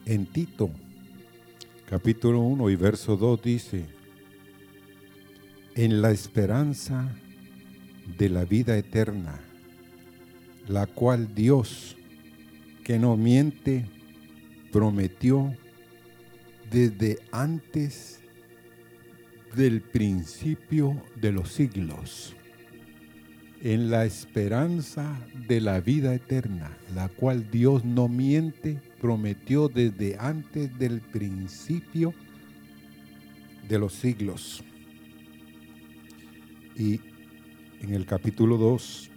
En 0.07 0.27
Tito, 0.27 0.69
capítulo 1.89 2.41
1 2.41 2.69
y 2.69 2.75
verso 2.75 3.17
2 3.17 3.41
dice, 3.41 3.86
en 5.73 6.01
la 6.03 6.11
esperanza 6.11 7.11
de 8.17 8.29
la 8.29 8.45
vida 8.45 8.77
eterna, 8.77 9.39
la 10.67 10.86
cual 10.86 11.33
Dios, 11.33 11.97
que 12.86 12.99
no 12.99 13.17
miente, 13.17 13.83
prometió 14.71 15.57
desde 16.69 17.17
antes 17.31 18.19
del 19.55 19.81
principio 19.81 21.01
de 21.15 21.31
los 21.31 21.51
siglos, 21.51 22.36
en 23.63 23.89
la 23.89 24.05
esperanza 24.05 25.19
de 25.47 25.61
la 25.61 25.81
vida 25.81 26.13
eterna, 26.13 26.77
la 26.93 27.09
cual 27.09 27.49
Dios 27.49 27.83
no 27.83 28.07
miente, 28.07 28.79
prometió 29.01 29.67
desde 29.67 30.15
antes 30.19 30.77
del 30.77 31.01
principio 31.01 32.13
de 33.67 33.79
los 33.79 33.93
siglos. 33.93 34.63
Y 36.75 37.01
en 37.81 37.95
el 37.95 38.05
capítulo 38.05 38.57
2 38.57 39.09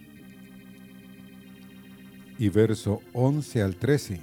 y 2.39 2.47
verso 2.47 3.01
11 3.11 3.61
al 3.61 3.75
13, 3.75 4.21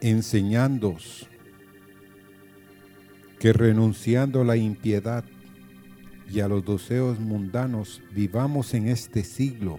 enseñándos 0.00 1.28
que 3.38 3.52
renunciando 3.52 4.40
a 4.40 4.44
la 4.46 4.56
impiedad 4.56 5.22
y 6.32 6.40
a 6.40 6.48
los 6.48 6.64
deseos 6.64 7.20
mundanos, 7.20 8.02
vivamos 8.14 8.72
en 8.72 8.88
este 8.88 9.22
siglo 9.22 9.78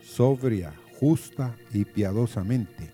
sobria, 0.00 0.72
justa 1.00 1.56
y 1.74 1.84
piadosamente, 1.84 2.92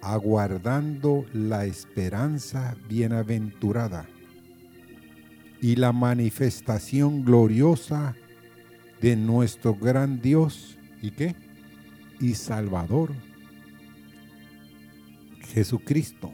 aguardando 0.00 1.26
la 1.34 1.66
esperanza 1.66 2.74
bienaventurada 2.88 4.08
y 5.60 5.76
la 5.76 5.92
manifestación 5.92 7.26
gloriosa 7.26 8.16
de 9.02 9.16
nuestro 9.16 9.74
gran 9.74 10.22
Dios 10.22 10.78
y 11.02 11.10
qué? 11.10 11.34
Y 12.20 12.34
Salvador 12.34 13.12
Jesucristo, 15.52 16.32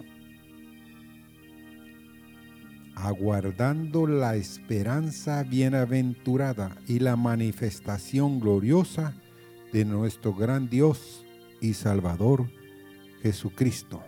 aguardando 2.95 4.07
la 4.07 4.37
esperanza 4.37 5.43
bienaventurada 5.43 6.77
y 6.87 6.99
la 6.99 7.17
manifestación 7.17 8.41
gloriosa 8.41 9.15
de 9.73 9.85
nuestro 9.85 10.35
gran 10.35 10.69
Dios 10.69 11.25
y 11.61 11.75
Salvador 11.75 12.51
Jesucristo. 13.23 14.03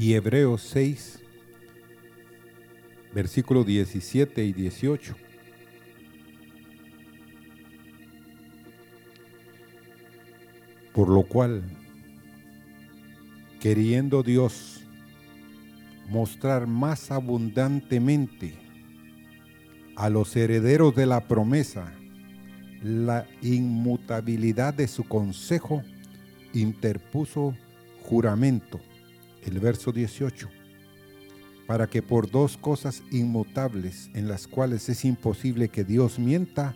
Y 0.00 0.14
Hebreos 0.14 0.62
6, 0.62 1.20
versículos 3.14 3.66
17 3.66 4.42
y 4.46 4.54
18. 4.54 5.14
Por 10.94 11.10
lo 11.10 11.22
cual, 11.24 11.64
queriendo 13.60 14.22
Dios 14.22 14.86
mostrar 16.08 16.66
más 16.66 17.10
abundantemente 17.10 18.54
a 19.96 20.08
los 20.08 20.34
herederos 20.34 20.96
de 20.96 21.04
la 21.04 21.28
promesa 21.28 21.92
la 22.82 23.26
inmutabilidad 23.42 24.72
de 24.72 24.88
su 24.88 25.04
consejo, 25.04 25.82
interpuso 26.54 27.54
juramento. 28.04 28.80
El 29.44 29.58
verso 29.60 29.92
18 29.92 30.48
para 31.70 31.86
que 31.86 32.02
por 32.02 32.28
dos 32.28 32.56
cosas 32.56 33.04
inmutables 33.12 34.10
en 34.14 34.26
las 34.26 34.48
cuales 34.48 34.88
es 34.88 35.04
imposible 35.04 35.68
que 35.68 35.84
Dios 35.84 36.18
mienta, 36.18 36.74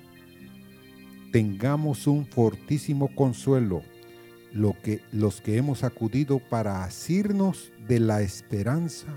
tengamos 1.32 2.06
un 2.06 2.24
fortísimo 2.26 3.12
consuelo, 3.12 3.82
lo 4.52 4.80
que, 4.80 5.00
los 5.10 5.40
que 5.40 5.56
hemos 5.56 5.82
acudido 5.82 6.38
para 6.38 6.84
asirnos 6.84 7.72
de 7.88 7.98
la 7.98 8.22
esperanza 8.22 9.08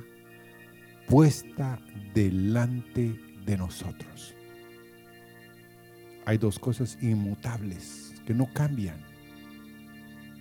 puesta 1.07 1.79
delante 2.15 3.15
de 3.45 3.55
nosotros. 3.55 4.33
Hay 6.25 6.39
dos 6.39 6.57
cosas 6.57 6.97
inmutables 7.03 8.15
que 8.25 8.33
no 8.33 8.51
cambian. 8.51 8.97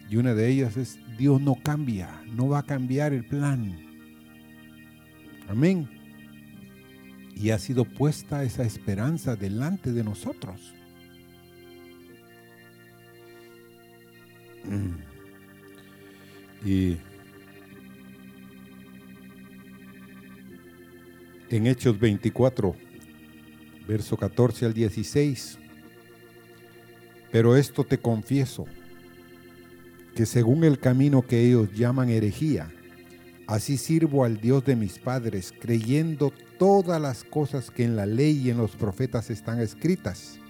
Y 0.09 0.16
una 0.16 0.34
de 0.34 0.48
ellas 0.48 0.76
es 0.76 0.98
Dios 1.18 1.40
no 1.40 1.57
cambia, 1.57 2.22
no 2.26 2.48
va 2.48 2.61
a 2.61 2.62
cambiar 2.62 3.12
el 3.12 3.24
plan 3.24 3.86
Amén. 5.48 5.88
Y 7.34 7.50
ha 7.50 7.59
sido 7.59 7.84
puesta 7.84 8.42
esa 8.42 8.64
esperanza 8.64 9.36
delante 9.36 9.92
de 9.92 10.02
nosotros. 10.02 10.74
Y 16.64 16.96
en 21.50 21.66
Hechos 21.68 22.00
24, 22.00 22.74
verso 23.86 24.16
14 24.16 24.66
al 24.66 24.74
16, 24.74 25.59
pero 27.30 27.54
esto 27.54 27.84
te 27.84 27.98
confieso, 27.98 28.66
que 30.17 30.27
según 30.27 30.64
el 30.64 30.81
camino 30.81 31.23
que 31.23 31.47
ellos 31.47 31.73
llaman 31.73 32.09
herejía, 32.09 32.73
Así 33.47 33.77
sirvo 33.77 34.25
al 34.25 34.41
Dios 34.41 34.64
de 34.64 34.75
mis 34.75 34.99
padres, 34.99 35.55
creyendo 35.61 36.33
todas 36.59 37.01
las 37.01 37.23
cosas 37.23 37.71
que 37.71 37.85
en 37.85 37.95
la 37.95 38.05
ley 38.05 38.43
y 38.45 38.51
en 38.51 38.57
los 38.57 38.75
profetas 38.75 39.31
están 39.31 39.61
escritas, 39.61 40.41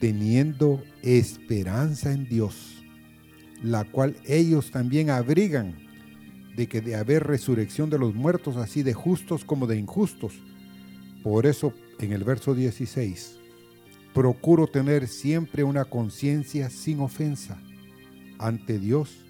teniendo 0.00 0.82
esperanza 1.02 2.12
en 2.12 2.26
Dios, 2.26 2.82
la 3.62 3.84
cual 3.84 4.16
ellos 4.24 4.70
también 4.70 5.10
abrigan, 5.10 5.74
de 6.56 6.66
que 6.66 6.80
de 6.80 6.96
haber 6.96 7.24
resurrección 7.24 7.90
de 7.90 7.98
los 7.98 8.14
muertos, 8.14 8.56
así 8.56 8.82
de 8.82 8.94
justos 8.94 9.44
como 9.44 9.66
de 9.66 9.78
injustos. 9.78 10.32
Por 11.22 11.44
eso, 11.46 11.74
en 11.98 12.12
el 12.12 12.24
verso 12.24 12.54
16, 12.54 13.36
procuro 14.14 14.66
tener 14.66 15.08
siempre 15.08 15.62
una 15.62 15.84
conciencia 15.84 16.70
sin 16.70 17.00
ofensa 17.00 17.60
ante 18.42 18.78
Dios 18.78 19.24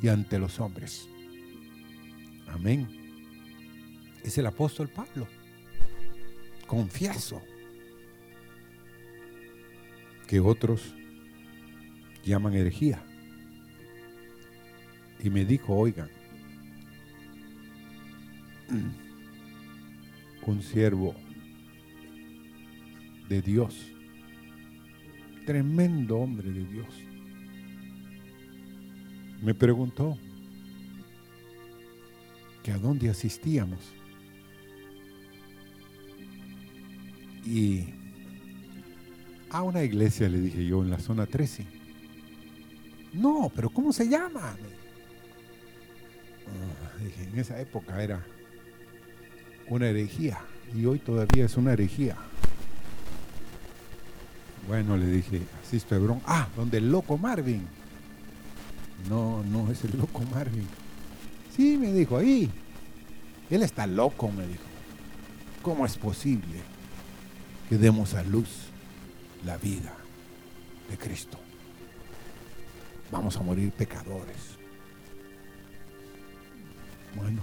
y 0.00 0.08
ante 0.08 0.38
los 0.38 0.60
hombres. 0.60 1.08
Amén. 2.46 2.88
Es 4.22 4.38
el 4.38 4.46
apóstol 4.46 4.88
Pablo. 4.88 5.26
Confieso 6.66 7.42
que 10.26 10.40
otros 10.40 10.94
llaman 12.22 12.54
herejía. 12.54 13.02
Y 15.20 15.30
me 15.30 15.44
dijo, 15.44 15.74
oigan, 15.74 16.10
un 20.46 20.62
siervo 20.62 21.14
de 23.28 23.42
Dios, 23.42 23.90
tremendo 25.44 26.18
hombre 26.18 26.50
de 26.50 26.64
Dios, 26.64 27.07
me 29.42 29.54
preguntó 29.54 30.18
que 32.62 32.72
a 32.72 32.78
dónde 32.78 33.08
asistíamos. 33.08 33.78
Y 37.44 37.94
a 39.50 39.62
una 39.62 39.82
iglesia 39.82 40.28
le 40.28 40.40
dije 40.40 40.66
yo 40.66 40.82
en 40.82 40.90
la 40.90 40.98
zona 40.98 41.26
13. 41.26 41.64
No, 43.14 43.50
pero 43.54 43.70
¿cómo 43.70 43.92
se 43.92 44.08
llama? 44.08 44.56
Ah, 46.46 47.02
dije, 47.02 47.24
en 47.24 47.38
esa 47.38 47.60
época 47.60 48.02
era 48.02 48.24
una 49.68 49.88
herejía 49.88 50.40
y 50.74 50.84
hoy 50.84 50.98
todavía 50.98 51.46
es 51.46 51.56
una 51.56 51.72
herejía. 51.72 52.16
Bueno, 54.66 54.98
le 54.98 55.06
dije, 55.06 55.40
asisto 55.64 55.94
a 55.94 55.98
Hebrón. 55.98 56.20
Ah, 56.26 56.48
donde 56.54 56.78
el 56.78 56.92
loco 56.92 57.16
Marvin. 57.16 57.77
No, 59.06 59.42
no 59.44 59.70
es 59.70 59.84
el 59.84 59.96
loco 59.98 60.22
Marvin. 60.32 60.66
Sí, 61.54 61.76
me 61.76 61.92
dijo, 61.92 62.16
ahí. 62.16 62.50
Él 63.50 63.62
está 63.62 63.86
loco, 63.86 64.30
me 64.30 64.46
dijo. 64.46 64.62
¿Cómo 65.62 65.86
es 65.86 65.96
posible 65.96 66.60
que 67.68 67.78
demos 67.78 68.14
a 68.14 68.22
luz 68.22 68.48
la 69.44 69.56
vida 69.56 69.94
de 70.90 70.98
Cristo? 70.98 71.38
Vamos 73.10 73.36
a 73.36 73.42
morir 73.42 73.72
pecadores. 73.72 74.56
Bueno, 77.14 77.42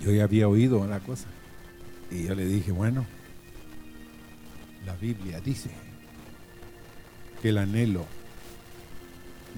yo 0.00 0.12
ya 0.12 0.24
había 0.24 0.48
oído 0.48 0.86
la 0.86 1.00
cosa. 1.00 1.28
Y 2.10 2.24
yo 2.24 2.34
le 2.34 2.44
dije, 2.44 2.72
bueno, 2.72 3.06
la 4.84 4.94
Biblia 4.96 5.40
dice 5.40 5.70
que 7.40 7.50
el 7.50 7.58
anhelo 7.58 8.04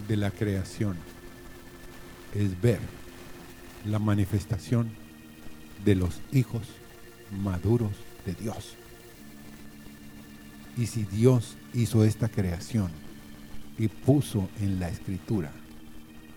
de 0.08 0.16
la 0.16 0.30
creación 0.30 0.96
es 2.34 2.60
ver 2.60 2.80
la 3.84 3.98
manifestación 3.98 4.90
de 5.84 5.94
los 5.94 6.20
hijos 6.32 6.62
maduros 7.30 7.92
de 8.26 8.34
Dios. 8.34 8.76
Y 10.76 10.86
si 10.86 11.04
Dios 11.04 11.56
hizo 11.72 12.04
esta 12.04 12.28
creación 12.28 12.90
y 13.78 13.88
puso 13.88 14.48
en 14.60 14.80
la 14.80 14.88
escritura 14.88 15.52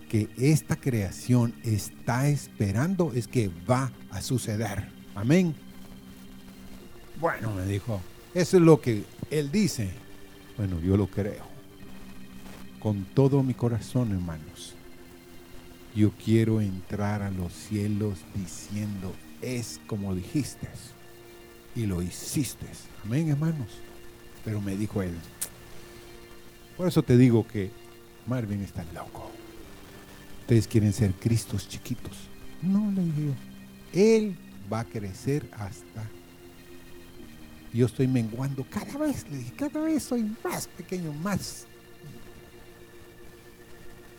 que 0.08 0.28
esta 0.38 0.76
creación 0.76 1.54
está 1.64 2.28
esperando, 2.28 3.12
es 3.14 3.26
que 3.26 3.50
va 3.68 3.92
a 4.10 4.22
suceder. 4.22 4.88
Amén. 5.14 5.54
Bueno, 7.20 7.52
me 7.52 7.66
dijo, 7.66 8.00
eso 8.32 8.56
es 8.56 8.62
lo 8.62 8.80
que 8.80 9.04
él 9.30 9.50
dice. 9.50 9.90
Bueno, 10.56 10.80
yo 10.80 10.96
lo 10.96 11.08
creo 11.08 11.47
con 12.80 13.04
todo 13.04 13.42
mi 13.42 13.54
corazón, 13.54 14.12
hermanos. 14.12 14.74
Yo 15.94 16.10
quiero 16.24 16.60
entrar 16.60 17.22
a 17.22 17.30
los 17.30 17.52
cielos 17.52 18.18
diciendo, 18.34 19.12
es 19.42 19.80
como 19.86 20.14
dijiste 20.14 20.68
y 21.74 21.86
lo 21.86 22.02
hiciste. 22.02 22.66
Amén, 23.04 23.28
hermanos. 23.30 23.68
Pero 24.44 24.60
me 24.60 24.76
dijo 24.76 25.02
él, 25.02 25.14
por 26.76 26.88
eso 26.88 27.02
te 27.02 27.16
digo 27.16 27.46
que 27.46 27.70
Marvin 28.26 28.62
está 28.62 28.84
loco. 28.94 29.30
Ustedes 30.42 30.68
quieren 30.68 30.92
ser 30.92 31.12
Cristos 31.14 31.68
chiquitos. 31.68 32.16
No, 32.62 32.90
le 32.92 33.02
digo. 33.02 33.34
Él 33.92 34.36
va 34.72 34.80
a 34.80 34.84
crecer 34.84 35.48
hasta 35.52 36.08
yo 37.72 37.86
estoy 37.86 38.06
menguando 38.08 38.64
cada 38.68 38.98
vez, 38.98 39.26
le 39.30 39.38
dije, 39.38 39.52
cada 39.56 39.80
vez 39.80 40.02
soy 40.02 40.34
más 40.42 40.66
pequeño, 40.68 41.12
más. 41.12 41.66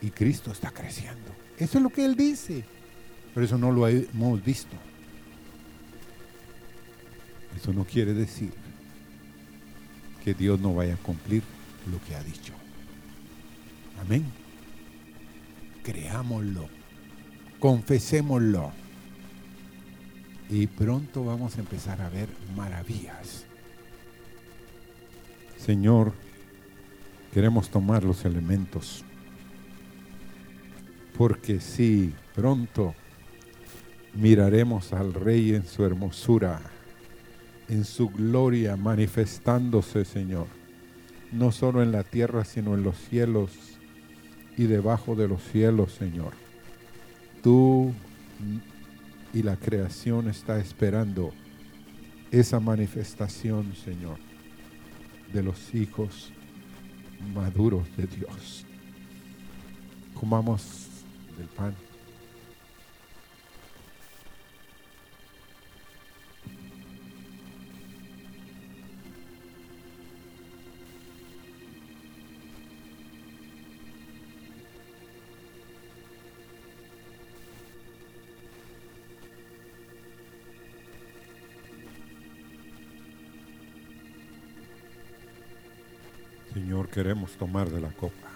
Y 0.02 0.12
Cristo 0.12 0.52
está 0.52 0.72
creciendo. 0.72 1.36
Eso 1.58 1.78
es 1.78 1.84
lo 1.84 1.90
que 1.90 2.06
Él 2.06 2.16
dice. 2.16 2.64
Pero 3.34 3.46
eso 3.46 3.58
no 3.58 3.72
lo 3.72 3.88
hemos 3.88 4.44
visto. 4.44 4.76
Eso 7.56 7.74
no 7.74 7.84
quiere 7.84 8.14
decir 8.14 8.52
que 10.24 10.34
Dios 10.34 10.60
no 10.60 10.74
vaya 10.74 10.94
a 10.94 10.98
cumplir 10.98 11.44
lo 11.92 12.02
que 12.06 12.16
ha 12.16 12.24
dicho. 12.24 12.54
Amén. 14.02 14.26
Creámoslo. 15.84 16.70
Confesémoslo. 17.60 18.72
Y 20.50 20.68
pronto 20.68 21.24
vamos 21.24 21.58
a 21.58 21.60
empezar 21.60 22.02
a 22.02 22.10
ver 22.10 22.30
maravillas. 22.56 23.46
Señor, 25.58 26.14
queremos 27.34 27.70
tomar 27.70 28.04
los 28.04 28.26
elementos. 28.26 29.04
Porque 31.20 31.60
si 31.60 32.14
pronto 32.34 32.96
miraremos 34.14 34.94
al 34.94 35.14
Rey 35.14 35.54
en 35.54 35.66
su 35.66 35.84
hermosura, 35.84 36.62
en 37.68 37.84
su 37.84 38.08
gloria 38.08 38.78
manifestándose, 38.78 40.06
Señor, 40.06 40.48
no 41.34 41.52
solo 41.52 41.84
en 41.84 41.92
la 41.92 42.06
tierra, 42.06 42.46
sino 42.46 42.74
en 42.74 42.84
los 42.84 42.96
cielos 42.96 43.52
y 44.56 44.64
debajo 44.64 45.14
de 45.14 45.28
los 45.28 45.44
cielos, 45.44 45.92
Señor. 45.92 46.32
Tú 47.44 47.92
y 49.34 49.44
la 49.44 49.58
creación 49.58 50.30
está 50.30 50.58
esperando 50.58 51.34
esa 52.32 52.62
manifestación, 52.62 53.76
Señor, 53.76 54.20
de 55.34 55.44
los 55.44 55.76
hijos 55.76 56.32
maduros 57.34 57.94
de 57.98 58.08
Dios. 58.08 58.66
Comamos 60.14 60.89
del 61.40 61.48
pan. 61.48 61.74
Señor, 86.54 86.90
queremos 86.90 87.32
tomar 87.38 87.70
de 87.70 87.80
la 87.80 87.90
copa. 87.92 88.29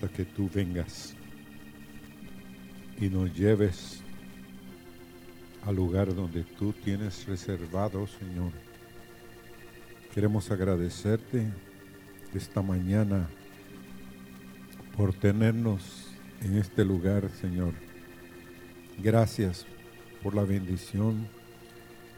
Hasta 0.00 0.16
que 0.16 0.24
tú 0.24 0.48
vengas 0.54 1.14
y 2.98 3.10
nos 3.10 3.36
lleves 3.36 4.00
al 5.66 5.76
lugar 5.76 6.14
donde 6.14 6.42
tú 6.42 6.72
tienes 6.72 7.26
reservado, 7.26 8.06
Señor. 8.06 8.50
Queremos 10.14 10.50
agradecerte 10.50 11.48
esta 12.32 12.62
mañana 12.62 13.28
por 14.96 15.12
tenernos 15.12 16.06
en 16.40 16.56
este 16.56 16.82
lugar, 16.82 17.28
Señor. 17.38 17.74
Gracias 19.02 19.66
por 20.22 20.34
la 20.34 20.44
bendición 20.44 21.28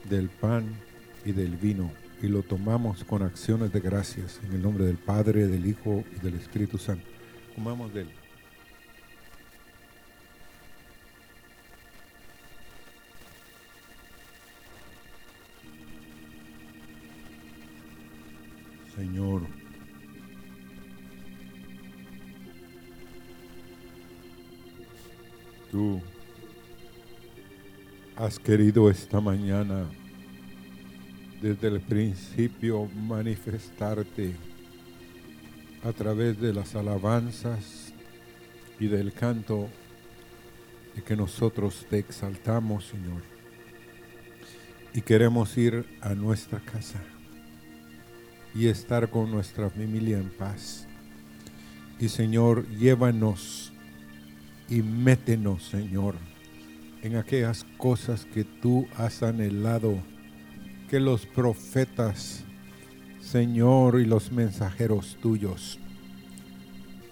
del 0.09 0.29
pan 0.29 0.67
y 1.25 1.33
del 1.33 1.57
vino 1.57 1.91
y 2.23 2.29
lo 2.29 2.45
tomamos 2.45 3.03
con 3.03 3.23
acciones 3.23 3.73
de 3.73 3.81
gracias 3.81 4.39
en 4.47 4.53
el 4.53 4.63
nombre 4.63 4.85
del 4.85 4.99
Padre, 4.99 5.49
del 5.49 5.67
Hijo 5.67 6.05
y 6.17 6.25
del 6.25 6.37
Espíritu 6.37 6.79
Santo. 6.79 7.12
Comamos 7.55 7.93
de 7.93 8.03
él. 8.03 8.09
Señor, 18.97 19.43
tú 25.71 26.01
has 28.17 28.39
querido 28.39 28.91
esta 28.91 29.21
mañana 29.21 29.91
desde 31.41 31.69
el 31.69 31.81
principio 31.81 32.87
manifestarte 32.87 34.37
a 35.85 35.93
través 35.93 36.41
de 36.41 36.53
las 36.53 36.75
alabanzas 36.75 37.93
y 38.79 38.87
del 38.87 39.13
canto 39.13 39.69
de 40.95 41.03
que 41.03 41.17
nosotros 41.17 41.87
te 41.89 41.99
exaltamos, 41.99 42.87
Señor. 42.87 43.23
Y 44.95 45.01
queremos 45.01 45.57
ir 45.57 45.87
a 46.01 46.15
nuestra 46.15 46.61
casa 46.61 47.01
y 48.55 48.67
estar 48.67 49.09
con 49.11 49.31
nuestra 49.31 49.71
familia 49.71 50.19
en 50.19 50.31
paz. 50.31 50.87
Y 51.99 52.09
Señor, 52.09 52.69
llévanos 52.69 53.73
y 54.69 54.83
métenos, 54.83 55.65
Señor 55.65 56.15
en 57.03 57.17
aquellas 57.17 57.67
cosas 57.77 58.25
que 58.25 58.45
tú 58.45 58.87
has 58.97 59.23
anhelado, 59.23 59.99
que 60.89 61.01
los 61.01 61.27
profetas, 61.27 62.45
Señor, 63.23 64.01
y 64.01 64.05
los 64.05 64.33
mensajeros 64.33 65.17
tuyos 65.23 65.79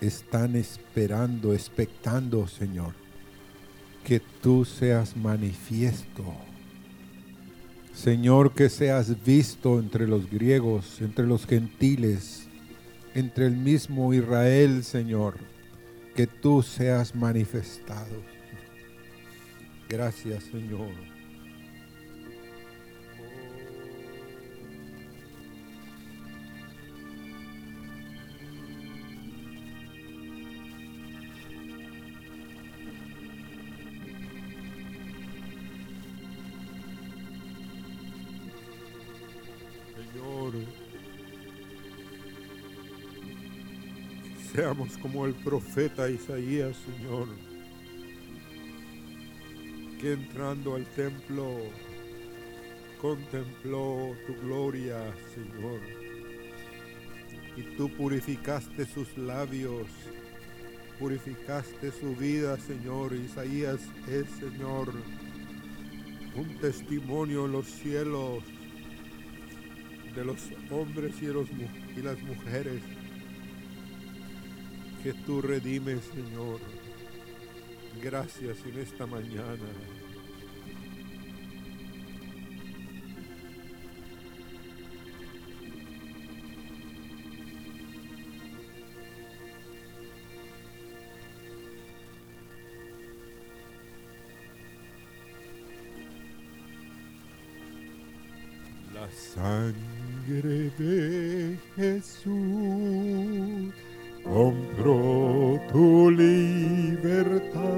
están 0.01 0.57
esperando, 0.57 1.55
expectando, 1.55 2.47
Señor, 2.49 2.95
que 4.05 4.21
tú 4.21 4.65
seas 4.65 5.17
manifiesto. 5.17 6.25
Señor, 7.95 8.53
que 8.55 8.69
seas 8.69 9.25
visto 9.25 9.79
entre 9.79 10.07
los 10.07 10.29
griegos, 10.29 11.01
entre 11.01 11.27
los 11.27 11.47
gentiles, 11.47 12.49
entre 13.15 13.47
el 13.47 13.57
mismo 13.57 14.13
Israel, 14.13 14.83
Señor, 14.85 15.37
que 16.15 16.27
tú 16.27 16.63
seas 16.63 17.15
manifestado. 17.15 18.23
Gracias, 19.89 20.45
Señor. 20.45 21.20
Seamos 44.55 44.97
como 44.99 45.27
el 45.27 45.35
profeta 45.35 46.11
Isaías, 46.11 46.77
Señor 46.77 47.29
que 50.01 50.15
entrando 50.15 50.77
al 50.77 50.87
templo 50.87 51.59
contempló 53.01 54.17
tu 54.27 54.35
gloria, 54.47 54.99
Señor. 55.35 55.81
Y 57.57 57.77
tú 57.77 57.91
purificaste 57.97 58.87
sus 58.87 59.15
labios, 59.19 59.87
purificaste 60.99 61.93
su 61.93 62.17
vida, 62.17 62.57
Señor. 62.59 63.13
Isaías 63.13 63.81
es, 64.09 64.27
Señor, 64.39 64.91
un 66.35 66.59
testimonio 66.61 67.45
en 67.45 67.53
los 67.53 67.67
cielos 67.67 68.43
de 70.15 70.25
los 70.25 70.39
hombres 70.71 71.15
y, 71.21 71.27
y 71.27 72.03
las 72.03 72.21
mujeres 72.23 72.81
que 75.03 75.13
tú 75.15 75.41
redimes, 75.41 76.01
Señor. 76.15 76.61
Gracias 78.03 78.59
en 78.67 78.79
esta 78.79 79.07
mañana. 79.07 79.57
La 98.93 99.11
sangre 99.11 100.71
de 100.79 101.59
Jesús 101.77 103.00
tu 105.73 106.11
libertad 106.11 107.71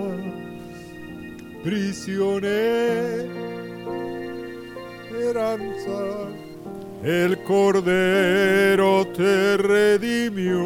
esperanza, 5.32 6.28
el 7.05 7.39
Cordero 7.44 9.06
te 9.09 9.56
redimió. 9.56 10.60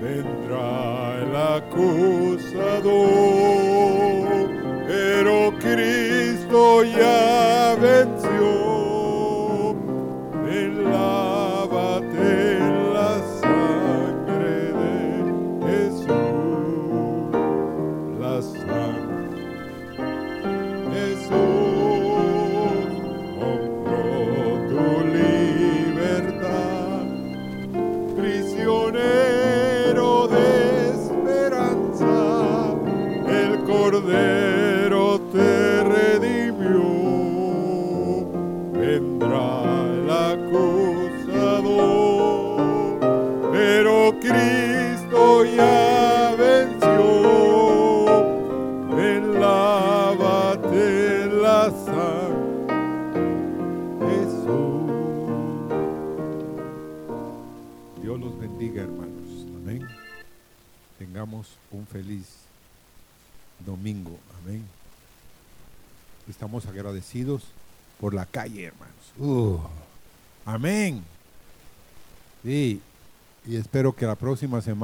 Vendrá 0.00 1.18
el 1.22 1.36
acusador, 1.36 2.88
pero 4.86 5.52
Cristo 5.58 6.84
ya 6.84 7.67
un 61.78 61.86
feliz 61.86 62.26
domingo. 63.64 64.18
Amén. 64.42 64.64
Estamos 66.28 66.66
agradecidos 66.66 67.44
por 68.00 68.14
la 68.14 68.26
calle, 68.26 68.64
hermanos. 68.64 68.94
Uh, 69.18 69.58
amén. 70.44 71.02
Sí. 72.44 72.80
Y 73.46 73.56
espero 73.56 73.94
que 73.94 74.06
la 74.06 74.14
próxima 74.14 74.60
semana. 74.60 74.76